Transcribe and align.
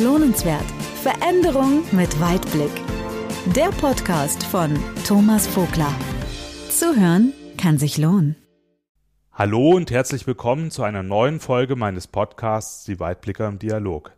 Lohnenswert. 0.00 0.64
Veränderung 1.02 1.82
mit 1.90 2.20
Weitblick. 2.20 2.70
Der 3.56 3.70
Podcast 3.70 4.44
von 4.44 4.78
Thomas 5.04 5.48
Vogler. 5.48 5.92
Zuhören 6.70 7.32
kann 7.56 7.78
sich 7.78 7.98
lohnen. 7.98 8.36
Hallo 9.32 9.70
und 9.70 9.90
herzlich 9.90 10.24
willkommen 10.28 10.70
zu 10.70 10.84
einer 10.84 11.02
neuen 11.02 11.40
Folge 11.40 11.74
meines 11.74 12.06
Podcasts 12.06 12.84
Die 12.84 13.00
Weitblicker 13.00 13.48
im 13.48 13.58
Dialog. 13.58 14.12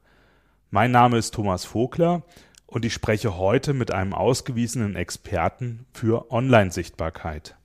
Mein 0.68 0.90
Name 0.90 1.16
ist 1.16 1.32
Thomas 1.32 1.64
Vogler 1.64 2.24
und 2.66 2.84
ich 2.84 2.92
spreche 2.92 3.38
heute 3.38 3.72
mit 3.72 3.90
einem 3.90 4.12
ausgewiesenen 4.12 4.96
Experten 4.96 5.86
für 5.94 6.30
Online-Sichtbarkeit. 6.30 7.56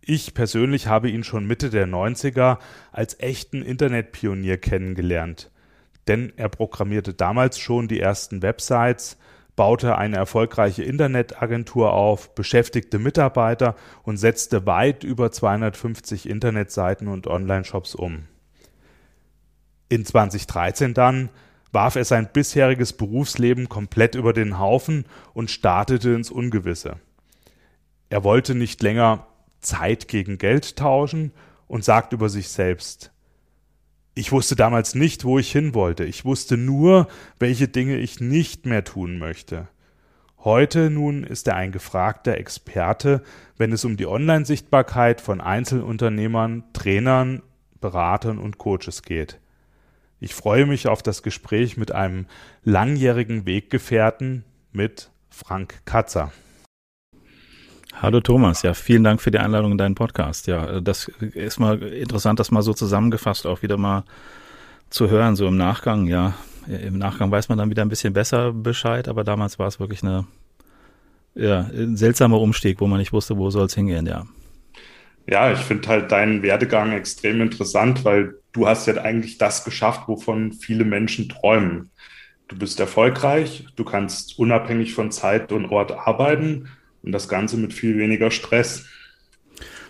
Ich 0.00 0.32
persönlich 0.32 0.86
habe 0.86 1.10
ihn 1.10 1.24
schon 1.24 1.44
Mitte 1.44 1.70
der 1.70 1.88
90er 1.88 2.58
als 2.92 3.18
echten 3.18 3.62
Internetpionier 3.62 4.58
kennengelernt, 4.58 5.50
denn 6.08 6.32
er 6.36 6.48
programmierte 6.48 7.14
damals 7.14 7.58
schon 7.58 7.86
die 7.88 8.00
ersten 8.00 8.42
Websites, 8.42 9.18
baute 9.56 9.98
eine 9.98 10.16
erfolgreiche 10.16 10.84
Internetagentur 10.84 11.92
auf, 11.92 12.34
beschäftigte 12.34 12.98
Mitarbeiter 12.98 13.74
und 14.04 14.16
setzte 14.16 14.66
weit 14.66 15.04
über 15.04 15.32
250 15.32 16.28
Internetseiten 16.28 17.08
und 17.08 17.26
Online-Shops 17.26 17.94
um. 17.94 18.24
In 19.88 20.04
2013 20.04 20.94
dann 20.94 21.30
warf 21.72 21.96
er 21.96 22.04
sein 22.04 22.28
bisheriges 22.32 22.92
Berufsleben 22.92 23.68
komplett 23.68 24.14
über 24.14 24.32
den 24.32 24.58
Haufen 24.58 25.04
und 25.34 25.50
startete 25.50 26.10
ins 26.10 26.30
Ungewisse. 26.30 26.96
Er 28.10 28.24
wollte 28.24 28.54
nicht 28.54 28.82
länger 28.82 29.26
Zeit 29.60 30.08
gegen 30.08 30.38
Geld 30.38 30.76
tauschen 30.76 31.32
und 31.66 31.84
sagt 31.84 32.12
über 32.12 32.28
sich 32.28 32.48
selbst, 32.48 33.12
ich 34.18 34.32
wusste 34.32 34.56
damals 34.56 34.96
nicht, 34.96 35.24
wo 35.24 35.38
ich 35.38 35.52
hin 35.52 35.74
wollte, 35.74 36.04
ich 36.04 36.24
wusste 36.24 36.56
nur, 36.56 37.06
welche 37.38 37.68
Dinge 37.68 37.98
ich 37.98 38.18
nicht 38.18 38.66
mehr 38.66 38.82
tun 38.82 39.18
möchte. 39.18 39.68
Heute 40.38 40.90
nun 40.90 41.22
ist 41.22 41.46
er 41.46 41.54
ein 41.54 41.70
gefragter 41.70 42.36
Experte, 42.36 43.22
wenn 43.56 43.70
es 43.70 43.84
um 43.84 43.96
die 43.96 44.08
Online-Sichtbarkeit 44.08 45.20
von 45.20 45.40
Einzelunternehmern, 45.40 46.64
Trainern, 46.72 47.42
Beratern 47.80 48.38
und 48.38 48.58
Coaches 48.58 49.02
geht. 49.02 49.38
Ich 50.18 50.34
freue 50.34 50.66
mich 50.66 50.88
auf 50.88 51.02
das 51.04 51.22
Gespräch 51.22 51.76
mit 51.76 51.92
einem 51.92 52.26
langjährigen 52.64 53.46
Weggefährten 53.46 54.44
mit 54.72 55.10
Frank 55.30 55.82
Katzer. 55.84 56.32
Hallo 58.00 58.20
Thomas, 58.20 58.62
ja, 58.62 58.74
vielen 58.74 59.02
Dank 59.02 59.20
für 59.20 59.32
die 59.32 59.40
Einladung 59.40 59.72
in 59.72 59.78
deinen 59.78 59.96
Podcast. 59.96 60.46
Ja, 60.46 60.80
das 60.80 61.08
ist 61.34 61.58
mal 61.58 61.82
interessant, 61.82 62.38
das 62.38 62.52
mal 62.52 62.62
so 62.62 62.72
zusammengefasst 62.72 63.44
auch 63.44 63.62
wieder 63.62 63.76
mal 63.76 64.04
zu 64.88 65.10
hören, 65.10 65.34
so 65.34 65.48
im 65.48 65.56
Nachgang. 65.56 66.06
Ja, 66.06 66.34
im 66.68 66.96
Nachgang 66.96 67.32
weiß 67.32 67.48
man 67.48 67.58
dann 67.58 67.70
wieder 67.70 67.82
ein 67.82 67.88
bisschen 67.88 68.12
besser 68.12 68.52
Bescheid, 68.52 69.08
aber 69.08 69.24
damals 69.24 69.58
war 69.58 69.66
es 69.66 69.80
wirklich 69.80 70.04
eine, 70.04 70.26
ja, 71.34 71.62
ein 71.72 71.96
seltsamer 71.96 72.40
Umstieg, 72.40 72.80
wo 72.80 72.86
man 72.86 73.00
nicht 73.00 73.12
wusste, 73.12 73.36
wo 73.36 73.50
soll 73.50 73.66
es 73.66 73.74
hingehen, 73.74 74.06
ja. 74.06 74.26
Ja, 75.26 75.50
ich 75.50 75.58
finde 75.58 75.88
halt 75.88 76.12
deinen 76.12 76.42
Werdegang 76.44 76.92
extrem 76.92 77.40
interessant, 77.40 78.04
weil 78.04 78.36
du 78.52 78.68
hast 78.68 78.86
ja 78.86 78.94
eigentlich 79.02 79.38
das 79.38 79.64
geschafft, 79.64 80.06
wovon 80.06 80.52
viele 80.52 80.84
Menschen 80.84 81.28
träumen. 81.28 81.90
Du 82.46 82.56
bist 82.56 82.78
erfolgreich, 82.78 83.66
du 83.74 83.82
kannst 83.82 84.38
unabhängig 84.38 84.94
von 84.94 85.10
Zeit 85.10 85.50
und 85.50 85.66
Ort 85.66 85.90
arbeiten 85.90 86.68
und 87.08 87.12
das 87.12 87.26
Ganze 87.26 87.56
mit 87.56 87.72
viel 87.72 87.96
weniger 87.96 88.30
Stress. 88.30 88.84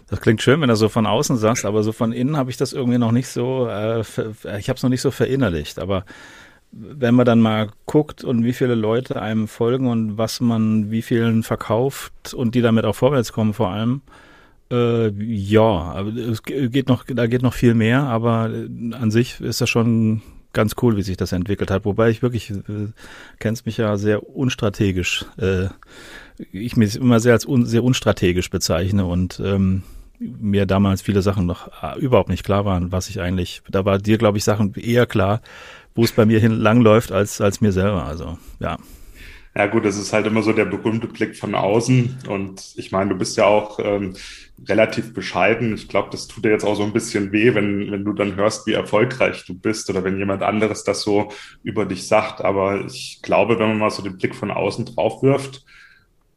Das 0.09 0.21
klingt 0.21 0.41
schön, 0.41 0.61
wenn 0.61 0.69
du 0.69 0.77
so 0.77 0.89
von 0.89 1.05
außen 1.05 1.37
sagst, 1.37 1.65
aber 1.65 1.83
so 1.83 1.91
von 1.91 2.13
innen 2.13 2.37
habe 2.37 2.49
ich 2.53 2.57
das 2.57 2.73
irgendwie 2.73 2.99
noch 2.99 3.11
nicht 3.11 3.27
so, 3.27 3.67
äh, 3.67 4.03
ich 4.59 4.69
habe 4.69 4.77
es 4.77 4.83
noch 4.85 4.89
nicht 4.89 5.01
so 5.01 5.11
verinnerlicht. 5.11 5.81
Aber 5.81 6.05
wenn 6.71 7.17
man 7.17 7.27
dann 7.27 7.41
mal 7.41 7.71
guckt 7.87 8.23
und 8.23 8.45
wie 8.45 8.53
viele 8.53 8.77
Leute 8.77 9.21
einem 9.21 9.49
folgen 9.49 9.89
und 9.89 10.17
was 10.17 10.41
man 10.41 10.93
wie 10.93 11.03
vielen 11.03 11.43
verkauft 11.43 12.35
und 12.35 12.55
die 12.55 12.61
damit 12.63 12.85
auch 12.85 12.95
vorwärts 12.95 13.33
kommen 13.33 13.53
vor 13.53 13.71
allem, 13.71 14.03
äh, 14.71 15.09
ja, 15.09 16.01
es 16.03 16.45
geht 16.45 16.87
noch, 16.87 17.03
da 17.05 17.27
geht 17.27 17.43
noch 17.43 17.55
viel 17.55 17.75
mehr, 17.75 18.03
aber 18.05 18.49
an 18.93 19.11
sich 19.11 19.41
ist 19.41 19.61
das 19.61 19.69
schon 19.69 20.23
ganz 20.53 20.77
cool, 20.83 20.97
wie 20.97 21.03
sich 21.03 21.17
das 21.17 21.33
entwickelt 21.33 21.71
hat. 21.71 21.85
Wobei 21.85 22.11
ich 22.11 22.23
wirklich, 22.23 22.51
äh, 22.51 22.89
kennst 23.39 23.67
mich 23.67 23.77
ja 23.77 23.97
sehr 23.97 24.29
unstrategisch 24.29 25.27
äh, 25.37 25.69
ich 26.53 26.77
mich 26.77 26.97
immer 26.97 27.21
sehr 27.21 27.33
als 27.33 27.47
un, 27.47 27.67
sehr 27.67 27.85
unstrategisch 27.85 28.51
bezeichne 28.51 29.05
und 29.07 29.41
ähm, 29.45 29.83
mir 30.19 30.67
damals 30.67 31.03
viele 31.03 31.23
Sachen 31.23 31.47
noch 31.47 31.69
äh, 31.83 31.99
überhaupt 31.99 32.29
nicht 32.29 32.45
klar 32.45 32.65
waren, 32.65 32.93
was 32.93 33.09
ich 33.09 33.21
eigentlich, 33.21 33.63
da 33.71 33.85
war 33.85 33.99
dir, 33.99 34.19
glaube 34.19 34.39
ich, 34.39 34.45
Sachen 34.45 34.75
eher 34.75 35.07
klar, 35.07 35.41
wo 35.95 36.05
es 36.05 36.13
bei 36.13 36.27
mir 36.27 36.41
hin 36.41 36.53
langläuft, 36.53 37.13
als, 37.13 37.41
als 37.41 37.61
mir 37.61 37.73
selber. 37.73 38.05
Also, 38.05 38.39
ja. 38.61 38.79
Ja 39.59 39.67
gut, 39.67 39.85
das 39.85 39.97
ist 39.99 40.13
halt 40.13 40.25
immer 40.25 40.43
so 40.43 40.53
der 40.53 40.67
berühmte 40.67 41.09
Blick 41.09 41.37
von 41.37 41.57
außen. 41.57 42.19
Und 42.29 42.75
ich 42.77 42.93
meine, 42.93 43.11
du 43.11 43.17
bist 43.19 43.37
ja 43.37 43.47
auch 43.47 43.81
ähm, 43.83 44.15
relativ 44.69 45.13
bescheiden. 45.13 45.75
Ich 45.75 45.89
glaube, 45.89 46.11
das 46.13 46.29
tut 46.29 46.45
dir 46.45 46.53
jetzt 46.53 46.65
auch 46.65 46.77
so 46.77 46.85
ein 46.85 46.93
bisschen 46.93 47.33
weh, 47.33 47.57
wenn, 47.57 47.91
wenn 47.91 48.05
du 48.05 48.13
dann 48.13 48.37
hörst, 48.37 48.69
wie 48.69 48.75
erfolgreich 48.75 49.45
du 49.47 49.55
bist 49.55 49.91
oder 49.91 50.05
wenn 50.05 50.17
jemand 50.17 50.45
anderes 50.45 50.85
das 50.85 51.03
so 51.03 51.33
über 51.65 51.87
dich 51.87 52.07
sagt. 52.07 52.41
Aber 52.41 52.85
ich 52.87 53.19
glaube, 53.21 53.59
wenn 53.59 53.67
man 53.71 53.79
mal 53.79 53.91
so 53.91 54.01
den 54.01 54.17
Blick 54.17 54.37
von 54.37 54.53
außen 54.53 54.85
drauf 54.95 55.25
wirft, 55.25 55.65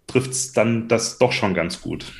trifft 0.07 0.31
es 0.31 0.51
dann 0.53 0.88
das 0.88 1.19
doch 1.19 1.31
schon 1.31 1.53
ganz 1.53 1.79
gut. 1.79 2.11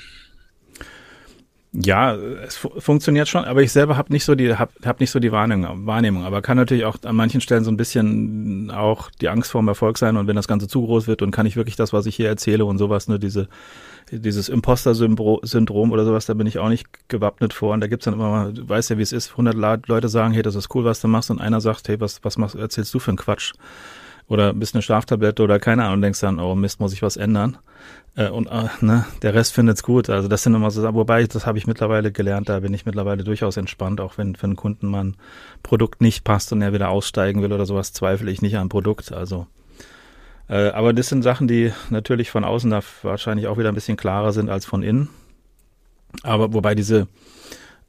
Ja, 1.74 2.16
es 2.16 2.58
fu 2.58 2.70
funktioniert 2.82 3.30
schon, 3.30 3.46
aber 3.46 3.62
ich 3.62 3.72
selber 3.72 3.96
habe 3.96 4.12
nicht 4.12 4.26
so 4.26 4.36
die 4.36 4.54
hab, 4.56 4.74
hab 4.84 5.00
nicht 5.00 5.10
so 5.10 5.20
die 5.22 5.32
Wahrnehmung, 5.32 5.86
Wahrnehmung, 5.86 6.26
aber 6.26 6.42
kann 6.42 6.58
natürlich 6.58 6.84
auch 6.84 6.98
an 7.04 7.16
manchen 7.16 7.40
Stellen 7.40 7.64
so 7.64 7.72
ein 7.72 7.78
bisschen 7.78 8.70
auch 8.72 9.10
die 9.22 9.30
Angst 9.30 9.52
vor 9.52 9.62
dem 9.62 9.70
Erfolg 9.70 9.98
sein 9.98 10.18
und 10.18 10.28
wenn 10.28 10.36
das 10.36 10.50
Ganze 10.50 10.68
zu 10.68 10.86
groß 10.86 11.08
wird 11.08 11.22
und 11.22 11.32
kann 11.32 11.46
ich 11.46 11.56
wirklich 11.56 11.78
das, 11.78 11.94
was 11.94 12.08
ich 12.08 12.18
hier 12.18 12.28
erzähle 12.28 12.66
und 12.66 12.78
sowas, 12.78 13.08
ne, 13.08 13.20
diese 13.20 13.48
dieses 14.12 14.50
Imposter-Syndrom 14.50 15.92
oder 15.94 16.04
sowas, 16.04 16.26
da 16.26 16.34
bin 16.34 16.46
ich 16.48 16.60
auch 16.60 16.68
nicht 16.68 16.88
gewappnet 17.08 17.54
vor 17.54 17.74
und 17.74 17.80
da 17.80 17.88
gibt's 17.88 18.04
dann 18.04 18.16
immer 18.16 18.30
mal, 18.30 18.54
du 18.54 18.68
weißt 18.68 18.90
ja, 18.90 18.98
wie 18.98 19.04
es 19.04 19.14
ist, 19.14 19.32
100 19.32 19.88
Leute 19.88 20.10
sagen, 20.10 20.34
hey, 20.34 20.44
das 20.44 20.56
ist 20.56 20.76
cool, 20.76 20.84
was 20.84 21.00
du 21.00 21.08
machst 21.08 21.32
und 21.32 21.40
einer 21.40 21.62
sagt, 21.62 21.88
hey, 21.88 22.02
was 22.02 22.22
was 22.24 22.38
machst, 22.38 22.56
erzählst 22.56 22.94
du 22.94 23.00
für 23.00 23.12
einen 23.12 23.18
Quatsch? 23.18 23.54
Oder 24.28 24.54
bist 24.54 24.76
eine 24.76 24.82
Schlaftablette 24.82 25.44
oder 25.44 25.60
keine 25.60 25.86
Ahnung, 25.86 26.02
denkst 26.02 26.22
dann, 26.22 26.40
oh 26.40 26.56
Mist, 26.56 26.80
muss 26.80 26.94
ich 26.94 27.02
was 27.02 27.18
ändern? 27.18 27.58
Äh, 28.16 28.30
und 28.30 28.48
äh, 28.48 28.70
ne, 28.82 29.06
der 29.22 29.34
Rest 29.34 29.54
findet's 29.54 29.84
gut. 29.84 30.10
Also 30.10 30.28
das 30.28 30.44
sind 30.44 30.54
immer 30.54 30.72
so, 30.72 30.82
wobei 30.94 31.24
das 31.24 31.46
habe 31.46 31.58
ich 31.58 31.68
mittlerweile 31.68 32.12
gelernt, 32.12 32.50
da 32.50 32.60
bin 32.60 32.74
ich 32.74 32.86
mittlerweile 32.86 33.24
durchaus 33.24 33.58
entspannt, 33.58 34.02
auch 34.02 34.18
wenn 34.18 34.36
für 34.36 34.46
einen 34.46 34.56
Kunden 34.56 34.88
mal 34.88 35.04
ein 35.04 35.18
Produkt 35.64 36.02
nicht 36.02 36.24
passt 36.24 36.52
und 36.52 36.62
er 36.62 36.74
wieder 36.74 36.90
aussteigen 36.90 37.42
will 37.42 37.52
oder 37.54 37.66
sowas, 37.66 37.94
zweifle 37.94 38.32
ich 38.32 38.42
nicht 38.42 38.58
am 38.58 38.70
Produkt. 38.70 39.12
Also 39.12 39.48
äh, 40.50 40.70
aber 40.72 40.92
das 40.92 41.08
sind 41.08 41.24
Sachen, 41.24 41.48
die 41.48 41.72
natürlich 41.90 42.30
von 42.30 42.44
außen 42.44 42.70
da 42.70 42.82
wahrscheinlich 43.04 43.48
auch 43.48 43.58
wieder 43.58 43.70
ein 43.70 43.76
bisschen 43.76 43.98
klarer 43.98 44.34
sind 44.34 44.50
als 44.50 44.66
von 44.66 44.84
innen. 44.84 45.10
Aber 46.24 46.54
wobei 46.54 46.76
diese 46.76 47.08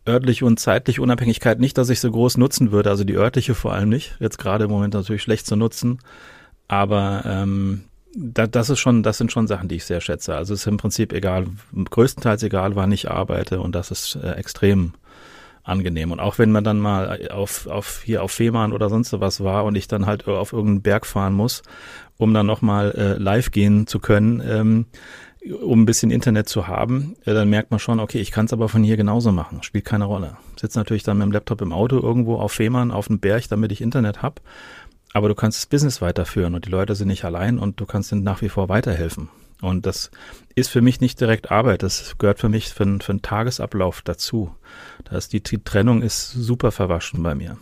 örtliche 0.07 0.45
und 0.45 0.59
zeitliche 0.59 1.03
Unabhängigkeit 1.03 1.61
nicht, 1.61 1.79
dass 1.79 1.91
ich 1.91 2.01
so 2.01 2.11
groß 2.11 2.37
nutzen 2.37 2.73
würde, 2.73 2.91
also 2.91 3.05
die 3.05 3.17
örtliche 3.17 3.55
vor 3.55 3.73
allem 3.73 3.89
nicht. 3.89 4.17
Jetzt 4.21 4.39
gerade 4.39 4.65
im 4.65 4.71
Moment 4.71 4.95
natürlich 4.95 5.23
schlecht 5.23 5.47
zu 5.47 5.57
nutzen. 5.57 5.99
Aber 6.69 7.23
ähm, 7.27 7.85
da, 8.15 8.47
das 8.47 8.71
ist 8.71 8.81
schon, 8.81 9.03
das 9.03 9.19
sind 9.19 9.33
schon 9.33 9.47
Sachen, 9.47 9.69
die 9.69 9.77
ich 9.77 9.85
sehr 9.85 10.01
schätze. 10.01 10.35
Also 10.35 10.55
es 10.55 10.61
ist 10.61 10.67
im 10.67 10.77
Prinzip 10.77 11.13
egal, 11.13 11.47
größtenteils 11.73 12.43
egal, 12.43 12.77
wann 12.77 12.93
ich 12.93 13.11
arbeite 13.11 13.61
und 13.61 13.75
das 13.75 13.91
ist 13.91 14.17
äh, 14.17 14.33
extrem 14.33 14.95
angenehm. 15.65 16.11
Und 16.11 16.21
auch 16.21 16.39
wenn 16.39 16.51
man 16.51 16.65
dann 16.65 16.81
mal 16.81 17.29
auf, 17.31 17.67
auf 17.67 18.03
hier 18.05 18.23
auf 18.23 18.33
Fehmarn 18.33 18.73
oder 18.73 18.89
sonst 18.89 19.13
was 19.21 19.43
war 19.45 19.65
und 19.65 19.77
ich 19.77 19.87
dann 19.87 20.07
halt 20.07 20.27
auf 20.27 20.53
irgendeinen 20.53 20.83
Berg 20.83 21.07
fahren 21.07 21.35
muss, 21.35 21.63
um 22.17 22.35
dann 22.35 22.47
nochmal 22.47 22.93
äh, 22.93 23.23
live 23.23 23.51
gehen 23.51 23.87
zu 23.87 24.01
können, 24.01 24.43
ähm, 24.45 24.87
um 25.63 25.83
ein 25.83 25.87
bisschen 25.87 26.11
Internet 26.11 26.49
zu 26.49 26.69
haben, 26.69 27.17
äh, 27.25 27.35
dann 27.35 27.49
merkt 27.49 27.71
man 27.71 27.81
schon, 27.81 28.01
okay, 28.01 28.19
ich 28.19 28.31
kann 28.31 28.47
es 28.47 28.53
aber 28.53 28.69
von 28.69 28.83
hier 28.83 28.97
genauso 28.97 29.33
machen. 29.33 29.63
Spielt 29.63 29.85
keine 29.85 30.05
Rolle. 30.05 30.37
Sitze 30.61 30.79
natürlich 30.79 31.03
dann 31.03 31.19
mit 31.19 31.27
dem 31.27 31.33
Laptop 31.33 31.61
im 31.63 31.73
Auto 31.73 31.99
irgendwo 31.99 32.37
auf 32.37 32.53
Fehmarn 32.53 32.91
auf 32.91 33.09
einem 33.09 33.19
Berg, 33.19 33.49
damit 33.49 33.73
ich 33.73 33.81
Internet 33.81 34.23
hab 34.23 34.41
aber 35.13 35.29
du 35.29 35.35
kannst 35.35 35.59
das 35.59 35.67
Business 35.67 36.01
weiterführen 36.01 36.55
und 36.55 36.67
die 36.67 36.71
Leute 36.71 36.95
sind 36.95 37.09
nicht 37.09 37.25
allein 37.25 37.59
und 37.59 37.81
du 37.81 37.87
kannst 37.87 38.13
ihnen 38.13 38.23
nach 38.23 38.41
wie 38.43 38.49
vor 38.49 38.69
weiterhelfen. 38.69 39.29
Und 39.61 39.87
das 39.87 40.11
ist 40.55 40.71
für 40.71 40.81
mich 40.81 41.01
nicht 41.01 41.21
direkt 41.21 41.51
Arbeit, 41.51 41.83
das 41.83 42.17
gehört 42.19 42.41
für 42.41 42.49
mich 42.49 42.71
für, 42.71 42.99
für 43.01 43.13
einen 43.13 43.23
Tagesablauf 43.23 44.03
dazu. 44.03 44.55
Da 45.05 45.17
ist 45.17 45.33
die, 45.33 45.43
die 45.43 45.63
Trennung 45.63 46.03
ist 46.03 46.33
super 46.33 46.73
verwaschen 46.73 47.23
bei 47.23 47.35
mir. 47.35 47.59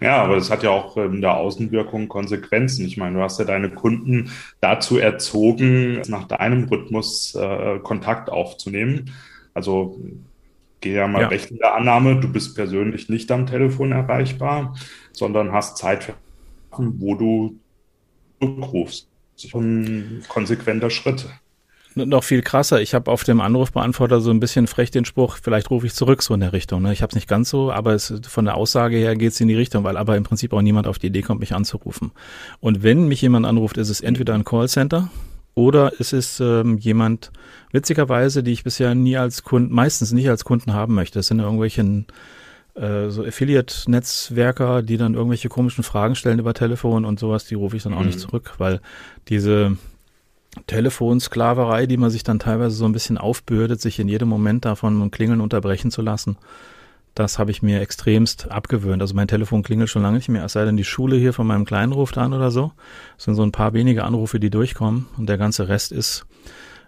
Ja, 0.00 0.22
aber 0.22 0.36
das 0.36 0.50
hat 0.50 0.62
ja 0.62 0.70
auch 0.70 0.96
in 0.96 1.20
der 1.20 1.36
Außenwirkung 1.36 2.08
Konsequenzen. 2.08 2.86
Ich 2.86 2.96
meine, 2.96 3.16
du 3.16 3.22
hast 3.22 3.38
ja 3.38 3.44
deine 3.44 3.70
Kunden 3.70 4.30
dazu 4.60 4.98
erzogen, 4.98 6.00
nach 6.08 6.24
deinem 6.24 6.64
Rhythmus 6.64 7.34
äh, 7.34 7.78
Kontakt 7.80 8.30
aufzunehmen. 8.30 9.12
Also 9.54 9.98
gehe 10.80 10.94
ja 10.94 11.08
mal 11.08 11.22
ja. 11.22 11.28
recht 11.28 11.50
in 11.50 11.58
der 11.58 11.74
Annahme, 11.74 12.20
du 12.20 12.32
bist 12.32 12.54
persönlich 12.54 13.08
nicht 13.08 13.30
am 13.32 13.46
Telefon 13.46 13.92
erreichbar, 13.92 14.76
sondern 15.12 15.52
hast 15.52 15.78
Zeit 15.78 16.04
für 16.04 16.14
wo 16.70 17.14
du 17.14 17.58
rufst. 18.40 19.08
Ein 19.54 20.22
konsequenter 20.28 20.90
Schritt. 20.90 21.26
Noch 22.06 22.24
viel 22.24 22.42
krasser. 22.42 22.80
Ich 22.80 22.94
habe 22.94 23.10
auf 23.10 23.24
dem 23.24 23.40
Anrufbeantworter 23.40 24.20
so 24.20 24.30
ein 24.30 24.40
bisschen 24.40 24.66
frech 24.66 24.90
den 24.90 25.04
Spruch, 25.04 25.38
vielleicht 25.42 25.70
rufe 25.70 25.86
ich 25.86 25.94
zurück, 25.94 26.22
so 26.22 26.34
in 26.34 26.40
der 26.40 26.52
Richtung. 26.52 26.82
Ne? 26.82 26.92
Ich 26.92 27.02
habe 27.02 27.10
es 27.10 27.14
nicht 27.14 27.28
ganz 27.28 27.50
so, 27.50 27.72
aber 27.72 27.94
es, 27.94 28.12
von 28.28 28.44
der 28.44 28.56
Aussage 28.56 28.96
her 28.96 29.16
geht 29.16 29.32
es 29.32 29.40
in 29.40 29.48
die 29.48 29.54
Richtung, 29.54 29.84
weil 29.84 29.96
aber 29.96 30.16
im 30.16 30.24
Prinzip 30.24 30.52
auch 30.52 30.62
niemand 30.62 30.86
auf 30.86 30.98
die 30.98 31.08
Idee 31.08 31.22
kommt, 31.22 31.40
mich 31.40 31.54
anzurufen. 31.54 32.12
Und 32.60 32.82
wenn 32.82 33.08
mich 33.08 33.22
jemand 33.22 33.46
anruft, 33.46 33.76
ist 33.76 33.88
es 33.88 34.00
entweder 34.00 34.34
ein 34.34 34.44
Callcenter 34.44 35.10
oder 35.54 35.92
es 35.98 36.12
ist 36.12 36.40
ähm, 36.40 36.78
jemand, 36.78 37.32
witzigerweise, 37.72 38.42
die 38.42 38.52
ich 38.52 38.64
bisher 38.64 38.94
nie 38.94 39.16
als 39.16 39.42
Kunden, 39.42 39.74
meistens 39.74 40.12
nicht 40.12 40.28
als 40.28 40.44
Kunden 40.44 40.72
haben 40.72 40.94
möchte. 40.94 41.18
Das 41.18 41.26
sind 41.26 41.40
irgendwelche 41.40 42.04
äh, 42.78 43.10
so 43.10 43.24
Affiliate-Netzwerker, 43.24 44.82
die 44.82 44.96
dann 44.96 45.14
irgendwelche 45.14 45.48
komischen 45.48 45.82
Fragen 45.82 46.14
stellen 46.14 46.38
über 46.38 46.54
Telefon 46.54 47.04
und 47.04 47.18
sowas, 47.18 47.44
die 47.44 47.56
rufe 47.56 47.76
ich 47.76 47.82
dann 47.82 47.92
auch 47.92 48.00
mhm. 48.00 48.06
nicht 48.06 48.20
zurück, 48.20 48.54
weil 48.58 48.80
diese 49.28 49.76
Telefonsklaverei, 50.66 51.86
die 51.86 51.96
man 51.96 52.10
sich 52.10 52.22
dann 52.22 52.38
teilweise 52.38 52.76
so 52.76 52.84
ein 52.84 52.92
bisschen 52.92 53.18
aufbürdet, 53.18 53.80
sich 53.80 53.98
in 53.98 54.08
jedem 54.08 54.28
Moment 54.28 54.64
davon 54.64 55.10
Klingeln 55.10 55.40
unterbrechen 55.40 55.90
zu 55.90 56.02
lassen, 56.02 56.36
das 57.14 57.38
habe 57.38 57.50
ich 57.50 57.62
mir 57.62 57.80
extremst 57.80 58.50
abgewöhnt. 58.50 59.02
Also 59.02 59.14
mein 59.14 59.28
Telefon 59.28 59.62
klingelt 59.62 59.90
schon 59.90 60.02
lange 60.02 60.16
nicht 60.16 60.28
mehr, 60.28 60.44
es 60.44 60.52
sei 60.52 60.64
denn 60.64 60.76
die 60.76 60.84
Schule 60.84 61.16
hier 61.16 61.32
von 61.32 61.46
meinem 61.46 61.64
Kleinen 61.64 61.92
ruft 61.92 62.16
an 62.16 62.32
oder 62.32 62.50
so. 62.50 62.72
Es 63.16 63.24
sind 63.24 63.34
so 63.34 63.42
ein 63.42 63.52
paar 63.52 63.72
wenige 63.72 64.04
Anrufe, 64.04 64.40
die 64.40 64.50
durchkommen 64.50 65.06
und 65.16 65.28
der 65.28 65.38
ganze 65.38 65.68
Rest 65.68 65.92
ist 65.92 66.26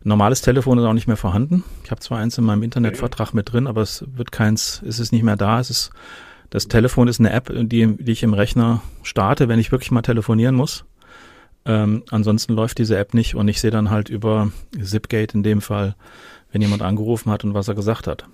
normales 0.02 0.40
Telefon 0.40 0.78
ist 0.78 0.84
auch 0.84 0.94
nicht 0.94 1.08
mehr 1.08 1.16
vorhanden. 1.16 1.64
Ich 1.84 1.90
habe 1.90 2.00
zwar 2.00 2.18
eins 2.18 2.38
in 2.38 2.44
meinem 2.44 2.62
Internetvertrag 2.62 3.34
mit 3.34 3.52
drin, 3.52 3.66
aber 3.66 3.82
es 3.82 4.04
wird 4.14 4.32
keins, 4.32 4.82
es 4.86 4.98
ist 4.98 5.12
nicht 5.12 5.22
mehr 5.22 5.36
da. 5.36 5.60
Es 5.60 5.70
ist 5.70 5.90
das 6.50 6.66
Telefon 6.66 7.06
ist 7.06 7.20
eine 7.20 7.32
App, 7.32 7.52
die, 7.54 7.96
die 7.96 8.12
ich 8.12 8.24
im 8.24 8.34
Rechner 8.34 8.82
starte, 9.04 9.48
wenn 9.48 9.60
ich 9.60 9.70
wirklich 9.70 9.92
mal 9.92 10.02
telefonieren 10.02 10.56
muss. 10.56 10.84
Ähm, 11.66 12.02
ansonsten 12.10 12.54
läuft 12.54 12.78
diese 12.78 12.96
App 12.96 13.14
nicht 13.14 13.34
und 13.34 13.48
ich 13.48 13.60
sehe 13.60 13.70
dann 13.70 13.90
halt 13.90 14.08
über 14.08 14.50
Zipgate 14.80 15.34
in 15.34 15.42
dem 15.42 15.60
Fall, 15.60 15.94
wenn 16.52 16.62
jemand 16.62 16.82
angerufen 16.82 17.30
hat 17.30 17.44
und 17.44 17.54
was 17.54 17.68
er 17.68 17.74
gesagt 17.74 18.06
hat. 18.06 18.26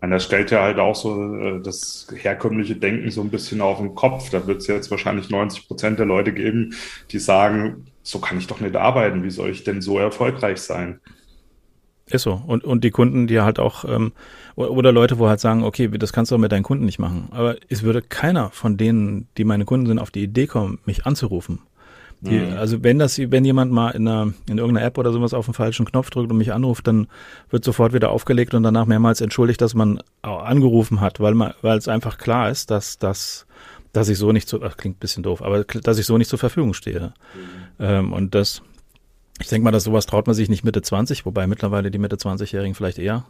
Und 0.00 0.10
das 0.10 0.24
stellt 0.24 0.50
ja 0.50 0.62
halt 0.62 0.78
auch 0.78 0.94
so 0.94 1.34
äh, 1.34 1.62
das 1.62 2.06
herkömmliche 2.14 2.76
Denken 2.76 3.10
so 3.10 3.22
ein 3.22 3.30
bisschen 3.30 3.62
auf 3.62 3.78
den 3.78 3.94
Kopf. 3.94 4.28
Da 4.28 4.46
wird 4.46 4.60
es 4.60 4.66
jetzt 4.66 4.90
wahrscheinlich 4.90 5.30
90 5.30 5.66
Prozent 5.66 5.98
der 5.98 6.04
Leute 6.04 6.34
geben, 6.34 6.74
die 7.10 7.18
sagen, 7.18 7.86
so 8.02 8.18
kann 8.18 8.36
ich 8.36 8.46
doch 8.46 8.60
nicht 8.60 8.76
arbeiten. 8.76 9.24
Wie 9.24 9.30
soll 9.30 9.48
ich 9.48 9.64
denn 9.64 9.80
so 9.80 9.98
erfolgreich 9.98 10.58
sein? 10.58 11.00
Ist 12.06 12.22
so. 12.22 12.42
Und, 12.46 12.64
und 12.64 12.84
die 12.84 12.90
Kunden, 12.90 13.26
die 13.26 13.40
halt 13.40 13.58
auch, 13.58 13.84
ähm, 13.86 14.12
oder 14.56 14.92
Leute, 14.92 15.18
wo 15.18 15.28
halt 15.28 15.40
sagen, 15.40 15.64
okay, 15.64 15.88
das 15.88 16.12
kannst 16.12 16.30
du 16.30 16.36
auch 16.36 16.40
mit 16.40 16.52
deinen 16.52 16.62
Kunden 16.62 16.84
nicht 16.84 16.98
machen. 16.98 17.28
Aber 17.30 17.56
es 17.68 17.82
würde 17.82 18.02
keiner 18.02 18.50
von 18.50 18.76
denen, 18.76 19.28
die 19.38 19.44
meine 19.44 19.64
Kunden 19.64 19.86
sind, 19.86 19.98
auf 19.98 20.10
die 20.10 20.22
Idee 20.22 20.46
kommen, 20.46 20.78
mich 20.84 21.06
anzurufen. 21.06 21.60
Die, 22.20 22.38
mhm. 22.38 22.56
Also 22.56 22.82
wenn 22.82 22.98
das, 22.98 23.18
wenn 23.18 23.44
jemand 23.44 23.72
mal 23.72 23.90
in, 23.90 24.08
einer, 24.08 24.32
in 24.48 24.58
irgendeiner 24.58 24.86
App 24.86 24.98
oder 24.98 25.12
sowas 25.12 25.34
auf 25.34 25.44
den 25.46 25.54
falschen 25.54 25.84
Knopf 25.84 26.10
drückt 26.10 26.30
und 26.30 26.38
mich 26.38 26.52
anruft, 26.52 26.86
dann 26.86 27.06
wird 27.50 27.64
sofort 27.64 27.92
wieder 27.92 28.10
aufgelegt 28.10 28.54
und 28.54 28.62
danach 28.62 28.86
mehrmals 28.86 29.20
entschuldigt, 29.20 29.60
dass 29.60 29.74
man 29.74 30.00
angerufen 30.22 31.00
hat, 31.00 31.20
weil 31.20 31.34
man, 31.34 31.52
weil 31.60 31.76
es 31.76 31.88
einfach 31.88 32.16
klar 32.16 32.50
ist, 32.50 32.70
dass 32.70 32.98
das, 32.98 33.46
dass 33.92 34.08
ich 34.08 34.16
so 34.16 34.32
nicht 34.32 34.48
zu, 34.48 34.62
ach, 34.62 34.76
klingt 34.76 35.00
bisschen 35.00 35.22
doof, 35.22 35.42
aber 35.42 35.64
dass 35.64 35.98
ich 35.98 36.06
so 36.06 36.16
nicht 36.16 36.30
zur 36.30 36.38
Verfügung 36.38 36.72
stehe. 36.72 37.12
Mhm. 37.34 37.40
Ähm, 37.78 38.12
und 38.12 38.34
das, 38.34 38.62
ich 39.40 39.48
denke 39.48 39.64
mal, 39.64 39.72
dass 39.72 39.84
sowas 39.84 40.06
traut 40.06 40.26
man 40.26 40.34
sich 40.34 40.48
nicht 40.48 40.64
Mitte 40.64 40.80
20, 40.80 41.26
wobei 41.26 41.46
mittlerweile 41.46 41.90
die 41.90 41.98
Mitte 41.98 42.16
20-Jährigen 42.16 42.74
vielleicht 42.74 42.98
eher, 42.98 43.24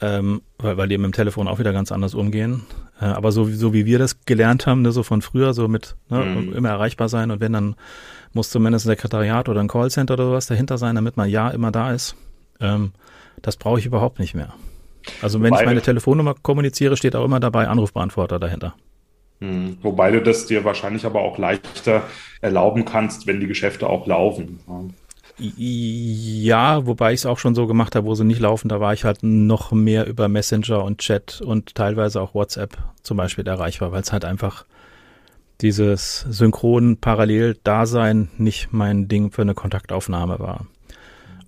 ähm, 0.00 0.42
weil, 0.58 0.76
weil 0.76 0.88
die 0.88 0.98
mit 0.98 1.06
dem 1.06 1.12
Telefon 1.12 1.48
auch 1.48 1.58
wieder 1.58 1.72
ganz 1.72 1.92
anders 1.92 2.14
umgehen. 2.14 2.62
Äh, 3.00 3.06
aber 3.06 3.32
so, 3.32 3.44
so 3.46 3.72
wie 3.72 3.86
wir 3.86 3.98
das 3.98 4.24
gelernt 4.26 4.66
haben, 4.66 4.82
ne, 4.82 4.92
so 4.92 5.02
von 5.02 5.22
früher, 5.22 5.54
so 5.54 5.66
mit 5.66 5.96
ne, 6.10 6.24
mhm. 6.24 6.52
immer 6.52 6.68
erreichbar 6.68 7.08
sein 7.08 7.30
und 7.30 7.40
wenn 7.40 7.54
dann 7.54 7.76
muss 8.32 8.50
zumindest 8.50 8.86
ein 8.86 8.90
Sekretariat 8.90 9.48
oder 9.48 9.60
ein 9.60 9.68
Callcenter 9.68 10.14
oder 10.14 10.26
sowas 10.26 10.46
dahinter 10.46 10.78
sein, 10.78 10.94
damit 10.94 11.16
man 11.16 11.28
ja 11.28 11.48
immer 11.48 11.72
da 11.72 11.92
ist. 11.92 12.16
Ähm, 12.60 12.92
das 13.42 13.56
brauche 13.56 13.78
ich 13.78 13.86
überhaupt 13.86 14.18
nicht 14.18 14.34
mehr. 14.34 14.52
Also 15.22 15.40
wenn 15.40 15.50
Wobei 15.50 15.62
ich 15.62 15.66
meine 15.66 15.82
Telefonnummer 15.82 16.34
kommuniziere, 16.34 16.96
steht 16.96 17.16
auch 17.16 17.24
immer 17.24 17.40
dabei 17.40 17.66
Anrufbeantworter 17.68 18.38
dahinter. 18.38 18.74
Hm. 19.40 19.78
Wobei 19.82 20.10
du 20.10 20.20
das 20.20 20.46
dir 20.46 20.64
wahrscheinlich 20.64 21.06
aber 21.06 21.22
auch 21.22 21.38
leichter 21.38 22.02
erlauben 22.42 22.84
kannst, 22.84 23.26
wenn 23.26 23.40
die 23.40 23.46
Geschäfte 23.46 23.88
auch 23.88 24.06
laufen. 24.06 24.60
Ja, 25.38 26.86
wobei 26.86 27.12
ich 27.12 27.20
es 27.20 27.26
auch 27.26 27.38
schon 27.38 27.54
so 27.54 27.66
gemacht 27.66 27.96
habe, 27.96 28.06
wo 28.06 28.14
sie 28.14 28.24
nicht 28.24 28.40
laufen, 28.40 28.68
da 28.68 28.80
war 28.80 28.92
ich 28.92 29.04
halt 29.04 29.22
noch 29.22 29.72
mehr 29.72 30.06
über 30.06 30.28
Messenger 30.28 30.84
und 30.84 30.98
Chat 30.98 31.40
und 31.40 31.74
teilweise 31.74 32.20
auch 32.20 32.34
WhatsApp 32.34 32.76
zum 33.02 33.16
Beispiel 33.16 33.46
erreichbar, 33.46 33.92
weil 33.92 34.02
es 34.02 34.12
halt 34.12 34.24
einfach 34.24 34.64
dieses 35.60 36.20
synchron 36.28 36.96
parallel 36.96 37.58
Dasein 37.64 38.30
nicht 38.38 38.72
mein 38.72 39.08
Ding 39.08 39.30
für 39.30 39.42
eine 39.42 39.54
Kontaktaufnahme 39.54 40.38
war. 40.38 40.66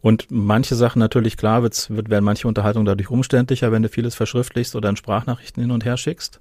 Und 0.03 0.27
manche 0.31 0.75
Sachen 0.75 0.99
natürlich 0.99 1.37
klar 1.37 1.63
wird, 1.63 1.89
wird 1.89 2.11
werden 2.11 2.25
manche 2.25 2.49
Unterhaltungen 2.49 2.87
dadurch 2.87 3.09
umständlicher, 3.09 3.71
wenn 3.71 3.85
du 3.85 3.89
vieles 3.89 4.17
verschriftlichst 4.17 4.75
oder 4.75 4.89
in 4.89 4.97
Sprachnachrichten 4.97 5.63
hin 5.63 5.71
und 5.71 5.85
her 5.85 5.97
schickst. 5.97 6.41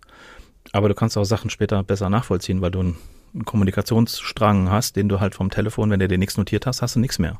Aber 0.73 0.89
du 0.89 0.95
kannst 0.95 1.17
auch 1.17 1.23
Sachen 1.23 1.49
später 1.49 1.83
besser 1.83 2.09
nachvollziehen, 2.09 2.61
weil 2.61 2.71
du 2.71 2.79
einen, 2.79 2.97
einen 3.33 3.45
Kommunikationsstrang 3.45 4.69
hast, 4.69 4.95
den 4.95 5.09
du 5.09 5.19
halt 5.19 5.35
vom 5.35 5.49
Telefon, 5.49 5.89
wenn 5.89 5.99
du 5.99 6.07
dir 6.07 6.17
nichts 6.17 6.37
notiert 6.37 6.65
hast, 6.65 6.81
hast 6.81 6.95
du 6.95 6.99
nichts 6.99 7.19
mehr. 7.19 7.39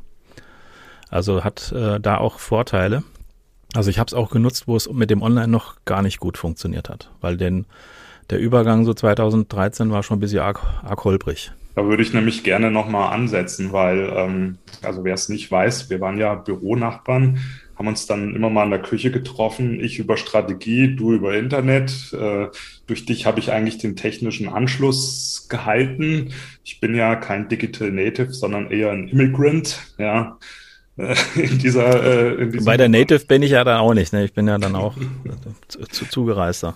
Also 1.10 1.44
hat 1.44 1.72
äh, 1.72 2.00
da 2.00 2.18
auch 2.18 2.40
Vorteile. 2.40 3.04
Also 3.74 3.90
ich 3.90 4.00
habe 4.00 4.08
es 4.08 4.14
auch 4.14 4.30
genutzt, 4.30 4.68
wo 4.68 4.76
es 4.76 4.90
mit 4.92 5.10
dem 5.10 5.22
Online 5.22 5.48
noch 5.48 5.76
gar 5.86 6.02
nicht 6.02 6.20
gut 6.20 6.38
funktioniert 6.38 6.90
hat, 6.90 7.12
weil 7.22 7.38
den 7.38 7.66
der 8.30 8.40
Übergang 8.40 8.86
so 8.86 8.94
2013 8.94 9.92
war 9.92 10.04
schon 10.04 10.18
ein 10.18 10.20
bisschen 10.22 10.40
arg, 10.40 10.62
arg 10.84 11.04
holprig. 11.04 11.52
Da 11.76 11.86
würde 11.86 12.04
ich 12.04 12.14
nämlich 12.14 12.44
gerne 12.44 12.72
nochmal 12.72 13.14
ansetzen, 13.14 13.72
weil, 13.72 14.12
ähm, 14.16 14.58
also 14.82 15.04
wer 15.04 15.14
es 15.14 15.30
nicht 15.30 15.52
weiß, 15.52 15.90
wir 15.90 16.02
waren 16.02 16.18
ja 16.18 16.36
Büronachbarn, 16.36 17.40
haben 17.82 17.88
uns 17.88 18.06
dann 18.06 18.36
immer 18.36 18.52
mal 18.52 18.66
in 18.66 18.70
der 18.70 18.84
Küche 18.84 19.10
getroffen, 19.10 19.80
ich 19.80 19.98
über 19.98 20.16
Strategie, 20.16 20.96
du 20.96 21.14
über 21.14 21.34
Internet. 21.36 22.14
Äh, 22.14 22.50
durch 22.86 23.08
dich 23.08 23.26
habe 23.26 23.40
ich 23.40 23.52
eigentlich 23.52 23.80
den 23.80 23.96
technischen 23.96 24.48
Anschluss 24.48 25.48
gehalten. 25.50 26.32
Ich 26.64 26.80
bin 26.80 26.94
ja 26.94 27.16
kein 27.16 27.50
Digital 27.50 27.90
Native, 27.90 28.34
sondern 28.36 28.70
eher 28.70 28.92
ein 28.92 29.08
Immigrant, 29.08 29.80
ja. 29.98 30.38
Äh, 30.96 31.16
in 31.36 31.58
dieser, 31.58 32.38
äh, 32.38 32.44
in 32.44 32.64
Bei 32.66 32.78
der 32.78 32.88
Native 32.88 33.26
bin 33.26 33.42
ich 33.42 33.50
ja 33.50 33.64
dann 33.64 33.80
auch 33.80 33.96
nicht, 33.96 34.14
ne? 34.14 34.26
Ich 34.26 34.34
bin 34.34 34.48
ja 34.48 34.60
dann 34.60 34.76
auch 34.76 34.96
zu, 35.68 35.80
zu, 35.80 36.06
Zugereister. 36.06 36.76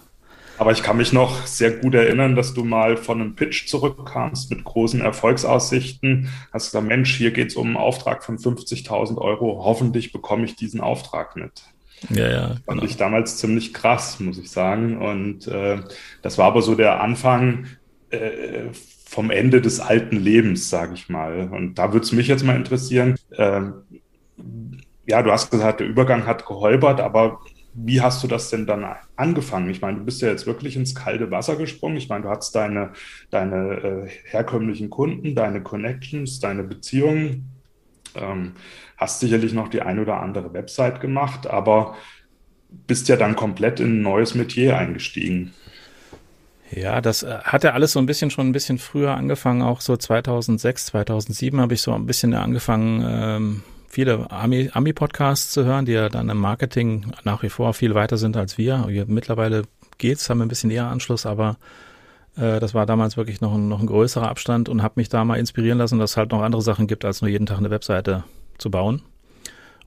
Aber 0.58 0.72
ich 0.72 0.84
kann 0.84 0.98
mich 0.98 1.12
noch 1.12 1.46
sehr 1.46 1.72
gut 1.72 1.96
erinnern, 1.96 2.36
dass 2.36 2.54
du 2.54 2.64
mal 2.64 2.98
von 2.98 3.22
einem 3.22 3.36
Pitch 3.36 3.68
zurückkamst 3.68 4.50
mit 4.50 4.64
großen 4.64 5.02
Erfolgsaussichten. 5.02 6.30
Hast 6.54 6.68
gesagt, 6.68 6.88
Mensch, 6.88 7.16
hier 7.16 7.32
geht 7.32 7.50
es 7.50 7.56
um 7.56 7.68
einen 7.68 7.78
Auftrag 7.78 8.24
von 8.24 8.38
50.000 8.38 9.18
Euro. 9.18 9.64
Hoffentlich 9.66 10.14
bekomme 10.14 10.46
ich 10.46 10.56
diesen 10.56 10.82
Auftrag 10.82 11.36
mit. 11.36 11.64
Ja, 12.10 12.30
ja. 12.30 12.48
Fand 12.48 12.80
genau. 12.80 12.84
ich 12.84 12.98
damals 12.98 13.38
ziemlich 13.38 13.74
krass, 13.74 14.20
muss 14.20 14.38
ich 14.38 14.50
sagen. 14.50 14.98
Und 14.98 15.48
äh, 15.48 15.80
das 16.22 16.38
war 16.38 16.48
aber 16.48 16.62
so 16.62 16.76
der 16.76 17.02
Anfang 17.02 17.68
äh, 18.10 18.70
vom 19.06 19.32
Ende 19.32 19.62
des 19.62 19.80
alten 19.80 20.18
Lebens, 20.18 20.70
sage 20.70 20.94
ich 20.94 21.10
mal. 21.10 21.50
Und 21.52 21.76
da 21.76 21.94
würde 21.94 22.06
es 22.06 22.12
mich 22.12 22.28
jetzt 22.28 22.44
mal 22.44 22.56
interessieren. 22.56 23.16
Äh, 23.32 23.62
ja, 25.08 25.22
du 25.22 25.32
hast 25.32 25.52
gesagt, 25.52 25.80
der 25.80 25.88
Übergang 25.88 26.26
hat 26.26 26.46
geholpert, 26.46 27.00
aber 27.00 27.40
wie 27.76 28.02
hast 28.02 28.24
du 28.24 28.28
das 28.28 28.50
denn 28.50 28.66
dann 28.66 28.86
angefangen? 29.18 29.70
Ich 29.70 29.82
meine, 29.82 29.98
du 29.98 30.06
bist 30.06 30.22
ja 30.22 30.30
jetzt 30.30 30.48
wirklich 30.48 30.78
ins 30.78 30.96
kalte 30.96 31.30
Wasser 31.30 31.58
gesprungen. 31.58 31.98
Ich 31.98 32.08
meine, 32.08 32.24
du 32.24 32.30
hattest 32.30 32.56
deine, 32.56 32.94
deine 33.30 34.08
äh, 34.08 34.10
herkömmlichen 34.30 34.90
Kunden, 34.90 35.36
deine 35.36 35.62
Connections, 35.62 36.40
deine 36.40 36.64
Beziehungen, 36.64 37.50
ähm, 38.16 38.54
hast 38.98 39.20
sicherlich 39.20 39.54
noch 39.54 39.68
die 39.68 39.82
ein 39.82 40.00
oder 40.00 40.22
andere 40.22 40.54
Website 40.54 41.02
gemacht, 41.02 41.48
aber 41.48 41.96
bist 42.88 43.10
ja 43.10 43.18
dann 43.18 43.36
komplett 43.36 43.80
in 43.80 44.00
ein 44.00 44.02
neues 44.02 44.36
Metier 44.36 44.78
eingestiegen. 44.78 45.54
Ja, 46.72 47.02
das 47.02 47.24
äh, 47.24 47.40
hat 47.44 47.64
ja 47.64 47.74
alles 47.74 47.92
so 47.92 48.00
ein 48.00 48.06
bisschen 48.06 48.32
schon 48.32 48.48
ein 48.48 48.54
bisschen 48.54 48.78
früher 48.78 49.16
angefangen, 49.16 49.62
auch 49.62 49.82
so 49.82 49.98
2006, 49.98 50.88
2007 50.88 51.60
habe 51.60 51.74
ich 51.74 51.82
so 51.82 51.94
ein 51.94 52.06
bisschen 52.06 52.34
angefangen, 52.34 53.06
ähm, 53.08 53.64
viele 53.96 54.30
Ami-Podcasts 54.30 55.52
zu 55.52 55.64
hören, 55.64 55.86
die 55.86 55.94
ja 55.94 56.10
dann 56.10 56.28
im 56.28 56.38
Marketing 56.38 57.14
nach 57.24 57.44
wie 57.44 57.50
vor 57.50 57.74
viel 57.74 57.96
weiter 57.96 58.18
sind 58.18 58.36
als 58.36 58.58
wir. 58.58 58.88
Mittlerweile 59.08 59.62
geht's, 59.98 60.30
haben 60.30 60.40
wir 60.40 60.46
ein 60.46 60.50
bisschen 60.50 60.70
eher 60.70 60.88
Anschluss, 60.88 61.26
aber 61.26 61.56
äh, 62.36 62.60
das 62.60 62.74
war 62.74 62.86
damals 62.86 63.16
wirklich 63.16 63.40
noch 63.40 63.54
ein, 63.54 63.70
noch 63.70 63.80
ein 63.80 63.86
größerer 63.88 64.28
Abstand 64.28 64.68
und 64.68 64.84
habe 64.84 64.96
mich 64.98 65.08
da 65.08 65.24
mal 65.24 65.40
inspirieren 65.40 65.78
lassen, 65.78 65.98
dass 65.98 66.12
es 66.12 66.18
halt 66.18 66.32
noch 66.32 66.42
andere 66.42 66.62
Sachen 66.62 66.88
gibt, 66.88 67.06
als 67.06 67.22
nur 67.22 67.30
jeden 67.30 67.46
Tag 67.46 67.58
eine 67.58 67.70
Webseite 67.70 68.26
zu 68.58 68.70
bauen 68.70 69.02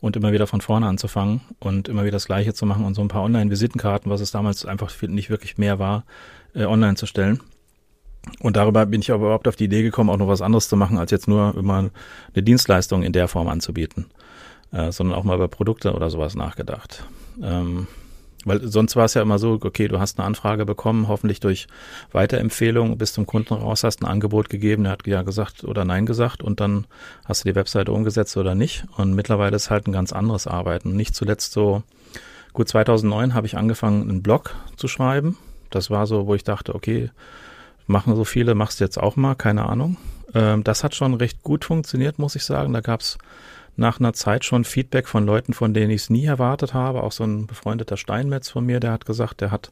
und 0.01 0.17
immer 0.17 0.33
wieder 0.33 0.47
von 0.47 0.63
vorne 0.63 0.87
anzufangen 0.87 1.43
und 1.61 1.89
immer 1.89 2.05
wieder 2.05 2.13
das 2.13 2.25
Gleiche 2.25 2.55
zu 2.55 2.65
machen 2.65 2.87
und 2.87 2.95
so 2.95 3.03
ein 3.03 3.09
paar 3.09 3.25
Online-Visitenkarten, 3.25 4.11
was 4.11 4.23
es 4.23 4.31
damals 4.31 4.65
einfach 4.65 4.91
nicht 5.03 5.29
wirklich 5.29 5.59
mehr 5.59 5.79
war, 5.79 6.05
äh, 6.55 6.65
online 6.65 6.95
zu 6.95 7.05
stellen. 7.05 7.41
Und 8.41 8.57
darüber 8.57 8.87
bin 8.87 9.01
ich 9.01 9.11
aber 9.11 9.27
überhaupt 9.27 9.49
auf 9.49 9.57
die 9.57 9.65
Idee 9.65 9.83
gekommen, 9.83 10.11
auch 10.11 10.17
noch 10.17 10.29
was 10.29 10.43
anderes 10.43 10.69
zu 10.69 10.77
machen, 10.77 10.99
als 10.99 11.11
jetzt 11.11 11.29
nur 11.29 11.55
immer 11.57 11.91
eine 12.35 12.43
Dienstleistung 12.43 13.03
in 13.03 13.13
der 13.13 13.29
Form 13.29 13.49
anzubieten, 13.49 14.07
äh, 14.73 14.93
sondern 14.93 15.19
auch 15.19 15.25
mal 15.25 15.37
über 15.37 15.49
Produkte 15.49 15.95
oder 15.95 16.11
sowas 16.11 16.35
nachgedacht. 16.35 17.05
Ähm, 17.43 17.87
Weil 18.45 18.67
sonst 18.69 18.97
war 18.97 19.05
es 19.05 19.15
ja 19.15 19.23
immer 19.23 19.39
so, 19.39 19.59
okay, 19.63 19.89
du 19.89 19.99
hast 19.99 20.19
eine 20.19 20.27
Anfrage 20.27 20.65
bekommen, 20.65 21.09
hoffentlich 21.09 21.41
durch 21.41 21.67
Weiterempfehlung 22.13 22.97
bis 22.97 23.13
zum 23.13 23.27
Kunden 23.27 23.55
raus, 23.55 23.83
hast 23.83 24.03
ein 24.03 24.07
Angebot 24.07 24.49
gegeben, 24.49 24.85
der 24.85 24.93
hat 24.93 25.07
ja 25.07 25.23
gesagt 25.23 25.65
oder 25.65 25.85
nein 25.85 26.07
gesagt 26.07 26.43
und 26.43 26.61
dann 26.61 26.87
hast 27.25 27.45
du 27.45 27.49
die 27.49 27.57
Webseite 27.57 27.93
umgesetzt 27.93 28.37
oder 28.37 28.55
nicht. 28.55 28.85
Und 28.97 29.15
mittlerweile 29.15 29.57
ist 29.57 29.71
halt 29.71 29.87
ein 29.87 29.93
ganz 29.93 30.13
anderes 30.13 30.47
Arbeiten. 30.47 30.95
Nicht 30.95 31.15
zuletzt 31.15 31.53
so, 31.53 31.83
gut 32.53 32.69
2009 32.69 33.35
habe 33.35 33.47
ich 33.47 33.57
angefangen, 33.57 34.09
einen 34.09 34.23
Blog 34.23 34.55
zu 34.77 34.87
schreiben. 34.87 35.37
Das 35.71 35.91
war 35.91 36.07
so, 36.07 36.27
wo 36.27 36.35
ich 36.35 36.45
dachte, 36.45 36.75
okay, 36.75 37.11
machen 37.89 38.15
so 38.15 38.25
viele, 38.25 38.55
machst 38.55 38.81
jetzt 38.81 38.99
auch 38.99 39.17
mal, 39.17 39.35
keine 39.35 39.69
Ahnung. 39.69 39.97
Ähm, 40.35 40.63
das 40.65 40.85
hat 40.85 40.95
schon 40.95 41.15
recht 41.15 41.43
gut 41.43 41.65
funktioniert, 41.65 42.19
muss 42.19 42.37
ich 42.37 42.45
sagen. 42.45 42.73
Da 42.73 42.81
gab 42.81 43.01
es 43.01 43.19
nach 43.77 44.01
einer 44.01 44.13
Zeit 44.13 44.45
schon 44.45 44.65
Feedback 44.65 45.09
von 45.09 45.25
Leuten, 45.25 45.53
von 45.53 45.73
denen 45.73 45.91
ich 45.91 46.03
es 46.03 46.11
nie 46.11 46.27
erwartet 46.27 46.75
habe. 46.75 47.03
Auch 47.03 47.13
so 47.13 47.25
ein 47.25 47.47
befreundeter 47.47 47.97
Steinmetz 47.97 48.49
von 48.51 48.67
mir, 48.67 48.81
der 48.81 48.93
hat 48.93 49.07
gesagt, 49.07 49.41
der 49.41 49.51
hat 49.51 49.71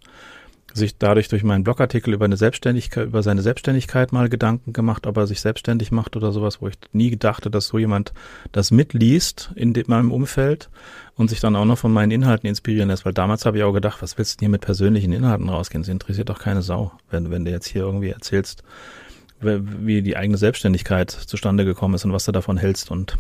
sich 0.77 0.99
dadurch 0.99 1.29
durch 1.29 1.43
meinen 1.43 1.65
Blogartikel 1.65 2.15
über 2.15 2.25
eine 2.25 2.37
Selbstständigkeit, 2.37 3.07
über 3.07 3.23
seine 3.23 3.43
Selbstständigkeit 3.43 4.13
mal 4.13 4.29
Gedanken 4.29 4.73
gemacht, 4.73 5.07
ob 5.07 5.17
er 5.17 5.27
sich 5.27 5.41
selbstständig 5.41 5.91
macht 5.91 6.17
oder 6.17 6.33
sowas, 6.33 6.61
wo 6.61 6.69
ich 6.69 6.77
nie 6.93 7.17
dachte, 7.17 7.51
dass 7.51 7.69
so 7.69 7.79
jemand 7.79 8.13
das 8.53 8.71
mitliest 8.71 9.51
in 9.55 9.75
meinem 9.87 10.13
Umfeld 10.13 10.71
und 11.17 11.29
sich 11.29 11.41
dann 11.41 11.57
auch 11.57 11.65
noch 11.65 11.79
von 11.79 11.93
meinen 11.93 12.11
Inhalten 12.11 12.49
inspirieren 12.49 12.89
lässt, 12.89 13.05
weil 13.05 13.15
damals 13.15 13.47
habe 13.47 13.59
ich 13.59 13.65
auch 13.65 13.73
gedacht, 13.73 14.03
was 14.03 14.19
willst 14.19 14.35
du 14.35 14.37
denn 14.37 14.47
hier 14.47 14.51
mit 14.51 14.61
persönlichen 14.61 15.13
Inhalten 15.13 15.49
rausgehen? 15.49 15.83
Das 15.83 15.89
interessiert 15.89 16.29
doch 16.29 16.39
keine 16.39 16.63
Sau, 16.63 16.93
wenn, 17.11 17.31
wenn 17.31 17.45
du 17.45 17.51
jetzt 17.51 17.67
hier 17.67 17.83
irgendwie 17.83 18.11
erzählst, 18.11 18.63
wie 19.41 20.03
die 20.03 20.17
eigene 20.17 20.39
Selbstständigkeit 20.39 21.11
zustande 21.11 21.65
gekommen 21.65 21.95
ist 21.95 22.05
und 22.05 22.13
was 22.13 22.25
du 22.25 22.33
davon 22.33 22.57
hältst 22.57 22.91
und 22.91 23.19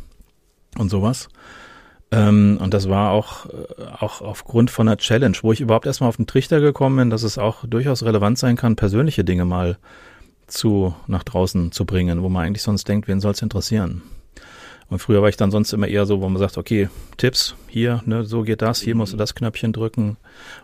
und 0.78 0.90
sowas. 0.90 1.28
Ähm, 2.12 2.58
und 2.62 2.72
das 2.72 2.88
war 2.88 3.10
auch, 3.10 3.46
äh, 3.46 3.82
auch 3.98 4.20
aufgrund 4.20 4.70
von 4.70 4.88
einer 4.88 4.96
Challenge, 4.96 5.36
wo 5.42 5.52
ich 5.52 5.60
überhaupt 5.60 5.86
erstmal 5.86 6.08
auf 6.08 6.16
den 6.16 6.26
Trichter 6.26 6.60
gekommen 6.60 6.96
bin, 6.96 7.10
dass 7.10 7.22
es 7.22 7.38
auch 7.38 7.64
durchaus 7.66 8.04
relevant 8.04 8.38
sein 8.38 8.56
kann, 8.56 8.76
persönliche 8.76 9.24
Dinge 9.24 9.44
mal 9.44 9.78
zu 10.46 10.94
nach 11.08 11.24
draußen 11.24 11.72
zu 11.72 11.84
bringen, 11.84 12.22
wo 12.22 12.28
man 12.28 12.46
eigentlich 12.46 12.62
sonst 12.62 12.86
denkt, 12.88 13.08
wen 13.08 13.20
soll 13.20 13.32
es 13.32 13.42
interessieren. 13.42 14.02
Und 14.88 15.00
früher 15.00 15.20
war 15.20 15.28
ich 15.28 15.36
dann 15.36 15.50
sonst 15.50 15.72
immer 15.72 15.88
eher 15.88 16.06
so, 16.06 16.20
wo 16.20 16.28
man 16.28 16.38
sagt, 16.38 16.58
okay, 16.58 16.88
Tipps, 17.16 17.56
hier, 17.66 18.02
ne, 18.06 18.24
so 18.24 18.42
geht 18.42 18.62
das, 18.62 18.80
hier 18.80 18.94
musst 18.94 19.12
du 19.12 19.16
das 19.16 19.34
Knöpfchen 19.34 19.72
drücken 19.72 20.16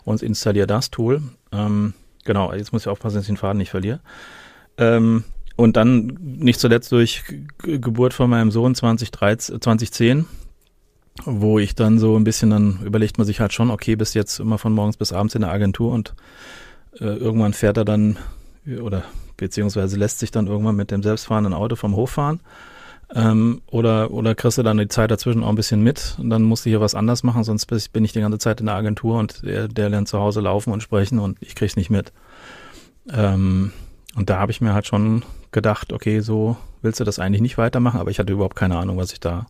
und 0.04 0.22
installier 0.22 0.68
das 0.68 0.90
Tool. 0.90 1.22
Ähm, 1.50 1.94
genau, 2.24 2.52
jetzt 2.52 2.72
muss 2.72 2.82
ich 2.82 2.88
aufpassen, 2.88 3.16
dass 3.16 3.24
ich 3.24 3.30
den 3.30 3.36
Faden 3.36 3.58
nicht 3.58 3.70
verliere. 3.70 3.98
Ähm, 4.78 5.24
und 5.56 5.76
dann 5.76 6.18
nicht 6.20 6.60
zuletzt 6.60 6.92
durch 6.92 7.24
Geburt 7.58 8.14
von 8.14 8.30
meinem 8.30 8.52
Sohn 8.52 8.74
2013, 8.74 9.60
2010, 9.60 10.26
wo 11.24 11.58
ich 11.58 11.74
dann 11.74 11.98
so 11.98 12.16
ein 12.16 12.24
bisschen, 12.24 12.50
dann 12.50 12.80
überlegt 12.84 13.18
man 13.18 13.26
sich 13.26 13.40
halt 13.40 13.52
schon, 13.52 13.70
okay, 13.70 13.96
bis 13.96 14.14
jetzt 14.14 14.40
immer 14.40 14.58
von 14.58 14.72
morgens 14.72 14.96
bis 14.96 15.12
abends 15.12 15.34
in 15.34 15.42
der 15.42 15.50
Agentur 15.50 15.92
und 15.92 16.14
äh, 16.98 17.04
irgendwann 17.04 17.52
fährt 17.52 17.76
er 17.76 17.84
dann 17.84 18.18
oder 18.80 19.04
beziehungsweise 19.36 19.96
lässt 19.96 20.20
sich 20.20 20.30
dann 20.30 20.46
irgendwann 20.46 20.76
mit 20.76 20.90
dem 20.90 21.02
selbstfahrenden 21.02 21.54
Auto 21.54 21.76
vom 21.76 21.96
Hof 21.96 22.10
fahren. 22.10 22.40
Ähm, 23.14 23.60
oder, 23.66 24.10
oder 24.10 24.34
kriegst 24.34 24.56
du 24.56 24.62
dann 24.62 24.78
die 24.78 24.88
Zeit 24.88 25.10
dazwischen 25.10 25.44
auch 25.44 25.50
ein 25.50 25.54
bisschen 25.54 25.82
mit 25.82 26.16
und 26.18 26.30
dann 26.30 26.42
musst 26.42 26.64
du 26.64 26.70
hier 26.70 26.80
was 26.80 26.94
anders 26.94 27.22
machen, 27.22 27.44
sonst 27.44 27.66
bin 27.92 28.04
ich 28.04 28.12
die 28.12 28.20
ganze 28.20 28.38
Zeit 28.38 28.60
in 28.60 28.66
der 28.66 28.74
Agentur 28.74 29.18
und 29.18 29.42
der, 29.42 29.68
der 29.68 29.90
lernt 29.90 30.08
zu 30.08 30.18
Hause 30.18 30.40
laufen 30.40 30.72
und 30.72 30.82
sprechen 30.82 31.18
und 31.18 31.36
ich 31.40 31.54
krieg's 31.54 31.76
nicht 31.76 31.90
mit. 31.90 32.12
Ähm, 33.12 33.72
und 34.16 34.30
da 34.30 34.38
habe 34.38 34.50
ich 34.50 34.62
mir 34.62 34.72
halt 34.72 34.86
schon 34.86 35.24
gedacht, 35.50 35.92
okay, 35.92 36.20
so 36.20 36.56
willst 36.80 37.00
du 37.00 37.04
das 37.04 37.18
eigentlich 37.18 37.42
nicht 37.42 37.58
weitermachen, 37.58 38.00
aber 38.00 38.10
ich 38.10 38.18
hatte 38.18 38.32
überhaupt 38.32 38.56
keine 38.56 38.78
Ahnung, 38.78 38.96
was 38.96 39.12
ich 39.12 39.20
da, 39.20 39.46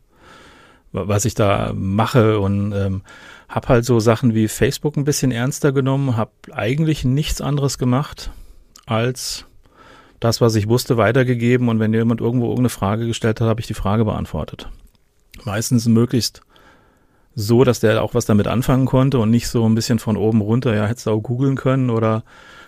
was 0.93 1.25
ich 1.25 1.35
da 1.35 1.73
mache 1.75 2.39
und 2.39 2.73
ähm, 2.73 3.03
habe 3.49 3.69
halt 3.69 3.85
so 3.85 4.01
Sachen 4.01 4.35
wie 4.35 4.49
Facebook 4.49 4.97
ein 4.97 5.05
bisschen 5.05 5.33
ernster 5.33 5.73
genommen, 5.73 6.17
habe 6.17 6.33
eigentlich 6.53 7.05
nichts 7.05 7.41
anderes 7.41 7.79
gemacht 7.79 8.31
als 8.87 9.47
das, 10.21 10.41
was 10.41 10.55
ich 10.55 10.69
wusste, 10.69 10.97
weitergegeben 10.97 11.69
und 11.69 11.81
wenn 11.81 11.93
jemand 11.93 12.21
irgendwo 12.21 12.47
irgendeine 12.47 12.69
Frage 12.69 13.07
gestellt 13.07 13.41
hat, 13.41 13.49
habe 13.49 13.61
ich 13.61 13.67
die 13.67 13.75
Frage 13.75 14.05
beantwortet. 14.05 14.69
Meistens 15.45 15.87
möglichst 15.87 16.43
so, 17.35 17.65
dass 17.65 17.81
der 17.81 18.03
auch 18.03 18.15
was 18.15 18.27
damit 18.27 18.47
anfangen 18.47 18.87
konnte 18.87 19.19
und 19.19 19.31
nicht 19.31 19.49
so 19.49 19.67
ein 19.69 19.75
bisschen 19.75 19.99
von 19.99 20.17
oben 20.17 20.41
runter, 20.41 20.75
ja, 20.75 20.87
hättest 20.87 21.07
du 21.07 21.11
auch 21.11 21.21
googeln 21.21 21.57
können 21.57 21.91
oder 21.91 22.25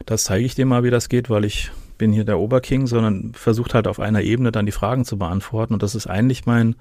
das 0.07 0.25
zeige 0.25 0.45
ich 0.45 0.55
dir 0.55 0.67
mal, 0.67 0.83
wie 0.83 0.91
das 0.91 1.09
geht, 1.09 1.31
weil 1.31 1.45
ich 1.45 1.71
bin 1.99 2.13
hier 2.13 2.25
der 2.25 2.39
Oberking, 2.39 2.87
sondern 2.87 3.33
versucht 3.35 3.75
halt 3.75 3.87
auf 3.87 4.01
einer 4.01 4.23
Ebene 4.23 4.53
dann 4.53 4.67
die 4.67 4.73
Fragen 4.73 5.05
zu 5.05 5.19
beantworten. 5.19 5.75
Und 5.75 5.83
das 5.83 5.95
ist 5.95 6.07
eigentlich 6.07 6.47
mein 6.47 6.77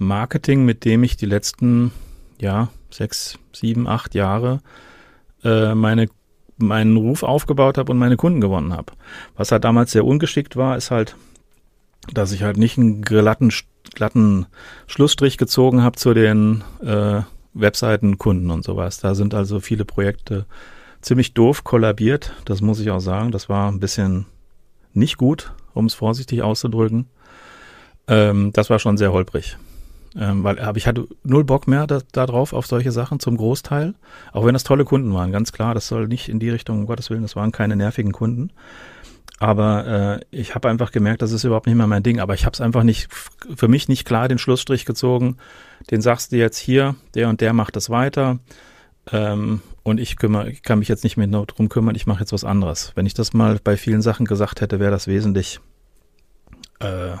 Marketing, 0.00 0.64
mit 0.64 0.84
dem 0.84 1.04
ich 1.04 1.16
die 1.16 1.26
letzten, 1.26 1.92
ja, 2.40 2.68
sechs, 2.90 3.38
sieben, 3.52 3.86
acht 3.86 4.14
Jahre 4.14 4.60
äh, 5.44 5.74
meine 5.74 6.08
meinen 6.62 6.96
Ruf 6.96 7.22
aufgebaut 7.22 7.78
habe 7.78 7.92
und 7.92 7.98
meine 7.98 8.16
Kunden 8.16 8.40
gewonnen 8.40 8.74
habe. 8.74 8.92
Was 9.36 9.50
halt 9.50 9.64
damals 9.64 9.92
sehr 9.92 10.04
ungeschickt 10.04 10.56
war, 10.56 10.76
ist 10.76 10.90
halt, 10.90 11.16
dass 12.12 12.32
ich 12.32 12.42
halt 12.42 12.56
nicht 12.58 12.78
einen 12.78 13.02
glatten, 13.02 13.50
glatten 13.94 14.46
Schlussstrich 14.86 15.38
gezogen 15.38 15.82
habe 15.82 15.96
zu 15.96 16.14
den 16.14 16.62
äh, 16.82 17.22
Webseitenkunden 17.54 18.50
und 18.50 18.64
sowas. 18.64 19.00
Da 19.00 19.14
sind 19.14 19.34
also 19.34 19.60
viele 19.60 19.84
Projekte 19.84 20.46
ziemlich 21.00 21.34
doof 21.34 21.64
kollabiert, 21.64 22.34
das 22.44 22.60
muss 22.60 22.80
ich 22.80 22.90
auch 22.90 23.00
sagen. 23.00 23.32
Das 23.32 23.48
war 23.48 23.70
ein 23.70 23.80
bisschen 23.80 24.26
nicht 24.92 25.16
gut, 25.16 25.52
um 25.72 25.86
es 25.86 25.94
vorsichtig 25.94 26.42
auszudrücken. 26.42 27.06
Ähm, 28.06 28.52
das 28.52 28.70
war 28.70 28.78
schon 28.78 28.96
sehr 28.96 29.12
holprig. 29.12 29.56
Ähm, 30.16 30.42
weil 30.42 30.58
aber 30.58 30.76
ich 30.76 30.86
hatte 30.86 31.06
null 31.22 31.44
Bock 31.44 31.68
mehr 31.68 31.86
da, 31.86 32.00
da, 32.12 32.24
auf 32.24 32.66
solche 32.66 32.90
Sachen 32.90 33.20
zum 33.20 33.36
Großteil. 33.36 33.94
Auch 34.32 34.44
wenn 34.44 34.54
das 34.54 34.64
tolle 34.64 34.84
Kunden 34.84 35.14
waren, 35.14 35.30
ganz 35.30 35.52
klar, 35.52 35.74
das 35.74 35.86
soll 35.86 36.08
nicht 36.08 36.28
in 36.28 36.40
die 36.40 36.50
Richtung, 36.50 36.80
um 36.80 36.86
Gottes 36.86 37.10
Willen, 37.10 37.22
das 37.22 37.36
waren 37.36 37.52
keine 37.52 37.76
nervigen 37.76 38.12
Kunden. 38.12 38.50
Aber 39.38 39.86
äh, 39.86 40.20
ich 40.30 40.54
habe 40.54 40.68
einfach 40.68 40.92
gemerkt, 40.92 41.22
das 41.22 41.32
ist 41.32 41.44
überhaupt 41.44 41.66
nicht 41.66 41.76
mehr 41.76 41.86
mein 41.86 42.02
Ding. 42.02 42.20
Aber 42.20 42.34
ich 42.34 42.44
habe 42.44 42.52
es 42.52 42.60
einfach 42.60 42.82
nicht, 42.82 43.08
für 43.56 43.68
mich 43.68 43.88
nicht 43.88 44.04
klar 44.04 44.28
den 44.28 44.36
Schlussstrich 44.36 44.84
gezogen. 44.84 45.38
Den 45.90 46.02
sagst 46.02 46.32
du 46.32 46.36
jetzt 46.36 46.58
hier, 46.58 46.94
der 47.14 47.30
und 47.30 47.40
der 47.40 47.54
macht 47.54 47.74
das 47.74 47.88
weiter. 47.88 48.38
Ähm, 49.10 49.62
und 49.82 49.98
ich 49.98 50.16
kümmere, 50.18 50.50
ich 50.50 50.62
kann 50.62 50.78
mich 50.78 50.88
jetzt 50.88 51.04
nicht 51.04 51.16
mehr 51.16 51.26
darum 51.26 51.70
kümmern, 51.70 51.94
ich 51.94 52.06
mache 52.06 52.20
jetzt 52.20 52.34
was 52.34 52.44
anderes. 52.44 52.92
Wenn 52.96 53.06
ich 53.06 53.14
das 53.14 53.32
mal 53.32 53.58
bei 53.64 53.78
vielen 53.78 54.02
Sachen 54.02 54.26
gesagt 54.26 54.60
hätte, 54.60 54.78
wäre 54.78 54.90
das 54.90 55.06
wesentlich 55.06 55.60
äh, 56.80 57.16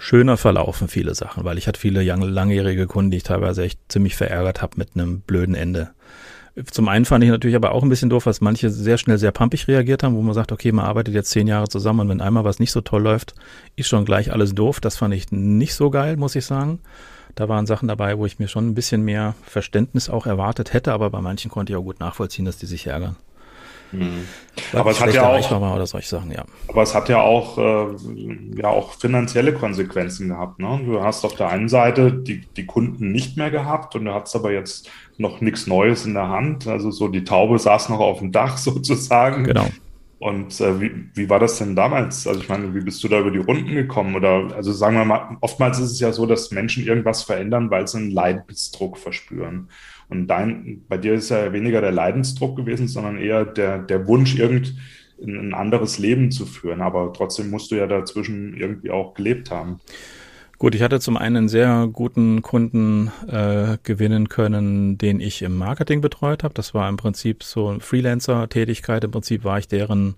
schöner 0.00 0.38
verlaufen, 0.38 0.88
viele 0.88 1.14
Sachen, 1.14 1.44
weil 1.44 1.58
ich 1.58 1.68
hatte 1.68 1.78
viele 1.78 2.02
langjährige 2.02 2.86
Kunden, 2.86 3.10
die 3.10 3.18
ich 3.18 3.22
teilweise 3.22 3.62
echt 3.62 3.78
ziemlich 3.88 4.16
verärgert 4.16 4.62
habe 4.62 4.72
mit 4.76 4.90
einem 4.94 5.20
blöden 5.20 5.54
Ende. 5.54 5.90
Zum 6.70 6.88
einen 6.88 7.04
fand 7.04 7.22
ich 7.22 7.30
natürlich 7.30 7.54
aber 7.54 7.72
auch 7.72 7.82
ein 7.82 7.88
bisschen 7.90 8.10
doof, 8.10 8.24
dass 8.24 8.40
manche 8.40 8.70
sehr 8.70 8.98
schnell 8.98 9.18
sehr 9.18 9.30
pumpig 9.30 9.68
reagiert 9.68 10.02
haben, 10.02 10.16
wo 10.16 10.22
man 10.22 10.34
sagt, 10.34 10.52
okay, 10.52 10.72
man 10.72 10.86
arbeitet 10.86 11.14
jetzt 11.14 11.30
zehn 11.30 11.46
Jahre 11.46 11.68
zusammen 11.68 12.00
und 12.00 12.08
wenn 12.08 12.20
einmal 12.20 12.44
was 12.44 12.58
nicht 12.58 12.72
so 12.72 12.80
toll 12.80 13.02
läuft, 13.02 13.34
ist 13.76 13.88
schon 13.88 14.04
gleich 14.04 14.32
alles 14.32 14.54
doof. 14.54 14.80
Das 14.80 14.96
fand 14.96 15.14
ich 15.14 15.30
nicht 15.30 15.74
so 15.74 15.90
geil, 15.90 16.16
muss 16.16 16.34
ich 16.34 16.46
sagen. 16.46 16.80
Da 17.34 17.48
waren 17.48 17.66
Sachen 17.66 17.86
dabei, 17.86 18.18
wo 18.18 18.26
ich 18.26 18.38
mir 18.38 18.48
schon 18.48 18.68
ein 18.68 18.74
bisschen 18.74 19.02
mehr 19.02 19.34
Verständnis 19.42 20.08
auch 20.08 20.26
erwartet 20.26 20.72
hätte, 20.72 20.92
aber 20.92 21.10
bei 21.10 21.20
manchen 21.20 21.50
konnte 21.50 21.72
ich 21.72 21.76
auch 21.76 21.84
gut 21.84 22.00
nachvollziehen, 22.00 22.46
dass 22.46 22.56
die 22.56 22.66
sich 22.66 22.86
ärgern. 22.86 23.16
Mhm. 23.92 24.26
Aber 24.72 24.90
es 24.90 25.00
hat 25.00 25.14
ja 25.14 25.28
auch, 25.28 25.50
oder 25.50 25.86
solche 25.86 26.08
Sachen, 26.08 26.30
ja. 26.30 26.44
Aber 26.68 26.82
es 26.82 26.94
hat 26.94 27.08
ja 27.08 27.20
auch, 27.20 27.58
äh, 27.58 27.86
ja 28.56 28.68
auch 28.68 28.94
finanzielle 28.94 29.52
Konsequenzen 29.52 30.28
gehabt. 30.28 30.58
Ne? 30.58 30.80
Du 30.84 31.02
hast 31.02 31.24
auf 31.24 31.34
der 31.34 31.48
einen 31.48 31.68
Seite 31.68 32.12
die, 32.12 32.42
die 32.56 32.66
Kunden 32.66 33.12
nicht 33.12 33.36
mehr 33.36 33.50
gehabt 33.50 33.94
und 33.96 34.04
du 34.04 34.14
hast 34.14 34.34
aber 34.36 34.52
jetzt 34.52 34.90
noch 35.18 35.40
nichts 35.40 35.66
Neues 35.66 36.04
in 36.04 36.14
der 36.14 36.28
Hand. 36.28 36.66
Also 36.66 36.90
so 36.90 37.08
die 37.08 37.24
Taube 37.24 37.58
saß 37.58 37.88
noch 37.88 38.00
auf 38.00 38.18
dem 38.18 38.32
Dach 38.32 38.56
sozusagen. 38.58 39.44
Genau. 39.44 39.66
Und 40.20 40.60
äh, 40.60 40.80
wie, 40.80 40.92
wie 41.14 41.30
war 41.30 41.38
das 41.38 41.56
denn 41.56 41.74
damals? 41.74 42.26
Also 42.26 42.40
ich 42.40 42.48
meine, 42.50 42.74
wie 42.74 42.82
bist 42.82 43.02
du 43.02 43.08
da 43.08 43.20
über 43.20 43.30
die 43.30 43.38
Runden 43.38 43.74
gekommen? 43.74 44.14
Oder 44.14 44.54
also 44.54 44.70
sagen 44.70 44.96
wir 44.96 45.06
mal, 45.06 45.38
oftmals 45.40 45.78
ist 45.78 45.92
es 45.92 46.00
ja 46.00 46.12
so, 46.12 46.26
dass 46.26 46.50
Menschen 46.50 46.84
irgendwas 46.86 47.22
verändern, 47.22 47.70
weil 47.70 47.88
sie 47.88 47.96
einen 47.96 48.10
Leidensdruck 48.10 48.98
verspüren. 48.98 49.70
Und 50.10 50.26
dein, 50.26 50.84
bei 50.88 50.98
dir 50.98 51.14
ist 51.14 51.30
ja 51.30 51.52
weniger 51.52 51.80
der 51.80 51.92
Leidensdruck 51.92 52.56
gewesen, 52.56 52.88
sondern 52.88 53.16
eher 53.16 53.44
der, 53.44 53.78
der 53.78 54.06
Wunsch, 54.06 54.36
irgend 54.36 54.74
ein 55.22 55.54
anderes 55.54 55.98
Leben 55.98 56.30
zu 56.30 56.46
führen. 56.46 56.80
Aber 56.82 57.12
trotzdem 57.12 57.50
musst 57.50 57.70
du 57.70 57.76
ja 57.76 57.86
dazwischen 57.86 58.56
irgendwie 58.56 58.90
auch 58.90 59.14
gelebt 59.14 59.50
haben. 59.50 59.80
Gut, 60.58 60.74
ich 60.74 60.82
hatte 60.82 61.00
zum 61.00 61.16
einen 61.16 61.36
einen 61.36 61.48
sehr 61.48 61.88
guten 61.90 62.42
Kunden 62.42 63.10
äh, 63.28 63.78
gewinnen 63.82 64.28
können, 64.28 64.98
den 64.98 65.18
ich 65.20 65.40
im 65.40 65.56
Marketing 65.56 66.02
betreut 66.02 66.44
habe. 66.44 66.52
Das 66.52 66.74
war 66.74 66.86
im 66.88 66.98
Prinzip 66.98 67.42
so 67.42 67.68
eine 67.68 67.80
Freelancer-Tätigkeit. 67.80 69.04
Im 69.04 69.10
Prinzip 69.10 69.44
war 69.44 69.58
ich 69.58 69.68
deren 69.68 70.16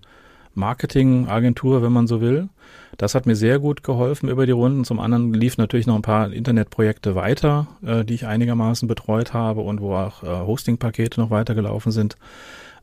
Marketingagentur, 0.54 1.82
wenn 1.82 1.92
man 1.92 2.06
so 2.06 2.20
will. 2.20 2.48
Das 2.98 3.14
hat 3.14 3.26
mir 3.26 3.36
sehr 3.36 3.58
gut 3.58 3.82
geholfen 3.82 4.28
über 4.28 4.46
die 4.46 4.52
Runden. 4.52 4.84
Zum 4.84 5.00
anderen 5.00 5.32
lief 5.32 5.56
natürlich 5.56 5.86
noch 5.86 5.96
ein 5.96 6.02
paar 6.02 6.32
Internetprojekte 6.32 7.14
weiter, 7.14 7.66
äh, 7.84 8.04
die 8.04 8.14
ich 8.14 8.26
einigermaßen 8.26 8.86
betreut 8.86 9.32
habe 9.32 9.62
und 9.62 9.80
wo 9.80 9.94
auch 9.94 10.22
äh, 10.22 10.26
Hosting-Pakete 10.26 11.20
noch 11.20 11.30
weitergelaufen 11.30 11.92
sind. 11.92 12.16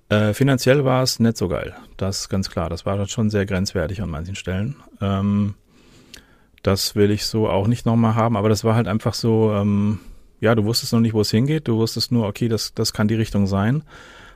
Äh, 0.10 0.34
finanziell 0.34 0.84
war 0.86 1.04
es 1.04 1.20
nicht 1.20 1.38
so 1.38 1.48
geil. 1.48 1.76
Das 1.98 2.22
ist 2.22 2.30
ganz 2.30 2.50
klar. 2.50 2.70
Das 2.70 2.86
war 2.86 3.08
schon 3.08 3.30
sehr 3.30 3.46
grenzwertig 3.46 4.02
an 4.02 4.10
manchen 4.10 4.36
Stellen. 4.36 4.76
Ähm, 5.02 5.54
das 6.64 6.96
will 6.96 7.12
ich 7.12 7.26
so 7.26 7.48
auch 7.48 7.68
nicht 7.68 7.86
nochmal 7.86 8.16
haben, 8.16 8.36
aber 8.36 8.50
das 8.50 8.64
war 8.64 8.76
halt 8.76 8.88
einfach 8.88 9.14
so, 9.14 9.54
ähm, 9.54 10.00
ja, 10.42 10.56
du 10.56 10.66
wusstest 10.66 10.94
noch 10.94 11.00
nicht, 11.00 11.14
wo 11.14 11.22
es 11.22 11.32
hingeht, 11.32 11.68
du 11.68 11.78
wusstest 11.78 12.12
nur, 12.12 12.28
okay, 12.28 12.48
das, 12.48 12.74
das 12.74 12.92
kann 12.94 13.08
die 13.08 13.16
Richtung 13.16 13.48
sein. 13.48 13.84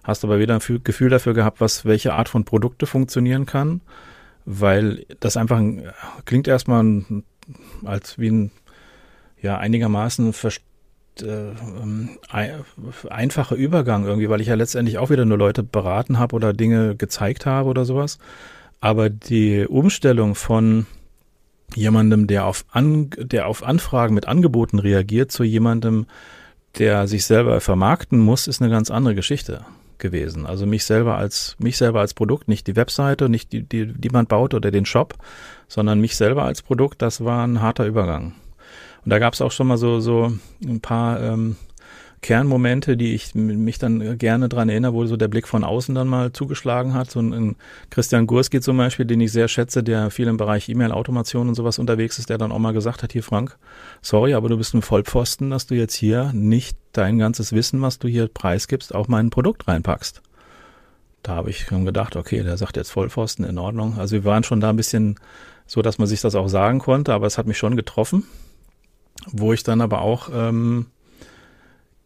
Hast 0.03 0.23
aber 0.23 0.39
wieder 0.39 0.55
ein 0.55 0.81
Gefühl 0.83 1.09
dafür 1.09 1.33
gehabt, 1.33 1.61
was, 1.61 1.85
welche 1.85 2.13
Art 2.13 2.29
von 2.29 2.43
Produkte 2.43 2.85
funktionieren 2.85 3.45
kann, 3.45 3.81
weil 4.45 5.05
das 5.19 5.37
einfach 5.37 5.57
ein, 5.57 5.89
klingt 6.25 6.47
erstmal 6.47 6.83
ein, 6.83 7.23
als 7.85 8.19
wie 8.19 8.29
ein 8.29 8.51
ja 9.41 9.57
einigermaßen 9.57 10.33
äh, 11.21 11.51
einfacher 13.09 13.55
Übergang 13.55 14.05
irgendwie, 14.05 14.29
weil 14.29 14.41
ich 14.41 14.47
ja 14.47 14.55
letztendlich 14.55 14.97
auch 14.97 15.09
wieder 15.09 15.25
nur 15.25 15.37
Leute 15.37 15.63
beraten 15.63 16.19
habe 16.19 16.35
oder 16.35 16.53
Dinge 16.53 16.95
gezeigt 16.95 17.45
habe 17.45 17.69
oder 17.69 17.85
sowas. 17.85 18.19
Aber 18.81 19.09
die 19.09 19.65
Umstellung 19.65 20.35
von 20.35 20.85
jemandem, 21.75 22.27
der 22.27 22.45
auf, 22.45 22.65
An 22.71 23.09
der 23.17 23.47
auf 23.47 23.63
Anfragen 23.63 24.13
mit 24.15 24.27
Angeboten 24.27 24.79
reagiert, 24.79 25.31
zu 25.31 25.43
jemandem, 25.43 26.07
der 26.77 27.07
sich 27.07 27.25
selber 27.25 27.61
vermarkten 27.61 28.19
muss, 28.19 28.47
ist 28.47 28.61
eine 28.61 28.71
ganz 28.71 28.91
andere 28.91 29.15
Geschichte 29.15 29.65
gewesen. 30.03 30.45
Also 30.45 30.67
mich 30.67 30.85
selber 30.85 31.17
als 31.17 31.55
mich 31.57 31.77
selber 31.77 32.01
als 32.01 32.13
Produkt, 32.13 32.47
nicht 32.47 32.67
die 32.67 32.75
Webseite, 32.75 33.29
nicht 33.29 33.51
die, 33.51 33.63
die, 33.63 33.87
die 33.87 34.09
man 34.09 34.27
baut 34.27 34.53
oder 34.53 34.69
den 34.69 34.85
Shop, 34.85 35.15
sondern 35.67 35.99
mich 35.99 36.15
selber 36.15 36.43
als 36.43 36.61
Produkt, 36.61 37.01
das 37.01 37.25
war 37.25 37.43
ein 37.47 37.61
harter 37.63 37.87
Übergang. 37.87 38.35
Und 39.03 39.09
da 39.09 39.17
gab 39.17 39.33
es 39.33 39.41
auch 39.41 39.51
schon 39.51 39.67
mal 39.67 39.77
so, 39.77 39.99
so 39.99 40.31
ein 40.63 40.79
paar 40.79 41.19
ähm, 41.19 41.55
Kernmomente, 42.23 42.97
die 42.97 43.13
ich 43.13 43.35
mich 43.35 43.77
dann 43.77 44.17
gerne 44.17 44.49
dran 44.49 44.69
erinnere, 44.69 44.93
wo 44.93 45.05
so 45.05 45.15
der 45.15 45.27
Blick 45.27 45.47
von 45.47 45.63
außen 45.63 45.93
dann 45.93 46.07
mal 46.07 46.33
zugeschlagen 46.33 46.95
hat. 46.95 47.11
So 47.11 47.19
ein, 47.19 47.55
Christian 47.91 48.25
Gurski 48.25 48.61
zum 48.61 48.77
Beispiel, 48.77 49.05
den 49.05 49.21
ich 49.21 49.31
sehr 49.31 49.47
schätze, 49.47 49.83
der 49.83 50.09
viel 50.09 50.27
im 50.27 50.37
Bereich 50.37 50.67
E-Mail-Automation 50.69 51.47
und 51.47 51.53
sowas 51.53 51.77
unterwegs 51.77 52.17
ist, 52.17 52.31
der 52.31 52.39
dann 52.39 52.51
auch 52.51 52.57
mal 52.57 52.73
gesagt 52.73 53.03
hat, 53.03 53.13
hier 53.13 53.21
Frank, 53.21 53.57
sorry, 54.01 54.33
aber 54.33 54.49
du 54.49 54.57
bist 54.57 54.73
ein 54.73 54.81
Vollpfosten, 54.81 55.51
dass 55.51 55.67
du 55.67 55.75
jetzt 55.75 55.93
hier 55.93 56.31
nicht 56.33 56.75
dein 56.93 57.19
ganzes 57.19 57.53
Wissen, 57.53 57.81
was 57.83 57.99
du 57.99 58.07
hier 58.07 58.27
preisgibst, 58.27 58.95
auch 58.95 59.07
mein 59.07 59.29
Produkt 59.29 59.67
reinpackst. 59.67 60.23
Da 61.21 61.35
habe 61.35 61.51
ich 61.51 61.65
schon 61.67 61.85
gedacht, 61.85 62.15
okay, 62.15 62.41
der 62.41 62.57
sagt 62.57 62.75
jetzt 62.77 62.89
Vollpfosten, 62.89 63.45
in 63.45 63.59
Ordnung. 63.59 63.99
Also 63.99 64.15
wir 64.15 64.25
waren 64.25 64.43
schon 64.43 64.59
da 64.59 64.71
ein 64.71 64.75
bisschen 64.75 65.19
so, 65.67 65.81
dass 65.81 65.99
man 65.99 66.07
sich 66.07 66.21
das 66.21 66.35
auch 66.35 66.47
sagen 66.47 66.79
konnte, 66.79 67.13
aber 67.13 67.27
es 67.27 67.37
hat 67.37 67.47
mich 67.47 67.57
schon 67.57 67.75
getroffen 67.75 68.23
wo 69.31 69.53
ich 69.53 69.63
dann 69.63 69.81
aber 69.81 70.01
auch 70.01 70.29
ähm, 70.33 70.87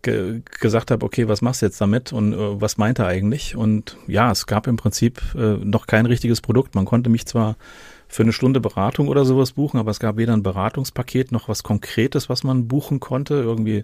ge 0.02 0.42
gesagt 0.60 0.92
habe, 0.92 1.06
okay, 1.06 1.28
was 1.28 1.42
machst 1.42 1.62
du 1.62 1.66
jetzt 1.66 1.82
damit 1.82 2.14
und 2.14 2.34
äh, 2.34 2.62
was 2.62 2.78
meint 2.78 3.00
er 3.00 3.08
eigentlich? 3.08 3.56
Und 3.56 3.98
ja, 4.08 4.32
es 4.32 4.46
gab 4.46 4.68
im 4.68 4.78
Prinzip 4.78 5.22
äh, 5.36 5.58
noch 5.58 5.88
kein 5.88 6.06
richtiges 6.06 6.42
Produkt. 6.42 6.76
Man 6.76 6.86
konnte 6.86 7.10
mich 7.10 7.26
zwar 7.26 7.56
für 8.08 8.24
eine 8.24 8.34
Stunde 8.34 8.60
Beratung 8.60 9.08
oder 9.10 9.26
sowas 9.26 9.54
buchen, 9.54 9.80
aber 9.80 9.92
es 9.92 10.00
gab 10.00 10.18
weder 10.18 10.34
ein 10.34 10.44
Beratungspaket 10.44 11.32
noch 11.32 11.50
was 11.50 11.64
Konkretes, 11.64 12.30
was 12.30 12.44
man 12.44 12.68
buchen 12.68 13.00
konnte, 13.00 13.36
irgendwie 13.36 13.84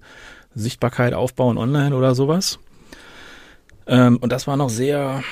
Sichtbarkeit 0.56 1.14
aufbauen 1.14 1.58
online 1.58 1.96
oder 1.96 2.16
sowas. 2.16 2.60
Ähm, 3.86 4.18
und 4.18 4.32
das 4.32 4.48
war 4.48 4.56
noch 4.56 4.70
sehr, 4.70 5.24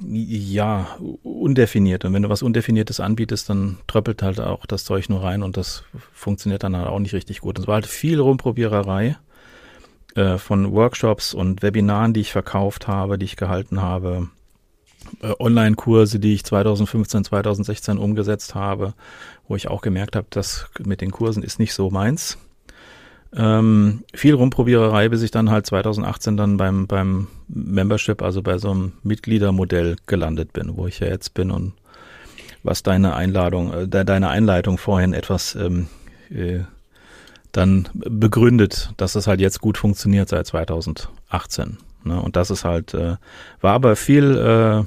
ja, 0.00 0.96
undefiniert. 1.22 2.04
Und 2.04 2.14
wenn 2.14 2.22
du 2.22 2.28
was 2.28 2.42
Undefiniertes 2.42 3.00
anbietest, 3.00 3.50
dann 3.50 3.78
tröppelt 3.86 4.22
halt 4.22 4.40
auch 4.40 4.64
das 4.64 4.84
Zeug 4.84 5.08
nur 5.10 5.22
rein 5.22 5.42
und 5.42 5.56
das 5.56 5.84
funktioniert 6.12 6.62
dann 6.62 6.76
halt 6.76 6.88
auch 6.88 6.98
nicht 6.98 7.12
richtig 7.12 7.40
gut. 7.40 7.58
Es 7.58 7.66
war 7.66 7.74
halt 7.74 7.86
viel 7.86 8.20
Rumprobiererei 8.20 9.16
äh, 10.16 10.38
von 10.38 10.72
Workshops 10.72 11.34
und 11.34 11.62
Webinaren, 11.62 12.12
die 12.12 12.20
ich 12.20 12.32
verkauft 12.32 12.88
habe, 12.88 13.18
die 13.18 13.26
ich 13.26 13.36
gehalten 13.36 13.82
habe, 13.82 14.28
äh, 15.20 15.32
Online-Kurse, 15.38 16.18
die 16.18 16.34
ich 16.34 16.44
2015, 16.44 17.24
2016 17.24 17.98
umgesetzt 17.98 18.54
habe, 18.54 18.94
wo 19.46 19.56
ich 19.56 19.68
auch 19.68 19.82
gemerkt 19.82 20.16
habe, 20.16 20.26
dass 20.30 20.68
mit 20.84 21.00
den 21.00 21.10
Kursen 21.10 21.42
ist 21.42 21.58
nicht 21.58 21.74
so 21.74 21.90
meins. 21.90 22.38
Ähm, 23.34 24.04
viel 24.14 24.34
Rumprobiererei, 24.34 25.08
bis 25.10 25.20
ich 25.22 25.30
dann 25.30 25.50
halt 25.50 25.66
2018 25.66 26.36
dann 26.36 26.56
beim, 26.56 26.86
beim 26.86 27.26
Membership, 27.48 28.22
also 28.22 28.40
bei 28.40 28.56
so 28.56 28.70
einem 28.70 28.92
Mitgliedermodell 29.02 29.96
gelandet 30.06 30.52
bin, 30.52 30.76
wo 30.76 30.86
ich 30.86 31.00
ja 31.00 31.08
jetzt 31.08 31.34
bin 31.34 31.50
und 31.50 31.74
was 32.62 32.82
deine 32.82 33.14
Einladung, 33.14 33.72
äh, 33.72 33.86
deine 33.86 34.28
Einleitung 34.28 34.78
vorhin 34.78 35.12
etwas 35.12 35.54
ähm, 35.56 35.88
äh, 36.30 36.60
dann 37.56 37.88
begründet, 37.94 38.90
dass 38.96 39.14
es 39.14 39.26
halt 39.26 39.40
jetzt 39.40 39.60
gut 39.60 39.78
funktioniert 39.78 40.28
seit 40.28 40.46
2018. 40.46 41.78
Ne? 42.04 42.20
Und 42.20 42.36
das 42.36 42.50
ist 42.50 42.64
halt, 42.64 42.92
äh, 42.94 43.16
war 43.60 43.72
aber 43.72 43.96
viel, 43.96 44.86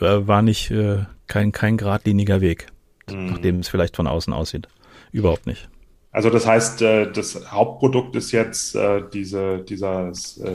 äh, 0.00 0.04
äh, 0.04 0.26
war 0.26 0.42
nicht 0.42 0.70
äh, 0.70 1.04
kein, 1.26 1.52
kein 1.52 1.76
geradliniger 1.76 2.40
Weg, 2.40 2.68
mhm. 3.10 3.26
nachdem 3.26 3.60
es 3.60 3.68
vielleicht 3.68 3.96
von 3.96 4.06
außen 4.06 4.32
aussieht. 4.32 4.68
Überhaupt 5.12 5.46
nicht. 5.46 5.68
Also 6.10 6.30
das 6.30 6.46
heißt, 6.46 6.82
äh, 6.82 7.12
das 7.12 7.50
Hauptprodukt 7.50 8.16
ist 8.16 8.32
jetzt 8.32 8.74
äh, 8.74 9.02
diese, 9.12 9.58
dieser, 9.58 10.12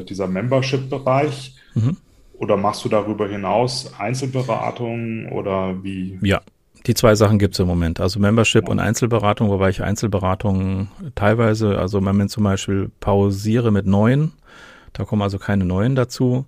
dieser 0.09 0.27
Membership-Bereich. 0.27 1.55
Mhm. 1.75 1.97
Oder 2.33 2.57
machst 2.57 2.85
du 2.85 2.89
darüber 2.89 3.27
hinaus 3.27 3.91
Einzelberatungen 3.97 5.31
oder 5.31 5.83
wie? 5.83 6.19
Ja, 6.21 6.41
die 6.87 6.93
zwei 6.93 7.15
Sachen 7.15 7.37
gibt 7.37 7.53
es 7.53 7.59
im 7.59 7.67
Moment. 7.67 7.99
Also 7.99 8.19
Membership 8.19 8.69
und 8.69 8.79
Einzelberatung, 8.79 9.49
wobei 9.49 9.69
ich 9.69 9.83
Einzelberatungen 9.83 10.89
teilweise, 11.15 11.77
also 11.77 12.03
wenn 12.03 12.15
man 12.15 12.29
zum 12.29 12.45
Beispiel 12.45 12.89
pausiere 13.01 13.71
mit 13.71 13.85
neuen, 13.85 14.31
da 14.93 15.03
kommen 15.03 15.21
also 15.21 15.37
keine 15.37 15.65
neuen 15.65 15.95
dazu. 15.95 16.45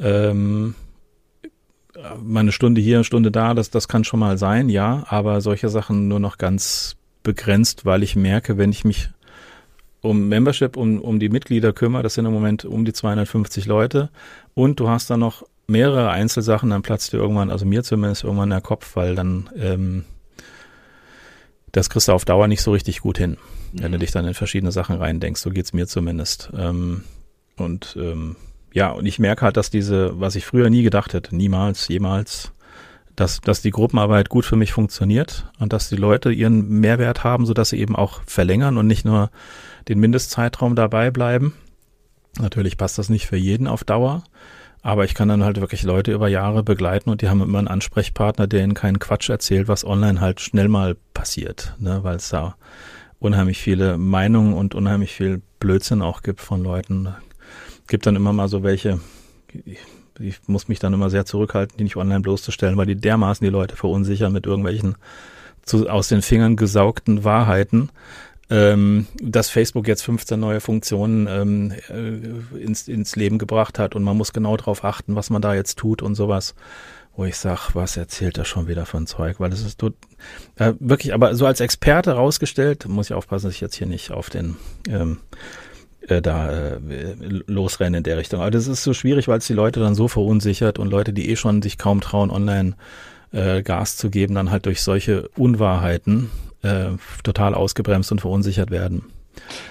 Ähm, 0.00 0.74
mal 2.22 2.50
Stunde 2.52 2.80
hier, 2.80 3.04
Stunde 3.04 3.30
da, 3.30 3.54
das, 3.54 3.70
das 3.70 3.88
kann 3.88 4.04
schon 4.04 4.20
mal 4.20 4.36
sein, 4.36 4.68
ja, 4.68 5.04
aber 5.08 5.40
solche 5.40 5.68
Sachen 5.68 6.08
nur 6.08 6.20
noch 6.20 6.38
ganz 6.38 6.96
begrenzt, 7.22 7.84
weil 7.84 8.02
ich 8.02 8.16
merke, 8.16 8.58
wenn 8.58 8.70
ich 8.70 8.84
mich 8.84 9.10
um 10.00 10.28
Membership, 10.28 10.76
um, 10.76 11.00
um 11.00 11.18
die 11.18 11.28
Mitglieder 11.28 11.72
kümmere, 11.72 12.02
das 12.02 12.14
sind 12.14 12.26
im 12.26 12.32
Moment 12.32 12.64
um 12.64 12.84
die 12.84 12.92
250 12.92 13.66
Leute 13.66 14.10
und 14.54 14.80
du 14.80 14.88
hast 14.88 15.10
dann 15.10 15.20
noch 15.20 15.44
mehrere 15.68 16.10
Einzelsachen, 16.10 16.70
dann 16.70 16.82
platzt 16.82 17.12
dir 17.12 17.18
irgendwann, 17.18 17.50
also 17.50 17.64
mir 17.64 17.84
zumindest 17.84 18.24
irgendwann 18.24 18.50
der 18.50 18.60
Kopf, 18.60 18.96
weil 18.96 19.14
dann 19.14 19.50
ähm, 19.56 20.04
das 21.72 21.90
kriegst 21.90 22.08
du 22.08 22.12
auf 22.12 22.24
Dauer 22.24 22.48
nicht 22.48 22.62
so 22.62 22.72
richtig 22.72 23.00
gut 23.00 23.18
hin, 23.18 23.32
mhm. 23.72 23.82
wenn 23.82 23.92
du 23.92 23.98
mhm. 23.98 24.00
dich 24.00 24.10
dann 24.10 24.26
in 24.26 24.34
verschiedene 24.34 24.72
Sachen 24.72 24.96
reindenkst. 24.96 25.40
So 25.40 25.50
geht's 25.50 25.72
mir 25.72 25.86
zumindest. 25.86 26.50
Ähm, 26.56 27.04
und 27.56 27.96
ähm, 28.00 28.36
ja, 28.72 28.90
und 28.90 29.06
ich 29.06 29.18
merke 29.18 29.42
halt, 29.42 29.56
dass 29.56 29.70
diese, 29.70 30.18
was 30.20 30.34
ich 30.34 30.46
früher 30.46 30.70
nie 30.70 30.82
gedacht 30.82 31.14
hätte, 31.14 31.34
niemals, 31.34 31.88
jemals, 31.88 32.52
dass, 33.16 33.40
dass 33.40 33.62
die 33.62 33.70
Gruppenarbeit 33.70 34.28
gut 34.28 34.44
für 34.44 34.56
mich 34.56 34.72
funktioniert 34.72 35.50
und 35.58 35.72
dass 35.72 35.88
die 35.88 35.96
Leute 35.96 36.30
ihren 36.30 36.68
Mehrwert 36.68 37.24
haben, 37.24 37.46
sodass 37.46 37.70
sie 37.70 37.80
eben 37.80 37.96
auch 37.96 38.22
verlängern 38.26 38.76
und 38.76 38.86
nicht 38.86 39.04
nur 39.04 39.30
den 39.88 39.98
Mindestzeitraum 39.98 40.76
dabei 40.76 41.10
bleiben. 41.10 41.54
Natürlich 42.38 42.76
passt 42.76 42.98
das 42.98 43.08
nicht 43.08 43.26
für 43.26 43.36
jeden 43.36 43.66
auf 43.66 43.82
Dauer, 43.82 44.22
aber 44.82 45.04
ich 45.04 45.14
kann 45.14 45.28
dann 45.28 45.44
halt 45.44 45.60
wirklich 45.60 45.82
Leute 45.82 46.12
über 46.12 46.28
Jahre 46.28 46.62
begleiten 46.62 47.10
und 47.10 47.22
die 47.22 47.28
haben 47.28 47.42
immer 47.42 47.58
einen 47.58 47.68
Ansprechpartner, 47.68 48.46
der 48.46 48.62
ihnen 48.62 48.74
keinen 48.74 48.98
Quatsch 48.98 49.28
erzählt, 49.28 49.68
was 49.68 49.84
online 49.84 50.20
halt 50.20 50.40
schnell 50.40 50.68
mal 50.68 50.96
passiert, 51.14 51.74
ne, 51.78 52.00
weil 52.02 52.16
es 52.16 52.28
da 52.28 52.56
unheimlich 53.18 53.58
viele 53.58 53.98
Meinungen 53.98 54.54
und 54.54 54.74
unheimlich 54.74 55.12
viel 55.12 55.42
Blödsinn 55.58 56.02
auch 56.02 56.22
gibt 56.22 56.40
von 56.40 56.62
Leuten. 56.62 57.14
Gibt 57.88 58.06
dann 58.06 58.16
immer 58.16 58.32
mal 58.32 58.48
so 58.48 58.62
welche, 58.62 59.00
ich 60.18 60.40
muss 60.46 60.68
mich 60.68 60.78
dann 60.78 60.92
immer 60.92 61.10
sehr 61.10 61.24
zurückhalten, 61.24 61.76
die 61.76 61.84
nicht 61.84 61.96
online 61.96 62.20
bloßzustellen, 62.20 62.76
weil 62.76 62.86
die 62.86 62.96
dermaßen 62.96 63.44
die 63.44 63.50
Leute 63.50 63.76
verunsichern 63.76 64.32
mit 64.32 64.46
irgendwelchen 64.46 64.96
zu, 65.62 65.88
aus 65.88 66.08
den 66.08 66.22
Fingern 66.22 66.56
gesaugten 66.56 67.24
Wahrheiten. 67.24 67.90
Ähm, 68.50 69.06
dass 69.20 69.50
Facebook 69.50 69.86
jetzt 69.86 70.02
15 70.02 70.40
neue 70.40 70.60
Funktionen 70.60 71.26
ähm, 71.28 71.72
äh, 71.90 72.58
ins, 72.58 72.88
ins 72.88 73.14
Leben 73.14 73.36
gebracht 73.38 73.78
hat 73.78 73.94
und 73.94 74.02
man 74.02 74.16
muss 74.16 74.32
genau 74.32 74.56
darauf 74.56 74.84
achten, 74.84 75.14
was 75.14 75.28
man 75.28 75.42
da 75.42 75.54
jetzt 75.54 75.78
tut 75.78 76.00
und 76.00 76.14
sowas. 76.14 76.54
Wo 77.14 77.24
ich 77.24 77.36
sag, 77.36 77.74
was 77.74 77.96
erzählt 77.96 78.38
er 78.38 78.44
schon 78.44 78.68
wieder 78.68 78.86
von 78.86 79.06
Zeug, 79.06 79.40
weil 79.40 79.50
das 79.50 79.62
ist 79.62 79.82
äh, 79.82 80.72
wirklich, 80.78 81.12
aber 81.12 81.34
so 81.34 81.46
als 81.46 81.60
Experte 81.60 82.12
rausgestellt, 82.12 82.86
muss 82.88 83.10
ich 83.10 83.14
aufpassen, 83.14 83.48
dass 83.48 83.54
ich 83.54 83.60
jetzt 83.60 83.74
hier 83.74 83.88
nicht 83.88 84.12
auf 84.12 84.30
den 84.30 84.56
ähm, 84.88 85.18
äh, 86.08 86.22
da 86.22 86.50
äh, 86.50 87.16
losrennen 87.46 87.98
in 87.98 88.04
der 88.04 88.16
Richtung. 88.16 88.40
Aber 88.40 88.50
das 88.50 88.66
ist 88.66 88.82
so 88.82 88.94
schwierig, 88.94 89.28
weil 89.28 89.38
es 89.38 89.46
die 89.46 89.52
Leute 89.52 89.80
dann 89.80 89.94
so 89.94 90.08
verunsichert 90.08 90.78
und 90.78 90.90
Leute, 90.90 91.12
die 91.12 91.28
eh 91.28 91.36
schon 91.36 91.60
sich 91.60 91.76
kaum 91.76 92.00
trauen, 92.00 92.30
online 92.30 92.76
äh, 93.32 93.62
Gas 93.62 93.96
zu 93.96 94.10
geben, 94.10 94.34
dann 94.34 94.50
halt 94.50 94.66
durch 94.66 94.82
solche 94.82 95.28
Unwahrheiten 95.36 96.30
äh, 96.62 96.90
total 97.22 97.54
ausgebremst 97.54 98.12
und 98.12 98.20
verunsichert 98.20 98.70
werden. 98.70 99.04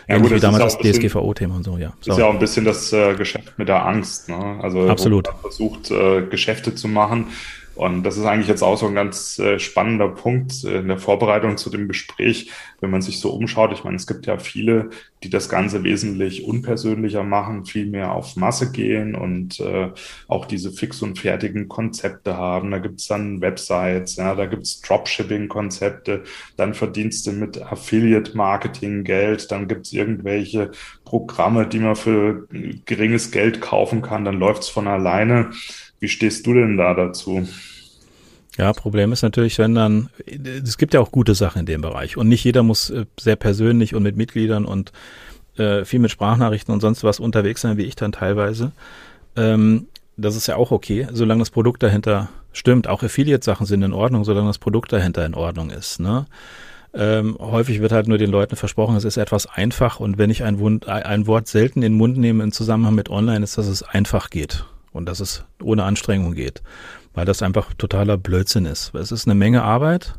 Ja, 0.07 0.15
Ähnlich 0.15 0.31
gut, 0.31 0.37
wie 0.37 0.41
damals 0.41 0.77
das 0.77 0.95
DSGVO-Thema 0.95 1.55
und 1.57 1.63
so, 1.63 1.77
ja. 1.77 1.93
So. 1.99 2.11
Ist 2.11 2.17
ja 2.17 2.25
auch 2.25 2.33
ein 2.33 2.39
bisschen 2.39 2.65
das 2.65 2.93
äh, 2.93 3.15
Geschäft 3.15 3.57
mit 3.57 3.67
der 3.67 3.85
Angst. 3.85 4.29
Ne? 4.29 4.59
Also 4.61 4.87
Absolut. 4.87 5.27
versucht, 5.41 5.91
äh, 5.91 6.21
Geschäfte 6.21 6.73
zu 6.73 6.87
machen. 6.87 7.27
Und 7.77 8.03
das 8.03 8.17
ist 8.17 8.25
eigentlich 8.25 8.47
jetzt 8.47 8.63
auch 8.63 8.75
so 8.75 8.87
ein 8.87 8.95
ganz 8.95 9.37
äh, 9.37 9.59
spannender 9.59 10.09
Punkt 10.09 10.63
in 10.63 10.87
der 10.87 10.97
Vorbereitung 10.97 11.57
zu 11.57 11.69
dem 11.69 11.87
Gespräch, 11.87 12.51
wenn 12.81 12.89
man 12.89 13.03
sich 13.03 13.19
so 13.19 13.31
umschaut. 13.31 13.71
Ich 13.71 13.83
meine, 13.83 13.97
es 13.97 14.07
gibt 14.07 14.25
ja 14.25 14.39
viele, 14.39 14.89
die 15.23 15.29
das 15.29 15.47
Ganze 15.47 15.83
wesentlich 15.83 16.43
unpersönlicher 16.43 17.23
machen, 17.23 17.65
viel 17.65 17.85
mehr 17.85 18.13
auf 18.13 18.35
Masse 18.35 18.71
gehen 18.71 19.13
und 19.13 19.59
äh, 19.59 19.91
auch 20.27 20.45
diese 20.45 20.71
fix 20.71 21.03
und 21.03 21.19
fertigen 21.19 21.67
Konzepte 21.67 22.35
haben. 22.35 22.71
Da 22.71 22.79
gibt's 22.79 23.07
dann 23.07 23.41
Websites, 23.41 24.15
ja, 24.15 24.33
da 24.33 24.47
gibt's 24.47 24.81
Dropshipping-Konzepte, 24.81 26.23
dann 26.55 26.73
verdienst 26.73 27.27
du 27.27 27.31
mit 27.31 27.61
Affiliate-Marketing 27.61 29.03
Geld, 29.03 29.51
dann 29.51 29.67
gibt's 29.67 29.93
irgendwelche 29.93 30.71
Programme, 31.05 31.67
die 31.67 31.79
man 31.79 31.95
für 31.95 32.47
geringes 32.85 33.31
Geld 33.31 33.61
kaufen 33.61 34.01
kann, 34.01 34.25
dann 34.25 34.39
läuft's 34.39 34.67
von 34.67 34.87
alleine. 34.87 35.51
Wie 35.99 36.07
stehst 36.07 36.45
du 36.45 36.53
denn 36.53 36.77
da 36.77 36.93
dazu? 36.93 37.47
Ja, 38.57 38.73
Problem 38.73 39.11
ist 39.11 39.21
natürlich, 39.21 39.59
wenn 39.59 39.75
dann, 39.75 40.09
es 40.25 40.77
gibt 40.77 40.93
ja 40.93 40.99
auch 40.99 41.11
gute 41.11 41.35
Sachen 41.35 41.59
in 41.59 41.65
dem 41.67 41.81
Bereich 41.81 42.17
und 42.17 42.27
nicht 42.27 42.43
jeder 42.43 42.63
muss 42.63 42.89
äh, 42.89 43.05
sehr 43.19 43.35
persönlich 43.35 43.93
und 43.93 44.03
mit 44.03 44.17
Mitgliedern 44.17 44.65
und 44.65 44.91
äh, 45.57 45.85
viel 45.85 45.99
mit 45.99 46.11
Sprachnachrichten 46.11 46.73
und 46.73 46.81
sonst 46.81 47.03
was 47.03 47.19
unterwegs 47.19 47.61
sein, 47.61 47.77
wie 47.77 47.83
ich 47.83 47.95
dann 47.95 48.11
teilweise. 48.11 48.71
Ähm, 49.35 49.87
das 50.17 50.35
ist 50.35 50.47
ja 50.47 50.55
auch 50.55 50.71
okay, 50.71 51.07
solange 51.11 51.39
das 51.39 51.51
Produkt 51.51 51.83
dahinter 51.83 52.29
stimmt. 52.51 52.87
Auch 52.87 53.03
Affiliate-Sachen 53.03 53.67
sind 53.67 53.83
in 53.83 53.93
Ordnung, 53.93 54.23
solange 54.23 54.47
das 54.47 54.57
Produkt 54.57 54.91
dahinter 54.91 55.23
in 55.23 55.35
Ordnung 55.35 55.69
ist. 55.69 55.99
Ne? 55.99 56.25
Ähm, 56.95 57.37
häufig 57.39 57.79
wird 57.79 57.91
halt 57.91 58.07
nur 58.07 58.17
den 58.17 58.31
Leuten 58.31 58.55
versprochen, 58.55 58.95
es 58.95 59.03
ist 59.03 59.17
etwas 59.17 59.45
einfach 59.45 59.99
und 59.99 60.17
wenn 60.17 60.31
ich 60.31 60.43
ein, 60.43 60.57
Wund, 60.57 60.87
ein 60.87 61.27
Wort 61.27 61.47
selten 61.47 61.83
in 61.83 61.91
den 61.91 61.97
Mund 61.97 62.17
nehme 62.17 62.43
im 62.43 62.51
Zusammenhang 62.51 62.95
mit 62.95 63.11
Online, 63.11 63.43
ist, 63.43 63.59
dass 63.59 63.67
es 63.67 63.83
einfach 63.83 64.31
geht 64.31 64.65
und 64.97 65.05
dass 65.05 65.19
es 65.19 65.45
ohne 65.61 65.83
Anstrengung 65.83 66.33
geht, 66.33 66.61
weil 67.13 67.25
das 67.25 67.41
einfach 67.41 67.73
totaler 67.73 68.17
Blödsinn 68.17 68.65
ist. 68.65 68.93
Es 68.95 69.11
ist 69.11 69.27
eine 69.27 69.35
Menge 69.35 69.63
Arbeit. 69.63 70.15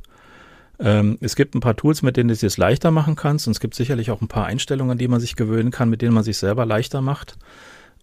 Ähm, 0.80 1.18
es 1.20 1.36
gibt 1.36 1.54
ein 1.54 1.60
paar 1.60 1.76
Tools, 1.76 2.02
mit 2.02 2.16
denen 2.16 2.28
du 2.28 2.46
es 2.46 2.56
leichter 2.56 2.90
machen 2.90 3.16
kannst 3.16 3.46
und 3.46 3.50
es 3.50 3.60
gibt 3.60 3.74
sicherlich 3.74 4.10
auch 4.10 4.20
ein 4.20 4.28
paar 4.28 4.46
Einstellungen, 4.46 4.92
an 4.92 4.98
die 4.98 5.08
man 5.08 5.20
sich 5.20 5.36
gewöhnen 5.36 5.70
kann, 5.70 5.90
mit 5.90 6.02
denen 6.02 6.14
man 6.14 6.22
sich 6.22 6.38
selber 6.38 6.64
leichter 6.64 7.02
macht. 7.02 7.36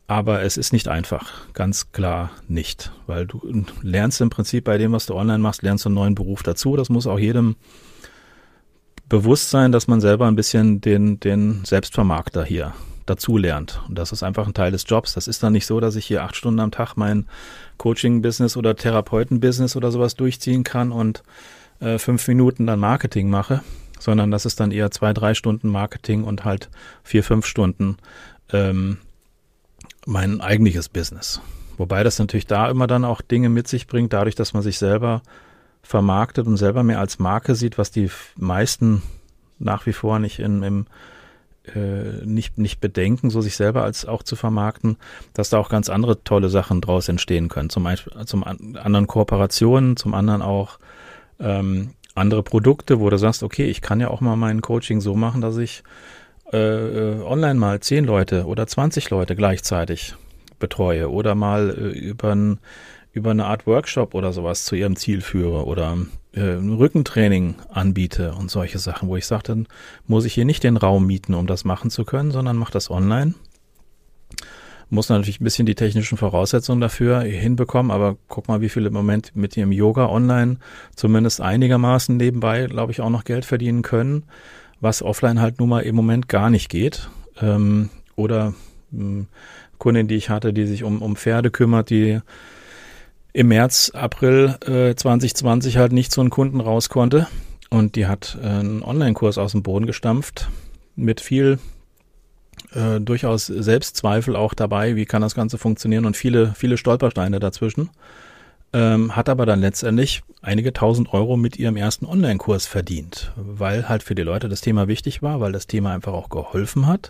Aber 0.08 0.44
es 0.44 0.58
ist 0.58 0.72
nicht 0.72 0.88
einfach, 0.88 1.32
ganz 1.54 1.92
klar 1.92 2.30
nicht, 2.48 2.92
weil 3.08 3.26
du 3.26 3.66
lernst 3.82 4.22
im 4.22 4.30
Prinzip 4.30 4.66
bei 4.66 4.78
dem, 4.78 4.92
was 4.92 5.08
du 5.08 5.16
online 5.16 5.40
machst, 5.40 5.64
lernst 5.64 5.86
du 5.86 5.90
einen 5.90 5.96
neuen 5.96 6.14
Beruf 6.14 6.44
dazu. 6.44 6.76
Das 6.76 6.90
muss 6.90 7.08
auch 7.08 7.18
jedem 7.18 7.56
bewusst 9.10 9.50
sein, 9.50 9.72
dass 9.72 9.88
man 9.88 10.02
selber 10.02 10.28
ein 10.28 10.36
bisschen 10.36 10.80
den, 10.82 11.20
den 11.20 11.66
Selbstvermarkter 11.66 12.44
hier 12.44 12.74
dazu 13.06 13.38
lernt. 13.38 13.82
Und 13.88 13.98
das 13.98 14.12
ist 14.12 14.24
einfach 14.24 14.48
ein 14.48 14.54
Teil 14.54 14.72
des 14.72 14.86
Jobs. 14.88 15.14
Das 15.14 15.28
ist 15.28 15.44
dann 15.44 15.54
nicht 15.54 15.66
so, 15.66 15.80
dass 15.80 15.96
ich 15.96 16.06
hier 16.06 16.24
acht 16.24 16.36
Stunden 16.36 16.60
am 16.60 16.72
Tag 16.72 16.96
mein 16.96 17.28
Coaching-Business 17.78 18.58
oder 18.58 18.76
Therapeuten-Business 18.76 19.76
oder 19.76 19.92
sowas 19.92 20.16
durchziehen 20.16 20.64
kann 20.64 20.92
und 20.92 21.24
äh, 21.80 21.98
fünf 21.98 22.28
Minuten 22.28 22.66
dann 22.66 22.80
Marketing 22.80 23.30
mache, 23.30 23.62
sondern 24.00 24.32
das 24.32 24.46
ist 24.46 24.60
dann 24.60 24.72
eher 24.72 24.92
zwei, 24.92 25.14
drei 25.14 25.34
Stunden 25.34 25.70
Marketing 25.70 26.24
und 26.24 26.46
halt 26.46 26.70
vier, 27.04 27.24
fünf 27.24 27.46
Stunden 27.46 27.98
ähm, 28.52 28.98
mein 30.06 30.42
eigentliches 30.42 30.90
Business. 30.90 31.42
Wobei 31.78 32.04
das 32.04 32.20
natürlich 32.20 32.48
da 32.48 32.70
immer 32.70 32.88
dann 32.88 33.06
auch 33.06 33.22
Dinge 33.22 33.50
mit 33.50 33.68
sich 33.68 33.88
bringt, 33.88 34.14
dadurch, 34.14 34.36
dass 34.36 34.54
man 34.54 34.64
sich 34.64 34.78
selber 34.78 35.22
vermarktet 35.84 36.48
und 36.48 36.58
selber 36.58 36.84
mehr 36.84 37.00
als 37.00 37.20
Marke 37.20 37.56
sieht, 37.56 37.78
was 37.78 37.92
die 37.92 38.10
meisten 38.38 39.02
nach 39.60 39.86
wie 39.86 39.94
vor 39.94 40.20
nicht 40.20 40.40
in, 40.40 40.64
im 40.64 40.86
äh, 41.76 42.26
nicht, 42.26 42.58
nicht 42.58 42.80
bedenken, 42.80 43.30
so 43.30 43.42
sich 43.42 43.56
selber 43.56 43.84
als 43.84 44.06
auch 44.06 44.24
zu 44.24 44.36
vermarkten, 44.36 44.98
dass 45.34 45.50
da 45.50 45.58
auch 45.58 45.70
ganz 45.70 45.90
andere 45.90 46.24
tolle 46.24 46.50
Sachen 46.50 46.82
draus 46.82 47.08
entstehen 47.10 47.48
können. 47.50 47.70
Zum, 47.70 47.88
zum 48.26 48.44
anderen 48.44 49.08
Kooperationen, 49.08 49.98
zum 49.98 50.14
anderen 50.14 50.42
auch 50.42 50.80
ähm, 51.40 51.92
andere 52.14 52.44
Produkte, 52.44 53.00
wo 53.00 53.10
du 53.10 53.18
sagst, 53.18 53.44
okay, 53.44 53.66
ich 53.66 53.82
kann 53.82 54.00
ja 54.00 54.10
auch 54.10 54.22
mal 54.22 54.36
mein 54.36 54.62
Coaching 54.62 55.02
so 55.02 55.16
machen, 55.16 55.42
dass 55.42 55.58
ich 55.58 55.84
äh, 56.52 56.58
äh 56.58 57.22
online 57.22 57.56
mal 57.56 57.80
zehn 57.80 58.06
Leute 58.06 58.46
oder 58.46 58.68
20 58.68 59.10
Leute 59.10 59.36
gleichzeitig 59.36 60.16
betreue 60.60 61.10
oder 61.10 61.36
mal 61.36 61.70
äh, 61.70 61.98
über 61.98 62.34
ein 62.34 62.60
über 63.16 63.32
eine 63.32 63.46
Art 63.46 63.66
Workshop 63.66 64.14
oder 64.14 64.34
sowas 64.34 64.66
zu 64.66 64.76
ihrem 64.76 64.98
Ziel 64.98 65.22
führe 65.22 65.66
oder 65.66 65.98
äh, 66.34 66.58
ein 66.58 66.74
Rückentraining 66.74 67.56
anbiete 67.70 68.34
und 68.34 68.52
solche 68.52 68.78
Sachen, 68.78 69.08
wo 69.08 69.16
ich 69.16 69.26
sage, 69.26 69.44
dann 69.44 69.68
muss 70.06 70.26
ich 70.26 70.34
hier 70.34 70.44
nicht 70.44 70.64
den 70.66 70.76
Raum 70.76 71.08
mieten, 71.08 71.34
um 71.34 71.48
das 71.48 71.64
machen 71.64 71.90
zu 71.90 72.04
können, 72.04 72.32
sondern 72.32 72.58
mache 72.58 72.74
das 72.74 72.92
online. 72.92 73.34
Muss 74.90 75.08
natürlich 75.08 75.40
ein 75.40 75.46
bisschen 75.46 75.66
die 75.66 75.76
technischen 75.76 76.18
Voraussetzungen 76.18 76.82
dafür 76.82 77.22
hinbekommen, 77.22 77.90
aber 77.90 78.18
guck 78.28 78.50
mal, 78.50 78.60
wie 78.60 78.70
viele 78.70 78.88
im 78.88 78.94
Moment 78.94 79.34
mit 79.34 79.56
ihrem 79.56 79.72
Yoga 79.72 80.10
online 80.10 80.58
zumindest 80.94 81.40
einigermaßen 81.40 82.18
nebenbei, 82.18 82.66
glaube 82.66 82.92
ich, 82.92 83.00
auch 83.00 83.10
noch 83.10 83.24
Geld 83.24 83.46
verdienen 83.46 83.82
können, 83.82 84.24
was 84.82 85.02
offline 85.02 85.40
halt 85.40 85.60
nun 85.60 85.70
mal 85.70 85.82
im 85.82 85.96
Moment 85.96 86.28
gar 86.28 86.50
nicht 86.50 86.70
geht. 86.70 87.10
Ähm, 87.42 87.90
oder 88.18 88.54
ähm, 88.94 89.28
Kundin, 89.78 90.10
die 90.10 90.16
ich 90.16 90.30
hatte, 90.30 90.52
die 90.52 90.66
sich 90.66 90.84
um, 90.84 91.02
um 91.02 91.16
Pferde 91.16 91.50
kümmert, 91.50 91.90
die 91.90 92.20
im 93.36 93.50
März, 93.50 93.92
April 93.94 94.56
äh, 94.66 94.96
2020 94.96 95.76
halt 95.76 95.92
nicht 95.92 96.10
zu 96.10 96.22
einem 96.22 96.30
Kunden 96.30 96.62
raus 96.62 96.88
konnte. 96.88 97.28
Und 97.70 97.98
die 97.98 98.08
hat 98.08 98.38
äh, 98.42 98.48
einen 98.48 98.82
Online-Kurs 98.82 99.38
aus 99.38 99.52
dem 99.52 99.62
Boden 99.62 99.86
gestampft 99.86 100.48
mit 100.96 101.20
viel 101.20 101.60
äh, 102.74 103.02
durchaus 103.02 103.48
Selbstzweifel 103.48 104.38
auch 104.38 104.54
dabei, 104.54 104.96
wie 104.96 105.06
kann 105.06 105.22
das 105.22 105.36
Ganze 105.36 105.58
funktionieren 105.58 106.06
und 106.06 106.16
viele, 106.16 106.54
viele 106.56 106.78
Stolpersteine 106.78 107.42
dazwischen. 107.42 107.90
Ähm, 108.72 109.18
hat 109.18 109.28
aber 109.28 109.46
dann 109.46 109.60
letztendlich 109.60 110.24
einige 110.42 110.72
tausend 110.72 111.14
Euro 111.14 111.36
mit 111.36 111.60
ihrem 111.60 111.76
ersten 111.76 112.06
Online-Kurs 112.06 112.66
verdient, 112.66 113.34
weil 113.36 113.90
halt 113.90 114.04
für 114.04 114.16
die 114.16 114.24
Leute 114.24 114.48
das 114.48 114.62
Thema 114.62 114.88
wichtig 114.88 115.22
war, 115.22 115.42
weil 115.42 115.52
das 115.52 115.68
Thema 115.68 115.94
einfach 115.94 116.14
auch 116.14 116.30
geholfen 116.30 116.88
hat 116.88 117.10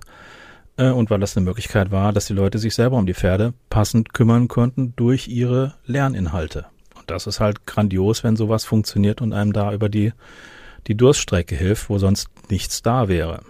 äh, 0.78 0.90
und 0.90 1.10
weil 1.10 1.20
das 1.20 1.36
eine 1.36 1.46
Möglichkeit 1.46 1.92
war, 1.92 2.14
dass 2.14 2.28
die 2.28 2.34
Leute 2.34 2.58
sich 2.58 2.76
selber 2.76 2.98
um 2.98 3.06
die 3.06 3.14
Pferde 3.14 3.54
passend 3.70 4.14
kümmern 4.14 4.48
konnten 4.48 4.94
durch 4.96 5.28
ihre 5.28 5.76
Lerninhalte. 5.86 6.66
Und 6.96 7.10
das 7.10 7.28
ist 7.28 7.40
halt 7.40 7.66
grandios, 7.66 8.24
wenn 8.24 8.36
sowas 8.36 8.66
funktioniert 8.66 9.22
und 9.22 9.34
einem 9.34 9.54
da 9.54 9.74
über 9.74 9.90
die, 9.90 10.14
die 10.88 10.96
Durststrecke 10.96 11.56
hilft, 11.56 11.90
wo 11.90 11.98
sonst 11.98 12.30
nichts 12.50 12.82
da 12.82 13.08
wäre. 13.08 13.42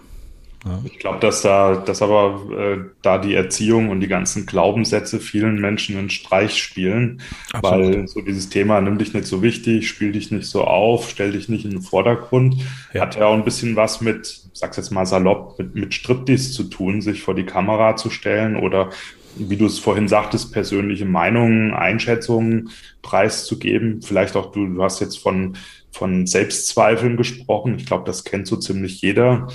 Ja. 0.66 0.80
Ich 0.84 0.98
glaube, 0.98 1.20
dass 1.20 1.42
da, 1.42 1.76
dass 1.76 2.02
aber 2.02 2.40
äh, 2.58 2.78
da 3.00 3.18
die 3.18 3.34
Erziehung 3.34 3.88
und 3.88 4.00
die 4.00 4.08
ganzen 4.08 4.46
Glaubenssätze 4.46 5.20
vielen 5.20 5.60
Menschen 5.60 5.96
einen 5.96 6.10
Streich 6.10 6.60
spielen, 6.60 7.22
Absolut. 7.52 7.94
weil 7.94 8.08
so 8.08 8.20
dieses 8.20 8.48
Thema 8.48 8.80
nimm 8.80 8.98
dich 8.98 9.14
nicht 9.14 9.26
so 9.26 9.42
wichtig, 9.42 9.88
spiel 9.88 10.10
dich 10.10 10.32
nicht 10.32 10.46
so 10.46 10.64
auf, 10.64 11.08
stell 11.08 11.32
dich 11.32 11.48
nicht 11.48 11.64
in 11.64 11.70
den 11.70 11.82
Vordergrund, 11.82 12.56
ja. 12.92 13.02
hat 13.02 13.14
ja 13.14 13.26
auch 13.26 13.34
ein 13.34 13.44
bisschen 13.44 13.76
was 13.76 14.00
mit, 14.00 14.42
sag's 14.54 14.76
jetzt 14.76 14.90
mal 14.90 15.06
salopp, 15.06 15.56
mit, 15.58 15.76
mit 15.76 15.94
Striptease 15.94 16.50
zu 16.50 16.64
tun, 16.64 17.00
sich 17.00 17.22
vor 17.22 17.34
die 17.34 17.46
Kamera 17.46 17.94
zu 17.94 18.10
stellen 18.10 18.56
oder 18.56 18.90
wie 19.38 19.56
du 19.56 19.66
es 19.66 19.78
vorhin 19.78 20.08
sagtest, 20.08 20.52
persönliche 20.52 21.04
Meinungen, 21.04 21.74
Einschätzungen 21.74 22.70
preiszugeben. 23.02 24.02
Vielleicht 24.02 24.34
auch 24.34 24.50
du, 24.50 24.66
du 24.66 24.82
hast 24.82 25.00
jetzt 25.00 25.18
von, 25.18 25.58
von 25.92 26.26
Selbstzweifeln 26.26 27.18
gesprochen. 27.18 27.76
Ich 27.78 27.86
glaube, 27.86 28.04
das 28.04 28.24
kennt 28.24 28.46
so 28.46 28.56
ziemlich 28.56 29.02
jeder 29.02 29.48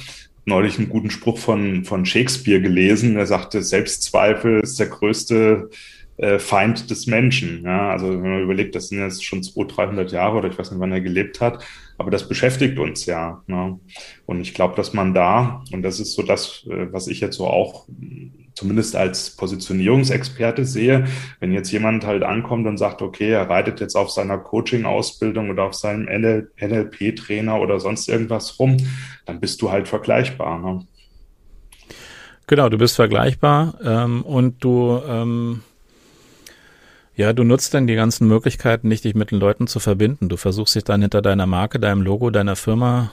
neulich 0.45 0.77
einen 0.77 0.89
guten 0.89 1.11
Spruch 1.11 1.37
von, 1.37 1.85
von 1.85 2.05
Shakespeare 2.05 2.61
gelesen. 2.61 3.15
Er 3.15 3.27
sagte, 3.27 3.61
Selbstzweifel 3.61 4.59
ist 4.61 4.79
der 4.79 4.87
größte 4.87 5.69
äh, 6.17 6.39
Feind 6.39 6.89
des 6.89 7.07
Menschen. 7.07 7.63
Ja, 7.63 7.89
also 7.89 8.09
wenn 8.09 8.21
man 8.21 8.43
überlegt, 8.43 8.75
das 8.75 8.89
sind 8.89 8.99
jetzt 8.99 9.23
schon 9.23 9.43
200, 9.43 9.77
300 9.77 10.11
Jahre 10.11 10.37
oder 10.37 10.49
ich 10.49 10.57
weiß 10.57 10.71
nicht, 10.71 10.79
wann 10.79 10.91
er 10.91 11.01
gelebt 11.01 11.41
hat, 11.41 11.63
aber 11.97 12.11
das 12.11 12.27
beschäftigt 12.27 12.77
uns 12.79 13.05
ja. 13.05 13.43
Ne? 13.47 13.79
Und 14.25 14.41
ich 14.41 14.53
glaube, 14.53 14.75
dass 14.75 14.93
man 14.93 15.13
da, 15.13 15.63
und 15.71 15.83
das 15.83 15.99
ist 15.99 16.13
so 16.13 16.23
das, 16.23 16.65
äh, 16.69 16.91
was 16.91 17.07
ich 17.07 17.21
jetzt 17.21 17.37
so 17.37 17.47
auch 17.47 17.87
zumindest 18.61 18.95
als 18.95 19.31
Positionierungsexperte 19.31 20.65
sehe, 20.65 21.05
wenn 21.39 21.51
jetzt 21.51 21.71
jemand 21.71 22.05
halt 22.05 22.21
ankommt 22.21 22.67
und 22.67 22.77
sagt, 22.77 23.01
okay, 23.01 23.31
er 23.31 23.49
reitet 23.49 23.79
jetzt 23.79 23.95
auf 23.95 24.11
seiner 24.11 24.37
Coaching-Ausbildung 24.37 25.49
oder 25.49 25.63
auf 25.63 25.73
seinem 25.73 26.05
NLP-Trainer 26.05 27.59
oder 27.59 27.79
sonst 27.79 28.07
irgendwas 28.07 28.59
rum, 28.59 28.77
dann 29.25 29.39
bist 29.39 29.63
du 29.63 29.71
halt 29.71 29.87
vergleichbar. 29.87 30.59
Ne? 30.59 30.85
Genau, 32.45 32.69
du 32.69 32.77
bist 32.77 32.95
vergleichbar 32.95 33.73
ähm, 33.83 34.21
und 34.21 34.63
du 34.63 35.01
ähm, 35.07 35.63
ja, 37.15 37.33
du 37.33 37.43
nutzt 37.43 37.73
dann 37.73 37.87
die 37.87 37.95
ganzen 37.95 38.27
Möglichkeiten 38.27 38.87
nicht, 38.87 39.03
dich 39.05 39.15
mit 39.15 39.31
den 39.31 39.39
Leuten 39.39 39.65
zu 39.65 39.79
verbinden. 39.79 40.29
Du 40.29 40.37
versuchst 40.37 40.75
dich 40.75 40.83
dann 40.83 41.01
hinter 41.01 41.23
deiner 41.23 41.47
Marke, 41.47 41.79
deinem 41.79 42.03
Logo, 42.03 42.29
deiner 42.29 42.55
Firma 42.55 43.11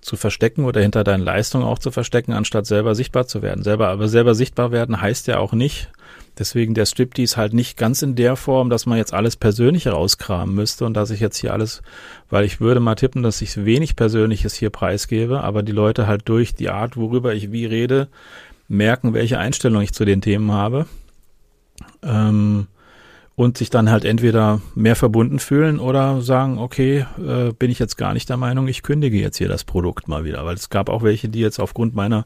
zu 0.00 0.16
verstecken 0.16 0.64
oder 0.64 0.80
hinter 0.80 1.04
deinen 1.04 1.22
Leistungen 1.22 1.64
auch 1.64 1.78
zu 1.78 1.90
verstecken, 1.90 2.32
anstatt 2.32 2.66
selber 2.66 2.94
sichtbar 2.94 3.26
zu 3.26 3.42
werden. 3.42 3.64
Selber, 3.64 3.88
aber 3.88 4.08
selber 4.08 4.34
sichtbar 4.34 4.72
werden 4.72 5.00
heißt 5.00 5.26
ja 5.26 5.38
auch 5.38 5.52
nicht, 5.52 5.90
deswegen 6.38 6.74
der 6.74 6.86
Striptease 6.86 7.36
halt 7.36 7.54
nicht 7.54 7.76
ganz 7.76 8.02
in 8.02 8.14
der 8.14 8.36
Form, 8.36 8.70
dass 8.70 8.86
man 8.86 8.98
jetzt 8.98 9.14
alles 9.14 9.36
Persönliche 9.36 9.90
rauskramen 9.90 10.54
müsste 10.54 10.84
und 10.84 10.94
dass 10.94 11.10
ich 11.10 11.20
jetzt 11.20 11.38
hier 11.38 11.52
alles, 11.52 11.82
weil 12.30 12.44
ich 12.44 12.60
würde 12.60 12.80
mal 12.80 12.94
tippen, 12.94 13.22
dass 13.22 13.42
ich 13.42 13.64
wenig 13.64 13.96
Persönliches 13.96 14.54
hier 14.54 14.70
preisgebe, 14.70 15.42
aber 15.42 15.62
die 15.62 15.72
Leute 15.72 16.06
halt 16.06 16.28
durch 16.28 16.54
die 16.54 16.70
Art, 16.70 16.96
worüber 16.96 17.34
ich 17.34 17.52
wie 17.52 17.66
rede, 17.66 18.08
merken, 18.68 19.14
welche 19.14 19.38
Einstellung 19.38 19.82
ich 19.82 19.92
zu 19.92 20.04
den 20.04 20.20
Themen 20.20 20.52
habe. 20.52 20.86
Ähm, 22.02 22.66
und 23.36 23.58
sich 23.58 23.68
dann 23.68 23.90
halt 23.90 24.06
entweder 24.06 24.62
mehr 24.74 24.96
verbunden 24.96 25.38
fühlen 25.38 25.78
oder 25.78 26.22
sagen, 26.22 26.58
okay, 26.58 27.04
äh, 27.18 27.52
bin 27.52 27.70
ich 27.70 27.78
jetzt 27.78 27.96
gar 27.96 28.14
nicht 28.14 28.30
der 28.30 28.38
Meinung, 28.38 28.66
ich 28.66 28.82
kündige 28.82 29.20
jetzt 29.20 29.36
hier 29.36 29.48
das 29.48 29.62
Produkt 29.62 30.08
mal 30.08 30.24
wieder. 30.24 30.44
Weil 30.46 30.54
es 30.54 30.70
gab 30.70 30.88
auch 30.88 31.02
welche, 31.02 31.28
die 31.28 31.40
jetzt 31.40 31.60
aufgrund 31.60 31.94
meiner 31.94 32.24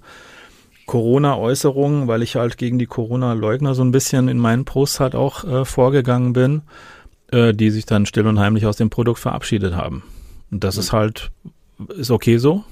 Corona-Äußerungen, 0.87 2.07
weil 2.07 2.23
ich 2.23 2.37
halt 2.37 2.59
gegen 2.59 2.79
die 2.79 2.87
Corona-Leugner 2.87 3.75
so 3.75 3.83
ein 3.83 3.91
bisschen 3.91 4.29
in 4.29 4.39
meinen 4.39 4.65
Posts 4.65 5.01
halt 5.01 5.15
auch 5.17 5.45
äh, 5.45 5.65
vorgegangen 5.65 6.33
bin, 6.33 6.63
äh, 7.33 7.55
die 7.55 7.71
sich 7.71 7.87
dann 7.87 8.07
still 8.07 8.29
und 8.29 8.39
heimlich 8.39 8.67
aus 8.67 8.77
dem 8.77 8.89
Produkt 8.89 9.19
verabschiedet 9.19 9.75
haben. 9.75 10.05
Und 10.53 10.63
das 10.63 10.77
mhm. 10.77 10.81
ist 10.81 10.93
halt, 10.93 11.31
ist 11.97 12.13
okay 12.13 12.39
so. 12.39 12.65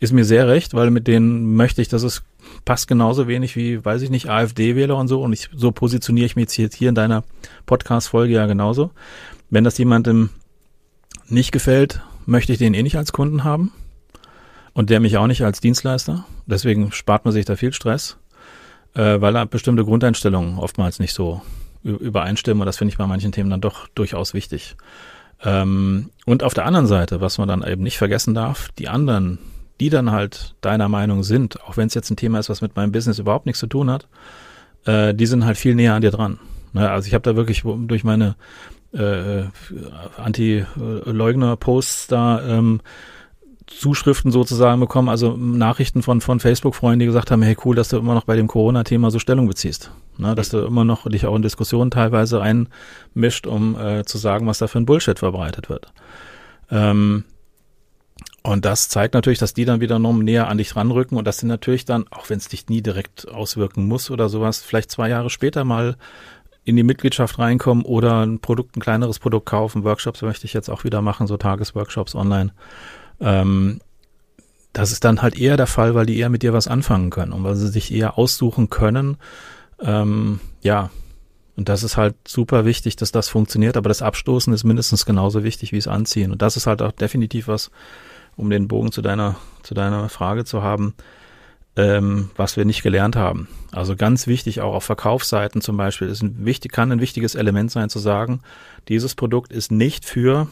Ist 0.00 0.12
mir 0.12 0.24
sehr 0.24 0.48
recht, 0.48 0.74
weil 0.74 0.90
mit 0.90 1.06
denen 1.06 1.54
möchte 1.54 1.82
ich, 1.82 1.88
dass 1.88 2.02
es 2.02 2.22
passt 2.68 2.86
genauso 2.86 3.26
wenig 3.26 3.56
wie, 3.56 3.82
weiß 3.82 4.02
ich 4.02 4.10
nicht, 4.10 4.28
AfD-Wähler 4.28 4.94
und 4.94 5.08
so. 5.08 5.22
Und 5.22 5.32
ich, 5.32 5.48
so 5.56 5.72
positioniere 5.72 6.26
ich 6.26 6.36
mich 6.36 6.54
jetzt 6.58 6.74
hier 6.74 6.90
in 6.90 6.94
deiner 6.94 7.24
Podcast-Folge 7.64 8.34
ja 8.34 8.44
genauso. 8.44 8.90
Wenn 9.48 9.64
das 9.64 9.78
jemandem 9.78 10.28
nicht 11.28 11.50
gefällt, 11.50 12.02
möchte 12.26 12.52
ich 12.52 12.58
den 12.58 12.74
eh 12.74 12.82
nicht 12.82 12.98
als 12.98 13.12
Kunden 13.14 13.42
haben. 13.42 13.72
Und 14.74 14.90
der 14.90 15.00
mich 15.00 15.16
auch 15.16 15.26
nicht 15.26 15.42
als 15.42 15.62
Dienstleister. 15.62 16.26
Deswegen 16.44 16.92
spart 16.92 17.24
man 17.24 17.32
sich 17.32 17.46
da 17.46 17.56
viel 17.56 17.72
Stress, 17.72 18.18
äh, 18.92 19.18
weil 19.18 19.46
bestimmte 19.46 19.86
Grundeinstellungen 19.86 20.58
oftmals 20.58 20.98
nicht 20.98 21.14
so 21.14 21.40
übereinstimmen. 21.82 22.60
Und 22.60 22.66
das 22.66 22.76
finde 22.76 22.92
ich 22.92 22.98
bei 22.98 23.06
manchen 23.06 23.32
Themen 23.32 23.48
dann 23.48 23.62
doch 23.62 23.88
durchaus 23.94 24.34
wichtig. 24.34 24.76
Ähm, 25.42 26.10
und 26.26 26.42
auf 26.42 26.52
der 26.52 26.66
anderen 26.66 26.86
Seite, 26.86 27.22
was 27.22 27.38
man 27.38 27.48
dann 27.48 27.66
eben 27.66 27.82
nicht 27.82 27.96
vergessen 27.96 28.34
darf, 28.34 28.68
die 28.78 28.88
anderen 28.88 29.38
die 29.80 29.90
dann 29.90 30.10
halt 30.10 30.54
deiner 30.60 30.88
Meinung 30.88 31.22
sind, 31.22 31.62
auch 31.62 31.76
wenn 31.76 31.86
es 31.86 31.94
jetzt 31.94 32.10
ein 32.10 32.16
Thema 32.16 32.38
ist, 32.38 32.48
was 32.48 32.60
mit 32.60 32.76
meinem 32.76 32.92
Business 32.92 33.18
überhaupt 33.18 33.46
nichts 33.46 33.60
zu 33.60 33.66
tun 33.66 33.90
hat, 33.90 34.08
äh, 34.84 35.14
die 35.14 35.26
sind 35.26 35.44
halt 35.44 35.56
viel 35.56 35.74
näher 35.74 35.94
an 35.94 36.02
dir 36.02 36.10
dran. 36.10 36.38
Ne? 36.72 36.90
Also 36.90 37.06
ich 37.06 37.14
habe 37.14 37.22
da 37.22 37.36
wirklich 37.36 37.62
durch 37.62 38.04
meine 38.04 38.36
äh, 38.92 39.44
Anti-Leugner-Posts 40.16 42.06
da 42.08 42.42
ähm, 42.46 42.80
Zuschriften 43.66 44.32
sozusagen 44.32 44.80
bekommen, 44.80 45.08
also 45.08 45.36
Nachrichten 45.36 46.02
von, 46.02 46.20
von 46.20 46.40
Facebook-Freunden, 46.40 47.00
die 47.00 47.06
gesagt 47.06 47.30
haben, 47.30 47.42
hey 47.42 47.56
cool, 47.64 47.76
dass 47.76 47.90
du 47.90 47.98
immer 47.98 48.14
noch 48.14 48.24
bei 48.24 48.34
dem 48.34 48.46
Corona-Thema 48.46 49.10
so 49.10 49.18
Stellung 49.18 49.46
beziehst. 49.46 49.90
Ne, 50.16 50.34
dass 50.34 50.48
du 50.48 50.58
immer 50.58 50.84
noch 50.84 51.08
dich 51.08 51.26
auch 51.26 51.36
in 51.36 51.42
Diskussionen 51.42 51.92
teilweise 51.92 52.42
einmischt, 52.42 53.46
um 53.46 53.78
äh, 53.78 54.04
zu 54.04 54.18
sagen, 54.18 54.48
was 54.48 54.58
da 54.58 54.66
für 54.66 54.78
ein 54.78 54.86
Bullshit 54.86 55.18
verbreitet 55.18 55.68
wird. 55.68 55.92
Ähm, 56.72 57.24
und 58.42 58.64
das 58.64 58.88
zeigt 58.88 59.14
natürlich, 59.14 59.38
dass 59.38 59.54
die 59.54 59.64
dann 59.64 59.80
wieder 59.80 59.98
noch 59.98 60.12
näher 60.12 60.48
an 60.48 60.58
dich 60.58 60.76
ranrücken 60.76 61.18
und 61.18 61.26
dass 61.26 61.38
sie 61.38 61.46
natürlich 61.46 61.84
dann, 61.84 62.06
auch 62.10 62.30
wenn 62.30 62.38
es 62.38 62.48
dich 62.48 62.68
nie 62.68 62.82
direkt 62.82 63.28
auswirken 63.28 63.86
muss 63.86 64.10
oder 64.10 64.28
sowas, 64.28 64.62
vielleicht 64.62 64.90
zwei 64.90 65.08
Jahre 65.08 65.30
später 65.30 65.64
mal 65.64 65.96
in 66.64 66.76
die 66.76 66.82
Mitgliedschaft 66.82 67.38
reinkommen 67.38 67.84
oder 67.84 68.24
ein 68.24 68.40
Produkt, 68.40 68.76
ein 68.76 68.80
kleineres 68.80 69.18
Produkt 69.18 69.46
kaufen. 69.46 69.84
Workshops 69.84 70.22
möchte 70.22 70.44
ich 70.44 70.52
jetzt 70.52 70.68
auch 70.68 70.84
wieder 70.84 71.02
machen, 71.02 71.26
so 71.26 71.36
Tagesworkshops 71.36 72.14
online. 72.14 72.52
Ähm, 73.20 73.80
das 74.72 74.92
ist 74.92 75.04
dann 75.04 75.22
halt 75.22 75.38
eher 75.38 75.56
der 75.56 75.66
Fall, 75.66 75.94
weil 75.94 76.06
die 76.06 76.18
eher 76.18 76.28
mit 76.28 76.42
dir 76.42 76.52
was 76.52 76.68
anfangen 76.68 77.10
können 77.10 77.32
und 77.32 77.42
weil 77.42 77.56
sie 77.56 77.68
sich 77.68 77.92
eher 77.92 78.18
aussuchen 78.18 78.70
können. 78.70 79.16
Ähm, 79.80 80.40
ja, 80.60 80.90
und 81.56 81.68
das 81.68 81.82
ist 81.82 81.96
halt 81.96 82.14
super 82.26 82.64
wichtig, 82.64 82.96
dass 82.96 83.10
das 83.10 83.28
funktioniert, 83.28 83.76
aber 83.76 83.88
das 83.88 84.02
Abstoßen 84.02 84.52
ist 84.52 84.62
mindestens 84.62 85.06
genauso 85.06 85.42
wichtig 85.42 85.72
wie 85.72 85.78
es 85.78 85.88
Anziehen. 85.88 86.30
Und 86.30 86.42
das 86.42 86.56
ist 86.56 86.66
halt 86.66 86.82
auch 86.82 86.92
definitiv 86.92 87.48
was, 87.48 87.70
um 88.38 88.48
den 88.48 88.68
Bogen 88.68 88.92
zu 88.92 89.02
deiner, 89.02 89.36
zu 89.62 89.74
deiner 89.74 90.08
Frage 90.08 90.44
zu 90.44 90.62
haben, 90.62 90.94
ähm, 91.76 92.30
was 92.36 92.56
wir 92.56 92.64
nicht 92.64 92.82
gelernt 92.82 93.16
haben. 93.16 93.48
Also 93.72 93.96
ganz 93.96 94.26
wichtig, 94.26 94.60
auch 94.60 94.74
auf 94.74 94.84
Verkaufsseiten 94.84 95.60
zum 95.60 95.76
Beispiel, 95.76 96.08
ist 96.08 96.22
ein 96.22 96.46
wichtig, 96.46 96.72
kann 96.72 96.90
ein 96.90 97.00
wichtiges 97.00 97.34
Element 97.34 97.70
sein 97.70 97.90
zu 97.90 97.98
sagen, 97.98 98.40
dieses 98.88 99.14
Produkt 99.14 99.52
ist 99.52 99.70
nicht 99.70 100.04
für 100.04 100.48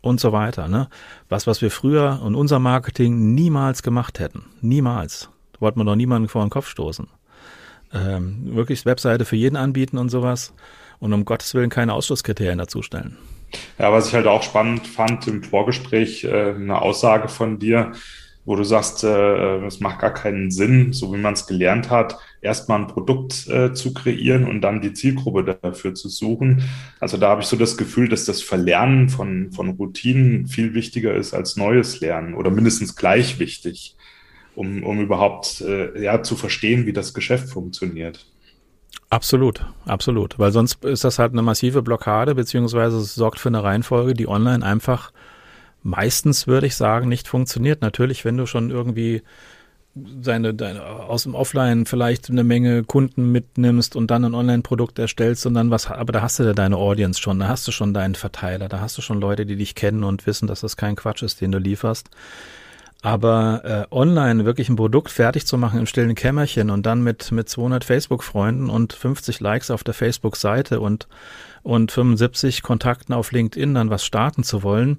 und 0.00 0.20
so 0.20 0.32
weiter. 0.32 0.68
Ne? 0.68 0.88
Was, 1.28 1.46
was 1.46 1.62
wir 1.62 1.70
früher 1.70 2.20
in 2.26 2.34
unserem 2.34 2.64
Marketing 2.64 3.34
niemals 3.34 3.82
gemacht 3.82 4.18
hätten. 4.18 4.44
Niemals. 4.60 5.30
Da 5.52 5.60
wollten 5.60 5.80
wir 5.80 5.84
doch 5.84 5.96
niemanden 5.96 6.28
vor 6.28 6.44
den 6.44 6.50
Kopf 6.50 6.68
stoßen. 6.68 7.06
Ähm, 7.94 8.54
wirklich 8.54 8.84
Webseite 8.84 9.24
für 9.24 9.36
jeden 9.36 9.56
anbieten 9.56 9.96
und 9.96 10.10
sowas. 10.10 10.52
Und 10.98 11.12
um 11.12 11.24
Gottes 11.24 11.54
Willen 11.54 11.70
keine 11.70 11.94
Ausschlusskriterien 11.94 12.58
dazu 12.58 12.82
stellen. 12.82 13.16
Ja, 13.78 13.92
was 13.92 14.08
ich 14.08 14.14
halt 14.14 14.26
auch 14.26 14.42
spannend 14.42 14.86
fand 14.86 15.26
im 15.28 15.42
Vorgespräch, 15.42 16.24
äh, 16.24 16.54
eine 16.54 16.80
Aussage 16.80 17.28
von 17.28 17.58
dir, 17.58 17.92
wo 18.44 18.56
du 18.56 18.64
sagst, 18.64 19.04
äh, 19.04 19.64
es 19.66 19.80
macht 19.80 20.00
gar 20.00 20.12
keinen 20.12 20.50
Sinn, 20.50 20.92
so 20.92 21.12
wie 21.14 21.18
man 21.18 21.34
es 21.34 21.46
gelernt 21.46 21.90
hat, 21.90 22.18
erstmal 22.40 22.80
ein 22.80 22.88
Produkt 22.88 23.46
äh, 23.48 23.72
zu 23.72 23.94
kreieren 23.94 24.48
und 24.48 24.62
dann 24.62 24.80
die 24.80 24.92
Zielgruppe 24.92 25.58
dafür 25.62 25.94
zu 25.94 26.08
suchen. 26.08 26.64
Also 26.98 27.16
da 27.18 27.28
habe 27.28 27.42
ich 27.42 27.46
so 27.46 27.56
das 27.56 27.76
Gefühl, 27.76 28.08
dass 28.08 28.24
das 28.24 28.42
Verlernen 28.42 29.08
von, 29.08 29.52
von 29.52 29.70
Routinen 29.70 30.48
viel 30.48 30.74
wichtiger 30.74 31.14
ist 31.14 31.34
als 31.34 31.56
neues 31.56 32.00
Lernen 32.00 32.34
oder 32.34 32.50
mindestens 32.50 32.96
gleich 32.96 33.38
wichtig, 33.38 33.96
um, 34.56 34.82
um 34.82 35.00
überhaupt 35.00 35.60
äh, 35.60 36.02
ja, 36.02 36.22
zu 36.22 36.34
verstehen, 36.34 36.84
wie 36.86 36.92
das 36.92 37.14
Geschäft 37.14 37.48
funktioniert. 37.48 38.26
Absolut, 39.10 39.64
absolut. 39.84 40.38
Weil 40.38 40.52
sonst 40.52 40.84
ist 40.84 41.04
das 41.04 41.18
halt 41.18 41.32
eine 41.32 41.42
massive 41.42 41.82
Blockade, 41.82 42.34
beziehungsweise 42.34 42.96
es 42.96 43.14
sorgt 43.14 43.38
für 43.38 43.50
eine 43.50 43.62
Reihenfolge, 43.62 44.14
die 44.14 44.26
online 44.26 44.64
einfach 44.64 45.12
meistens, 45.82 46.46
würde 46.46 46.66
ich 46.66 46.76
sagen, 46.76 47.08
nicht 47.08 47.28
funktioniert. 47.28 47.82
Natürlich, 47.82 48.24
wenn 48.24 48.36
du 48.36 48.46
schon 48.46 48.70
irgendwie 48.70 49.22
seine, 50.22 50.54
deine, 50.54 50.82
aus 50.84 51.24
dem 51.24 51.34
Offline 51.34 51.84
vielleicht 51.84 52.30
eine 52.30 52.44
Menge 52.44 52.82
Kunden 52.84 53.30
mitnimmst 53.30 53.94
und 53.94 54.10
dann 54.10 54.24
ein 54.24 54.34
Online-Produkt 54.34 54.98
erstellst 54.98 55.44
und 55.44 55.54
dann 55.54 55.70
was, 55.70 55.90
aber 55.90 56.12
da 56.12 56.22
hast 56.22 56.38
du 56.38 56.44
ja 56.44 56.54
deine 56.54 56.76
Audience 56.76 57.20
schon, 57.20 57.38
da 57.38 57.48
hast 57.48 57.68
du 57.68 57.72
schon 57.72 57.92
deinen 57.92 58.14
Verteiler, 58.14 58.68
da 58.68 58.80
hast 58.80 58.96
du 58.96 59.02
schon 59.02 59.20
Leute, 59.20 59.44
die 59.44 59.56
dich 59.56 59.74
kennen 59.74 60.04
und 60.04 60.26
wissen, 60.26 60.46
dass 60.46 60.62
das 60.62 60.78
kein 60.78 60.96
Quatsch 60.96 61.22
ist, 61.22 61.42
den 61.42 61.52
du 61.52 61.58
lieferst. 61.58 62.08
Aber 63.02 63.88
äh, 63.90 63.94
online 63.94 64.44
wirklich 64.44 64.68
ein 64.68 64.76
Produkt 64.76 65.10
fertig 65.10 65.44
zu 65.44 65.58
machen 65.58 65.80
im 65.80 65.86
stillen 65.86 66.14
Kämmerchen 66.14 66.70
und 66.70 66.86
dann 66.86 67.02
mit, 67.02 67.32
mit 67.32 67.48
200 67.48 67.84
Facebook-Freunden 67.84 68.70
und 68.70 68.92
50 68.92 69.40
Likes 69.40 69.72
auf 69.72 69.82
der 69.82 69.92
Facebook-Seite 69.92 70.80
und, 70.80 71.08
und 71.64 71.90
75 71.90 72.62
Kontakten 72.62 73.12
auf 73.12 73.32
LinkedIn 73.32 73.74
dann 73.74 73.90
was 73.90 74.04
starten 74.04 74.44
zu 74.44 74.62
wollen, 74.62 74.98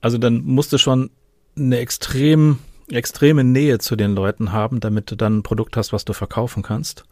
also 0.00 0.18
dann 0.18 0.42
musst 0.44 0.72
du 0.72 0.78
schon 0.78 1.10
eine 1.56 1.78
extrem, 1.78 2.58
extreme 2.90 3.44
Nähe 3.44 3.78
zu 3.78 3.96
den 3.96 4.14
Leuten 4.14 4.52
haben, 4.52 4.80
damit 4.80 5.10
du 5.10 5.16
dann 5.16 5.38
ein 5.38 5.42
Produkt 5.42 5.76
hast, 5.76 5.92
was 5.92 6.04
du 6.04 6.12
verkaufen 6.12 6.62
kannst, 6.62 7.04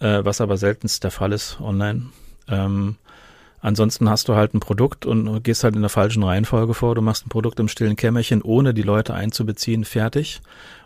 äh, 0.00 0.24
was 0.24 0.40
aber 0.40 0.56
seltenst 0.56 1.04
der 1.04 1.10
Fall 1.10 1.32
ist 1.32 1.60
online. 1.60 2.06
Ähm, 2.48 2.96
Ansonsten 3.60 4.08
hast 4.08 4.28
du 4.28 4.36
halt 4.36 4.54
ein 4.54 4.60
Produkt 4.60 5.04
und 5.04 5.42
gehst 5.42 5.64
halt 5.64 5.74
in 5.74 5.80
der 5.80 5.90
falschen 5.90 6.22
Reihenfolge 6.22 6.74
vor. 6.74 6.94
Du 6.94 7.02
machst 7.02 7.26
ein 7.26 7.30
Produkt 7.30 7.58
im 7.58 7.68
stillen 7.68 7.96
Kämmerchen, 7.96 8.42
ohne 8.42 8.72
die 8.72 8.82
Leute 8.82 9.14
einzubeziehen, 9.14 9.84
fertig 9.84 10.40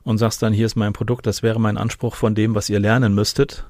und 0.05 0.19
sagst 0.19 0.43
dann, 0.43 0.53
hier 0.53 0.67
ist 0.67 0.77
mein 0.77 0.93
Produkt, 0.93 1.27
das 1.27 1.43
wäre 1.43 1.61
mein 1.61 1.77
Anspruch 1.77 2.15
von 2.15 2.35
dem, 2.35 2.55
was 2.55 2.71
ihr 2.71 2.81
lernen 2.81 3.15
müsstet. 3.15 3.65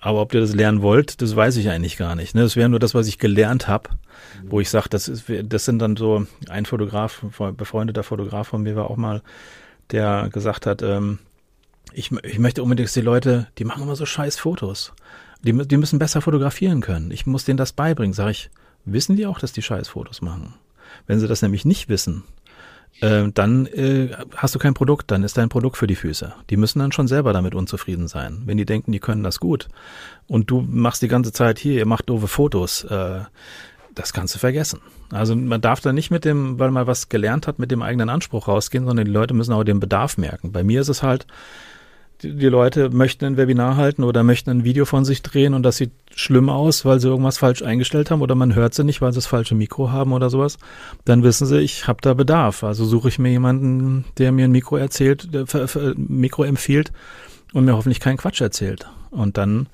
Aber 0.00 0.20
ob 0.20 0.34
ihr 0.34 0.40
das 0.40 0.54
lernen 0.54 0.82
wollt, 0.82 1.22
das 1.22 1.34
weiß 1.34 1.56
ich 1.56 1.70
eigentlich 1.70 1.96
gar 1.96 2.14
nicht. 2.14 2.34
Ne? 2.34 2.42
Das 2.42 2.56
wäre 2.56 2.68
nur 2.68 2.78
das, 2.78 2.94
was 2.94 3.08
ich 3.08 3.18
gelernt 3.18 3.66
habe, 3.66 3.90
wo 4.44 4.60
ich 4.60 4.70
sage, 4.70 4.88
das, 4.90 5.08
ist, 5.08 5.24
das 5.44 5.64
sind 5.64 5.78
dann 5.78 5.96
so 5.96 6.26
ein 6.48 6.66
Fotograf, 6.66 7.24
befreundeter 7.56 8.02
Fotograf 8.02 8.48
von 8.48 8.62
mir 8.62 8.76
war 8.76 8.90
auch 8.90 8.96
mal, 8.96 9.22
der 9.92 10.28
gesagt 10.32 10.66
hat, 10.66 10.82
ähm, 10.82 11.18
ich, 11.92 12.12
ich 12.22 12.38
möchte 12.38 12.62
unbedingt, 12.62 12.88
dass 12.88 12.94
die 12.94 13.00
Leute, 13.00 13.46
die 13.58 13.64
machen 13.64 13.82
immer 13.82 13.96
so 13.96 14.04
scheiß 14.04 14.36
Fotos. 14.36 14.92
Die, 15.42 15.52
die 15.52 15.76
müssen 15.76 15.98
besser 15.98 16.20
fotografieren 16.20 16.80
können. 16.80 17.10
Ich 17.10 17.26
muss 17.26 17.44
denen 17.44 17.56
das 17.56 17.72
beibringen. 17.72 18.12
Sag 18.12 18.30
ich, 18.30 18.50
wissen 18.84 19.16
die 19.16 19.26
auch, 19.26 19.38
dass 19.38 19.52
die 19.52 19.62
scheiß 19.62 19.88
Fotos 19.88 20.22
machen? 20.22 20.54
Wenn 21.06 21.20
sie 21.20 21.28
das 21.28 21.42
nämlich 21.42 21.64
nicht 21.64 21.88
wissen, 21.88 22.24
äh, 23.00 23.28
dann 23.32 23.66
äh, 23.66 24.10
hast 24.36 24.54
du 24.54 24.58
kein 24.58 24.74
Produkt, 24.74 25.10
dann 25.10 25.22
ist 25.22 25.36
dein 25.36 25.48
Produkt 25.48 25.76
für 25.76 25.86
die 25.86 25.96
Füße. 25.96 26.32
Die 26.50 26.56
müssen 26.56 26.78
dann 26.78 26.92
schon 26.92 27.08
selber 27.08 27.32
damit 27.32 27.54
unzufrieden 27.54 28.08
sein. 28.08 28.42
Wenn 28.46 28.56
die 28.56 28.64
denken, 28.64 28.92
die 28.92 29.00
können 29.00 29.22
das 29.22 29.40
gut 29.40 29.68
und 30.26 30.50
du 30.50 30.62
machst 30.62 31.02
die 31.02 31.08
ganze 31.08 31.32
Zeit 31.32 31.58
hier, 31.58 31.74
ihr 31.74 31.86
macht 31.86 32.08
doofe 32.08 32.28
Fotos, 32.28 32.84
äh, 32.84 33.20
das 33.94 34.12
kannst 34.12 34.34
du 34.34 34.38
vergessen. 34.38 34.80
Also 35.10 35.36
man 35.36 35.60
darf 35.60 35.80
da 35.80 35.92
nicht 35.92 36.10
mit 36.10 36.24
dem, 36.24 36.58
weil 36.58 36.70
man 36.70 36.86
was 36.86 37.08
gelernt 37.08 37.46
hat, 37.46 37.58
mit 37.58 37.70
dem 37.70 37.82
eigenen 37.82 38.08
Anspruch 38.08 38.48
rausgehen, 38.48 38.86
sondern 38.86 39.06
die 39.06 39.12
Leute 39.12 39.34
müssen 39.34 39.52
auch 39.52 39.64
den 39.64 39.80
Bedarf 39.80 40.18
merken. 40.18 40.52
Bei 40.52 40.64
mir 40.64 40.80
ist 40.80 40.88
es 40.88 41.02
halt, 41.02 41.26
die, 42.22 42.48
Leute 42.48 42.90
möchten 42.90 43.24
ein 43.24 43.36
Webinar 43.36 43.76
halten 43.76 44.02
oder 44.04 44.22
möchten 44.22 44.50
ein 44.50 44.64
Video 44.64 44.84
von 44.84 45.04
sich 45.04 45.22
drehen 45.22 45.54
und 45.54 45.62
das 45.62 45.76
sieht 45.76 45.92
schlimm 46.14 46.48
aus, 46.48 46.84
weil 46.84 47.00
sie 47.00 47.08
irgendwas 47.08 47.38
falsch 47.38 47.62
eingestellt 47.62 48.10
haben 48.10 48.22
oder 48.22 48.34
man 48.34 48.54
hört 48.54 48.74
sie 48.74 48.84
nicht, 48.84 49.00
weil 49.00 49.12
sie 49.12 49.18
das 49.18 49.26
falsche 49.26 49.54
Mikro 49.54 49.90
haben 49.90 50.12
oder 50.12 50.30
sowas, 50.30 50.58
dann 51.04 51.22
wissen 51.22 51.46
sie, 51.46 51.60
ich 51.60 51.86
habe 51.88 51.98
da 52.00 52.14
Bedarf. 52.14 52.64
Also 52.64 52.84
suche 52.84 53.08
ich 53.08 53.18
mir 53.18 53.30
jemanden, 53.30 54.04
der 54.18 54.32
mir 54.32 54.46
ein 54.46 54.52
Mikro 54.52 54.76
erzählt, 54.76 55.34
der, 55.34 55.46
Mikro 55.96 56.44
empfiehlt 56.44 56.92
und 57.52 57.64
mir 57.64 57.76
hoffentlich 57.76 58.00
keinen 58.00 58.16
Quatsch 58.16 58.40
erzählt. 58.40 58.86
Und 59.10 59.36
dann 59.36 59.68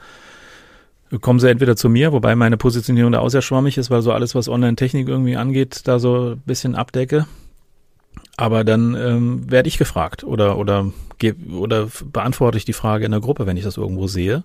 kommen 1.20 1.40
sie 1.40 1.50
entweder 1.50 1.76
zu 1.76 1.88
mir, 1.88 2.12
wobei 2.12 2.35
meine 2.35 2.57
Positionierung 2.57 3.12
da 3.12 3.20
auch 3.20 3.28
sehr 3.28 3.42
schwammig 3.42 3.78
ist, 3.78 3.90
weil 3.90 4.02
so 4.02 4.12
alles, 4.12 4.35
was 4.35 4.48
Online-Technik 4.48 5.09
irgendwie 5.09 5.37
angeht, 5.37 5.83
da 5.85 5.98
so 5.98 6.33
ein 6.33 6.42
bisschen 6.46 6.74
abdecke. 6.74 7.26
Aber 8.37 8.64
dann 8.64 8.94
ähm, 8.94 9.51
werde 9.51 9.68
ich 9.68 9.79
gefragt 9.79 10.25
oder, 10.25 10.57
oder, 10.59 10.90
oder 11.51 11.88
beantworte 12.05 12.59
ich 12.59 12.64
die 12.64 12.72
Frage 12.72 13.05
in 13.05 13.11
der 13.11 13.20
Gruppe, 13.20 13.46
wenn 13.46 13.57
ich 13.57 13.64
das 13.64 13.77
irgendwo 13.77 14.07
sehe. 14.07 14.44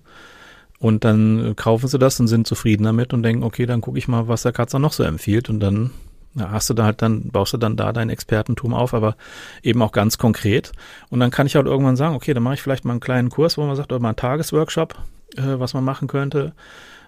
Und 0.80 1.06
dann 1.06 1.56
kaufen 1.56 1.88
sie 1.88 1.98
das 1.98 2.20
und 2.20 2.28
sind 2.28 2.46
zufrieden 2.46 2.84
damit 2.84 3.14
und 3.14 3.24
denken, 3.24 3.44
okay, 3.44 3.66
dann 3.66 3.82
gucke 3.82 3.98
ich 3.98 4.08
mal, 4.08 4.28
was 4.28 4.44
der 4.44 4.52
Katzer 4.52 4.78
noch 4.78 4.94
so 4.94 5.04
empfiehlt. 5.04 5.50
Und 5.50 5.60
dann 5.60 5.92
ja, 6.36 6.52
hast 6.52 6.70
du 6.70 6.74
da 6.76 6.84
halt 6.84 7.02
dann, 7.02 7.30
baust 7.30 7.54
du 7.54 7.58
dann 7.58 7.78
da 7.78 7.92
dein 7.92 8.10
Expertentum 8.10 8.74
auf, 8.74 8.94
aber 8.94 9.16
eben 9.64 9.82
auch 9.82 9.92
ganz 9.92 10.20
konkret. 10.20 10.72
Und 11.10 11.20
dann 11.20 11.32
kann 11.32 11.48
ich 11.48 11.56
halt 11.56 11.66
irgendwann 11.66 11.96
sagen, 11.96 12.16
okay, 12.16 12.34
dann 12.34 12.44
mache 12.44 12.56
ich 12.56 12.62
vielleicht 12.62 12.86
mal 12.86 12.92
einen 12.92 13.00
kleinen 13.00 13.30
Kurs, 13.30 13.58
wo 13.58 13.66
man 13.66 13.76
sagt, 13.76 13.92
oder 13.92 14.02
mal 14.02 14.10
einen 14.10 14.18
Tagesworkshop, 14.18 14.96
äh, 15.36 15.60
was 15.60 15.74
man 15.74 15.84
machen 15.84 16.08
könnte. 16.08 16.54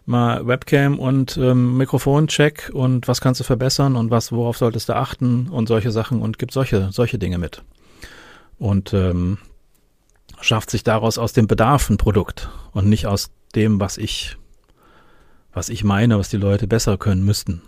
Mal 0.09 0.47
Webcam 0.47 0.97
und 0.97 1.37
ähm, 1.37 1.77
Mikrofoncheck 1.77 2.71
und 2.73 3.07
was 3.07 3.21
kannst 3.21 3.39
du 3.39 3.43
verbessern 3.43 3.95
und 3.95 4.09
was, 4.09 4.31
worauf 4.31 4.57
solltest 4.57 4.89
du 4.89 4.95
achten 4.95 5.47
und 5.49 5.67
solche 5.67 5.91
Sachen 5.91 6.23
und 6.23 6.39
gibt 6.39 6.51
solche, 6.51 6.89
solche 6.91 7.19
Dinge 7.19 7.37
mit. 7.37 7.61
Und 8.57 8.91
ähm, 8.91 9.37
schafft 10.41 10.71
sich 10.71 10.83
daraus 10.83 11.19
aus 11.19 11.33
dem 11.33 11.45
Bedarf 11.45 11.91
ein 11.91 11.97
Produkt 11.97 12.49
und 12.71 12.89
nicht 12.89 13.05
aus 13.05 13.29
dem, 13.53 13.79
was 13.79 13.99
ich, 13.99 14.37
was 15.53 15.69
ich 15.69 15.83
meine, 15.83 16.17
was 16.17 16.29
die 16.29 16.37
Leute 16.37 16.65
besser 16.65 16.97
können 16.97 17.23
müssten. 17.23 17.61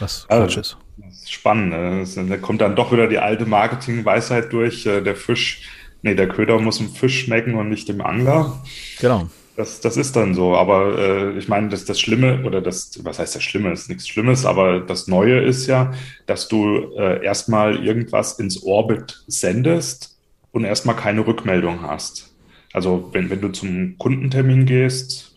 Was 0.00 0.26
Quatsch 0.28 0.38
also, 0.38 0.60
ist. 0.60 0.76
Das 0.98 1.14
ist 1.14 1.32
spannend. 1.32 1.70
Ne? 1.70 2.28
Da 2.28 2.36
kommt 2.36 2.60
dann 2.60 2.76
doch 2.76 2.92
wieder 2.92 3.08
die 3.08 3.18
alte 3.18 3.46
Marketing-Weisheit 3.46 4.52
durch. 4.52 4.84
Äh, 4.84 5.00
der 5.00 5.16
Fisch, 5.16 5.62
nee, 6.02 6.14
der 6.14 6.28
Köder 6.28 6.58
muss 6.60 6.76
dem 6.76 6.90
Fisch 6.90 7.24
schmecken 7.24 7.54
und 7.54 7.70
nicht 7.70 7.88
dem 7.88 8.02
Angler. 8.02 8.62
Genau. 9.00 9.30
Das, 9.60 9.78
das 9.80 9.98
ist 9.98 10.16
dann 10.16 10.34
so. 10.34 10.56
Aber 10.56 10.98
äh, 10.98 11.38
ich 11.38 11.46
meine, 11.46 11.68
das, 11.68 11.84
das 11.84 12.00
Schlimme, 12.00 12.44
oder 12.46 12.62
das, 12.62 12.98
was 13.04 13.18
heißt 13.18 13.36
das 13.36 13.42
Schlimme, 13.42 13.70
ist 13.70 13.90
nichts 13.90 14.08
Schlimmes, 14.08 14.46
aber 14.46 14.80
das 14.80 15.06
Neue 15.06 15.38
ist 15.38 15.66
ja, 15.66 15.92
dass 16.24 16.48
du 16.48 16.94
äh, 16.96 17.22
erstmal 17.22 17.84
irgendwas 17.84 18.38
ins 18.38 18.62
Orbit 18.62 19.22
sendest 19.26 20.18
und 20.52 20.64
erstmal 20.64 20.96
keine 20.96 21.26
Rückmeldung 21.26 21.82
hast. 21.82 22.34
Also 22.72 23.10
wenn, 23.12 23.28
wenn 23.28 23.42
du 23.42 23.50
zum 23.50 23.98
Kundentermin 23.98 24.64
gehst, 24.64 25.36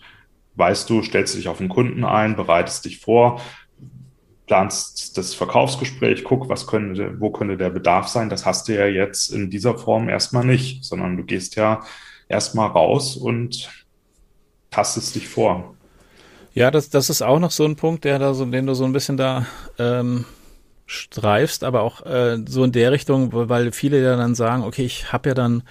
weißt 0.55 0.89
du, 0.89 1.03
stellst 1.03 1.35
dich 1.35 1.49
auf 1.49 1.57
den 1.57 1.67
Kunden 1.67 2.05
ein, 2.05 2.37
bereitest 2.37 2.85
dich 2.85 2.99
vor, 2.99 3.41
planst 4.47 5.17
das 5.17 5.33
Verkaufsgespräch, 5.33 6.23
guck, 6.23 6.47
was 6.47 6.65
könnte, 6.65 7.19
wo 7.19 7.29
könnte 7.29 7.57
der 7.57 7.71
Bedarf 7.71 8.07
sein. 8.07 8.29
Das 8.29 8.45
hast 8.45 8.69
du 8.69 8.73
ja 8.73 8.85
jetzt 8.85 9.33
in 9.33 9.49
dieser 9.49 9.77
Form 9.77 10.07
erstmal 10.07 10.45
nicht, 10.45 10.85
sondern 10.85 11.17
du 11.17 11.25
gehst 11.25 11.57
ja 11.57 11.81
erstmal 12.29 12.69
raus 12.69 13.17
und 13.17 13.82
tastest 14.73 15.15
dich 15.15 15.27
vor. 15.27 15.75
Ja, 16.53 16.71
das, 16.71 16.89
das 16.89 17.09
ist 17.09 17.21
auch 17.21 17.39
noch 17.39 17.51
so 17.51 17.65
ein 17.65 17.75
Punkt, 17.75 18.03
der 18.03 18.19
da 18.19 18.33
so, 18.33 18.45
den 18.45 18.67
du 18.67 18.73
so 18.73 18.85
ein 18.85 18.93
bisschen 18.93 19.17
da 19.17 19.45
ähm, 19.79 20.25
streifst, 20.85 21.63
aber 21.63 21.81
auch 21.81 22.05
äh, 22.05 22.37
so 22.47 22.63
in 22.63 22.71
der 22.71 22.91
Richtung, 22.91 23.29
weil 23.31 23.71
viele 23.71 24.01
ja 24.03 24.15
dann 24.15 24.35
sagen, 24.35 24.63
okay, 24.63 24.85
ich 24.85 25.11
habe 25.11 25.29
ja 25.29 25.35
dann 25.35 25.63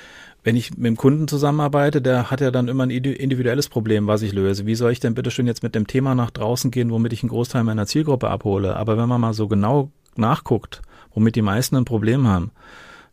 wenn 0.44 0.56
ich 0.56 0.76
mit 0.76 0.86
dem 0.86 0.96
Kunden 0.96 1.28
zusammenarbeite, 1.28 2.02
der 2.02 2.30
hat 2.30 2.40
ja 2.40 2.50
dann 2.50 2.68
immer 2.68 2.84
ein 2.84 2.90
individuelles 2.90 3.68
Problem, 3.68 4.06
was 4.08 4.22
ich 4.22 4.32
löse. 4.32 4.66
Wie 4.66 4.74
soll 4.74 4.92
ich 4.92 5.00
denn 5.00 5.14
bitte 5.14 5.30
schön 5.30 5.46
jetzt 5.46 5.62
mit 5.62 5.74
dem 5.74 5.86
Thema 5.86 6.14
nach 6.14 6.30
draußen 6.30 6.70
gehen, 6.70 6.90
womit 6.90 7.12
ich 7.12 7.22
einen 7.22 7.30
Großteil 7.30 7.62
meiner 7.62 7.86
Zielgruppe 7.86 8.28
abhole? 8.28 8.76
Aber 8.76 8.98
wenn 8.98 9.08
man 9.08 9.20
mal 9.20 9.34
so 9.34 9.46
genau 9.46 9.92
nachguckt, 10.16 10.82
womit 11.14 11.36
die 11.36 11.42
meisten 11.42 11.76
ein 11.76 11.84
Problem 11.84 12.26
haben, 12.26 12.50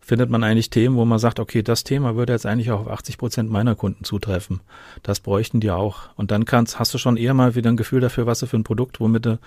findet 0.09 0.31
man 0.31 0.43
eigentlich 0.43 0.71
Themen, 0.71 0.95
wo 0.95 1.05
man 1.05 1.19
sagt, 1.19 1.39
okay, 1.39 1.61
das 1.61 1.83
Thema 1.83 2.15
würde 2.15 2.33
jetzt 2.33 2.47
eigentlich 2.47 2.71
auch 2.71 2.79
auf 2.79 2.89
80 2.89 3.19
Prozent 3.19 3.51
meiner 3.51 3.75
Kunden 3.75 4.03
zutreffen. 4.03 4.59
Das 5.03 5.19
bräuchten 5.19 5.59
die 5.59 5.69
auch. 5.69 6.09
Und 6.15 6.31
dann 6.31 6.45
kannst, 6.45 6.79
hast 6.79 6.95
du 6.95 6.97
schon 6.97 7.15
eher 7.15 7.35
mal 7.35 7.53
wieder 7.53 7.69
ein 7.69 7.77
Gefühl 7.77 8.01
dafür, 8.01 8.25
was 8.25 8.39
du 8.39 8.47
für 8.47 8.57
ein 8.57 8.63
Produkt, 8.63 8.99
womit 8.99 9.27
du 9.27 9.37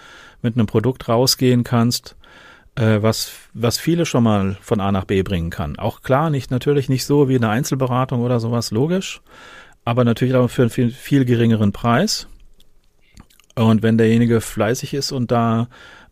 mit 0.40 0.54
einem 0.54 0.68
Produkt 0.68 1.08
rausgehen 1.08 1.64
kannst, 1.64 2.14
äh, 2.76 3.02
was, 3.02 3.32
was 3.54 3.78
viele 3.78 4.06
schon 4.06 4.22
mal 4.22 4.56
von 4.60 4.78
A 4.78 4.92
nach 4.92 5.04
B 5.04 5.24
bringen 5.24 5.50
kann. 5.50 5.80
Auch 5.80 6.02
klar, 6.02 6.30
nicht 6.30 6.52
natürlich 6.52 6.88
nicht 6.88 7.06
so 7.06 7.28
wie 7.28 7.34
eine 7.34 7.48
Einzelberatung 7.48 8.20
oder 8.20 8.38
sowas, 8.38 8.70
logisch, 8.70 9.20
aber 9.84 10.04
natürlich 10.04 10.36
auch 10.36 10.46
für 10.46 10.62
einen 10.62 10.70
viel, 10.70 10.92
viel 10.92 11.24
geringeren 11.24 11.72
Preis. 11.72 12.28
Und 13.56 13.82
wenn 13.82 13.98
derjenige 13.98 14.40
fleißig 14.40 14.94
ist 14.94 15.10
und 15.10 15.32
da 15.32 15.66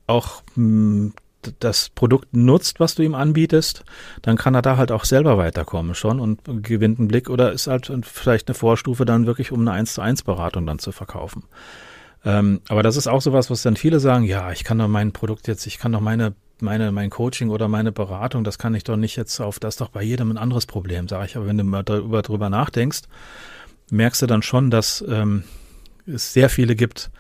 auch 0.09 0.43
mh, 0.57 0.57
hm, 0.57 1.13
das 1.61 1.89
Produkt 1.91 2.35
nutzt, 2.35 2.81
was 2.81 2.95
du 2.95 3.03
ihm 3.03 3.15
anbietest, 3.15 3.85
dann 4.23 4.37
kann 4.37 4.55
er 4.55 4.63
da 4.63 4.77
halt 4.77 4.93
auch 4.93 5.05
selber 5.05 5.39
weiterkommen 5.39 5.95
schon 5.95 6.21
und 6.21 6.41
gewinnt 6.63 6.99
einen 6.99 7.09
Blick 7.09 7.31
oder 7.31 7.53
ist 7.53 7.67
halt 7.67 7.91
vielleicht 8.05 8.49
eine 8.49 8.55
Vorstufe 8.55 9.05
dann 9.05 9.27
wirklich, 9.27 9.53
um 9.53 9.61
eine 9.61 9.73
1 9.73 9.95
zu 9.95 10.03
1 10.03 10.23
Beratung 10.23 10.67
dann 10.67 10.79
zu 10.79 10.93
verkaufen. 10.93 11.45
Ähm, 12.25 12.61
aber 12.69 12.83
das 12.83 12.97
ist 12.97 13.07
auch 13.07 13.23
sowas, 13.23 13.51
was 13.51 13.63
dann 13.63 13.77
viele 13.77 14.01
sagen, 14.01 14.25
ja, 14.25 14.53
ich 14.53 14.65
kann 14.65 14.79
doch 14.79 14.89
mein 14.89 15.13
Produkt 15.13 15.49
jetzt, 15.49 15.67
ich 15.67 15.79
kann 15.79 15.93
doch 15.93 16.01
meine 16.01 16.35
meine, 16.63 16.93
mein 16.93 17.09
Coaching 17.11 17.51
oder 17.51 17.69
meine 17.69 17.93
Beratung, 17.93 18.45
das 18.45 18.59
kann 18.59 18.75
ich 18.75 18.85
doch 18.85 18.97
nicht 18.97 19.17
jetzt 19.17 19.41
auf, 19.41 19.59
das 19.59 19.75
ist 19.75 19.81
doch 19.81 19.89
bei 19.89 20.03
jedem 20.03 20.31
ein 20.31 20.39
anderes 20.39 20.67
Problem, 20.67 21.09
sage 21.09 21.25
ich. 21.25 21.37
Aber 21.37 21.47
wenn 21.47 21.59
du 21.59 21.65
mal 21.65 21.83
darüber, 21.83 22.23
darüber 22.23 22.51
nachdenkst, 22.51 23.03
merkst 23.91 24.23
du 24.23 24.27
dann 24.27 24.43
schon, 24.43 24.71
dass 24.71 25.05
ähm, 25.09 25.45
es 26.07 26.33
sehr 26.33 26.51
viele 26.51 26.77
gibt, 26.77 27.11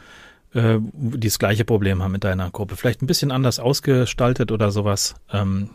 äh, 0.55 0.79
die 0.81 1.29
das 1.29 1.39
gleiche 1.39 1.65
Problem 1.65 2.03
haben 2.03 2.13
mit 2.13 2.25
deiner 2.25 2.51
Gruppe. 2.51 2.77
Vielleicht 2.77 3.03
ein 3.03 3.07
bisschen 3.07 3.31
anders 3.31 3.59
ausgestaltet 3.61 4.53
oder 4.53 4.71
sowas. 4.71 5.15
Ähm, 5.33 5.71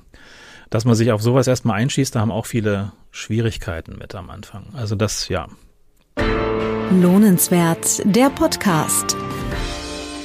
dass 0.69 0.85
man 0.85 0.95
sich 0.95 1.11
auf 1.11 1.21
sowas 1.21 1.47
erstmal 1.47 1.79
einschießt, 1.79 2.15
da 2.15 2.21
haben 2.21 2.31
auch 2.31 2.45
viele 2.45 2.91
Schwierigkeiten 3.11 3.97
mit 3.97 4.15
am 4.15 4.29
Anfang. 4.29 4.65
Also 4.73 4.95
das, 4.95 5.29
ja. 5.29 5.47
Lohnenswert, 6.91 8.01
der 8.03 8.29
Podcast. 8.29 9.15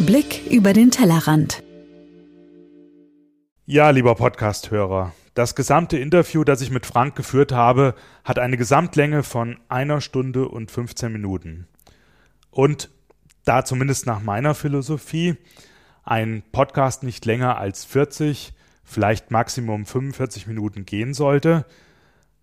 Blick 0.00 0.42
über 0.50 0.72
den 0.72 0.90
Tellerrand. 0.90 1.62
Ja, 3.66 3.90
lieber 3.90 4.14
Podcast-Hörer, 4.14 5.12
das 5.34 5.54
gesamte 5.54 5.96
Interview, 5.98 6.42
das 6.42 6.60
ich 6.60 6.70
mit 6.70 6.86
Frank 6.86 7.14
geführt 7.14 7.52
habe, 7.52 7.94
hat 8.24 8.38
eine 8.38 8.56
Gesamtlänge 8.56 9.22
von 9.22 9.58
einer 9.68 10.00
Stunde 10.00 10.48
und 10.48 10.70
15 10.70 11.12
Minuten. 11.12 11.68
Und 12.50 12.90
da 13.44 13.64
zumindest 13.64 14.06
nach 14.06 14.20
meiner 14.20 14.54
Philosophie 14.54 15.36
ein 16.04 16.42
Podcast 16.52 17.02
nicht 17.02 17.24
länger 17.24 17.56
als 17.56 17.84
40, 17.84 18.52
vielleicht 18.84 19.30
Maximum 19.30 19.86
45 19.86 20.46
Minuten 20.46 20.84
gehen 20.84 21.14
sollte, 21.14 21.64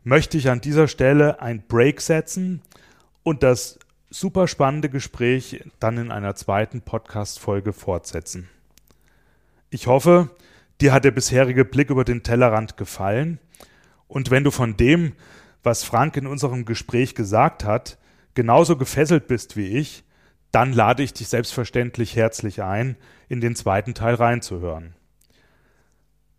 möchte 0.03 0.37
ich 0.37 0.49
an 0.49 0.61
dieser 0.61 0.87
Stelle 0.87 1.41
ein 1.41 1.63
Break 1.67 2.01
setzen 2.01 2.61
und 3.23 3.43
das 3.43 3.79
super 4.09 4.47
spannende 4.47 4.89
Gespräch 4.89 5.63
dann 5.79 5.97
in 5.97 6.11
einer 6.11 6.35
zweiten 6.35 6.81
Podcast-Folge 6.81 7.73
fortsetzen. 7.73 8.47
Ich 9.69 9.87
hoffe, 9.87 10.29
dir 10.79 10.93
hat 10.93 11.03
der 11.03 11.11
bisherige 11.11 11.65
Blick 11.65 11.89
über 11.89 12.05
den 12.05 12.23
Tellerrand 12.23 12.77
gefallen. 12.77 13.39
Und 14.07 14.31
wenn 14.31 14.45
du 14.45 14.51
von 14.51 14.77
dem, 14.77 15.13
was 15.61 15.83
Frank 15.83 16.15
in 16.15 16.27
unserem 16.27 16.63
Gespräch 16.63 17.15
gesagt 17.15 17.65
hat, 17.65 17.97
genauso 18.33 18.77
gefesselt 18.77 19.27
bist 19.27 19.57
wie 19.57 19.67
ich, 19.77 20.05
dann 20.51 20.73
lade 20.73 21.03
ich 21.03 21.13
dich 21.13 21.27
selbstverständlich 21.27 22.15
herzlich 22.15 22.63
ein, 22.63 22.95
in 23.27 23.41
den 23.41 23.55
zweiten 23.55 23.93
Teil 23.93 24.15
reinzuhören. 24.15 24.95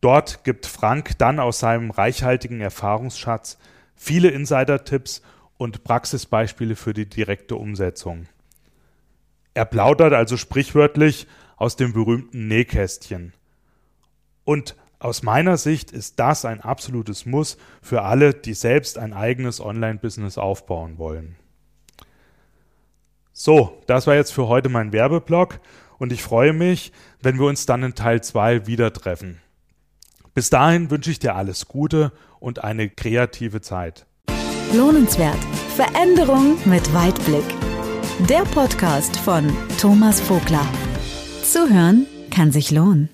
Dort 0.01 0.45
gibt 0.45 0.67
Frank 0.67 1.19
dann 1.19 1.41
aus 1.41 1.59
seinem 1.59 1.91
reichhaltigen 1.91 2.61
Erfahrungsschatz 2.61 3.59
viele 3.97 4.29
Insider-Tipps 4.29 5.23
und 5.57 5.83
Praxisbeispiele 5.83 6.77
für 6.77 6.95
die 6.95 7.09
direkte 7.09 7.57
Umsetzung. 7.57 8.27
Er 9.55 9.65
plaudert 9.65 10.13
also 10.13 10.37
sprichwörtlich 10.37 11.27
aus 11.57 11.75
dem 11.75 11.93
berühmten 11.93 12.47
Nähkästchen. 12.47 13.33
Und 14.45 14.77
aus 15.01 15.23
meiner 15.23 15.57
Sicht 15.57 15.91
ist 15.91 16.21
das 16.21 16.45
ein 16.45 16.61
absolutes 16.61 17.27
Muss 17.27 17.59
für 17.83 18.03
alle, 18.03 18.35
die 18.35 18.55
selbst 18.55 18.99
ein 18.99 19.13
eigenes 19.13 19.61
Online-Business 19.61 20.39
aufbauen 20.39 20.99
wollen. 20.99 21.37
So, 23.41 23.79
das 23.87 24.09
war 24.09 24.17
jetzt 24.17 24.33
für 24.33 24.49
heute 24.49 24.69
mein 24.69 24.93
Werbeblock 24.93 25.61
und 25.99 26.13
ich 26.13 26.25
freue 26.25 26.53
mich, 26.53 26.91
wenn 27.23 27.39
wir 27.39 27.47
uns 27.47 27.67
dann 27.67 27.85
in 27.85 27.95
Teil 27.95 28.21
2 28.21 28.67
wieder 28.67 28.93
treffen. 28.93 29.41
Bis 30.35 30.51
dahin 30.51 30.91
wünsche 30.91 31.13
ich 31.13 31.21
dir 31.21 31.37
alles 31.37 31.69
Gute 31.69 32.11
und 32.41 32.65
eine 32.65 32.91
kreative 32.91 33.61
Zeit. 33.61 34.07
Lohnenswert. 34.73 35.39
Veränderung 35.77 36.59
mit 36.65 36.93
Weitblick. 36.93 37.45
Der 38.29 38.43
Podcast 38.43 39.17
von 39.17 39.57
Thomas 39.81 40.21
Vogler. 40.21 40.67
Zuhören 41.45 42.09
kann 42.33 42.51
sich 42.51 42.73
lohnen. 42.73 43.09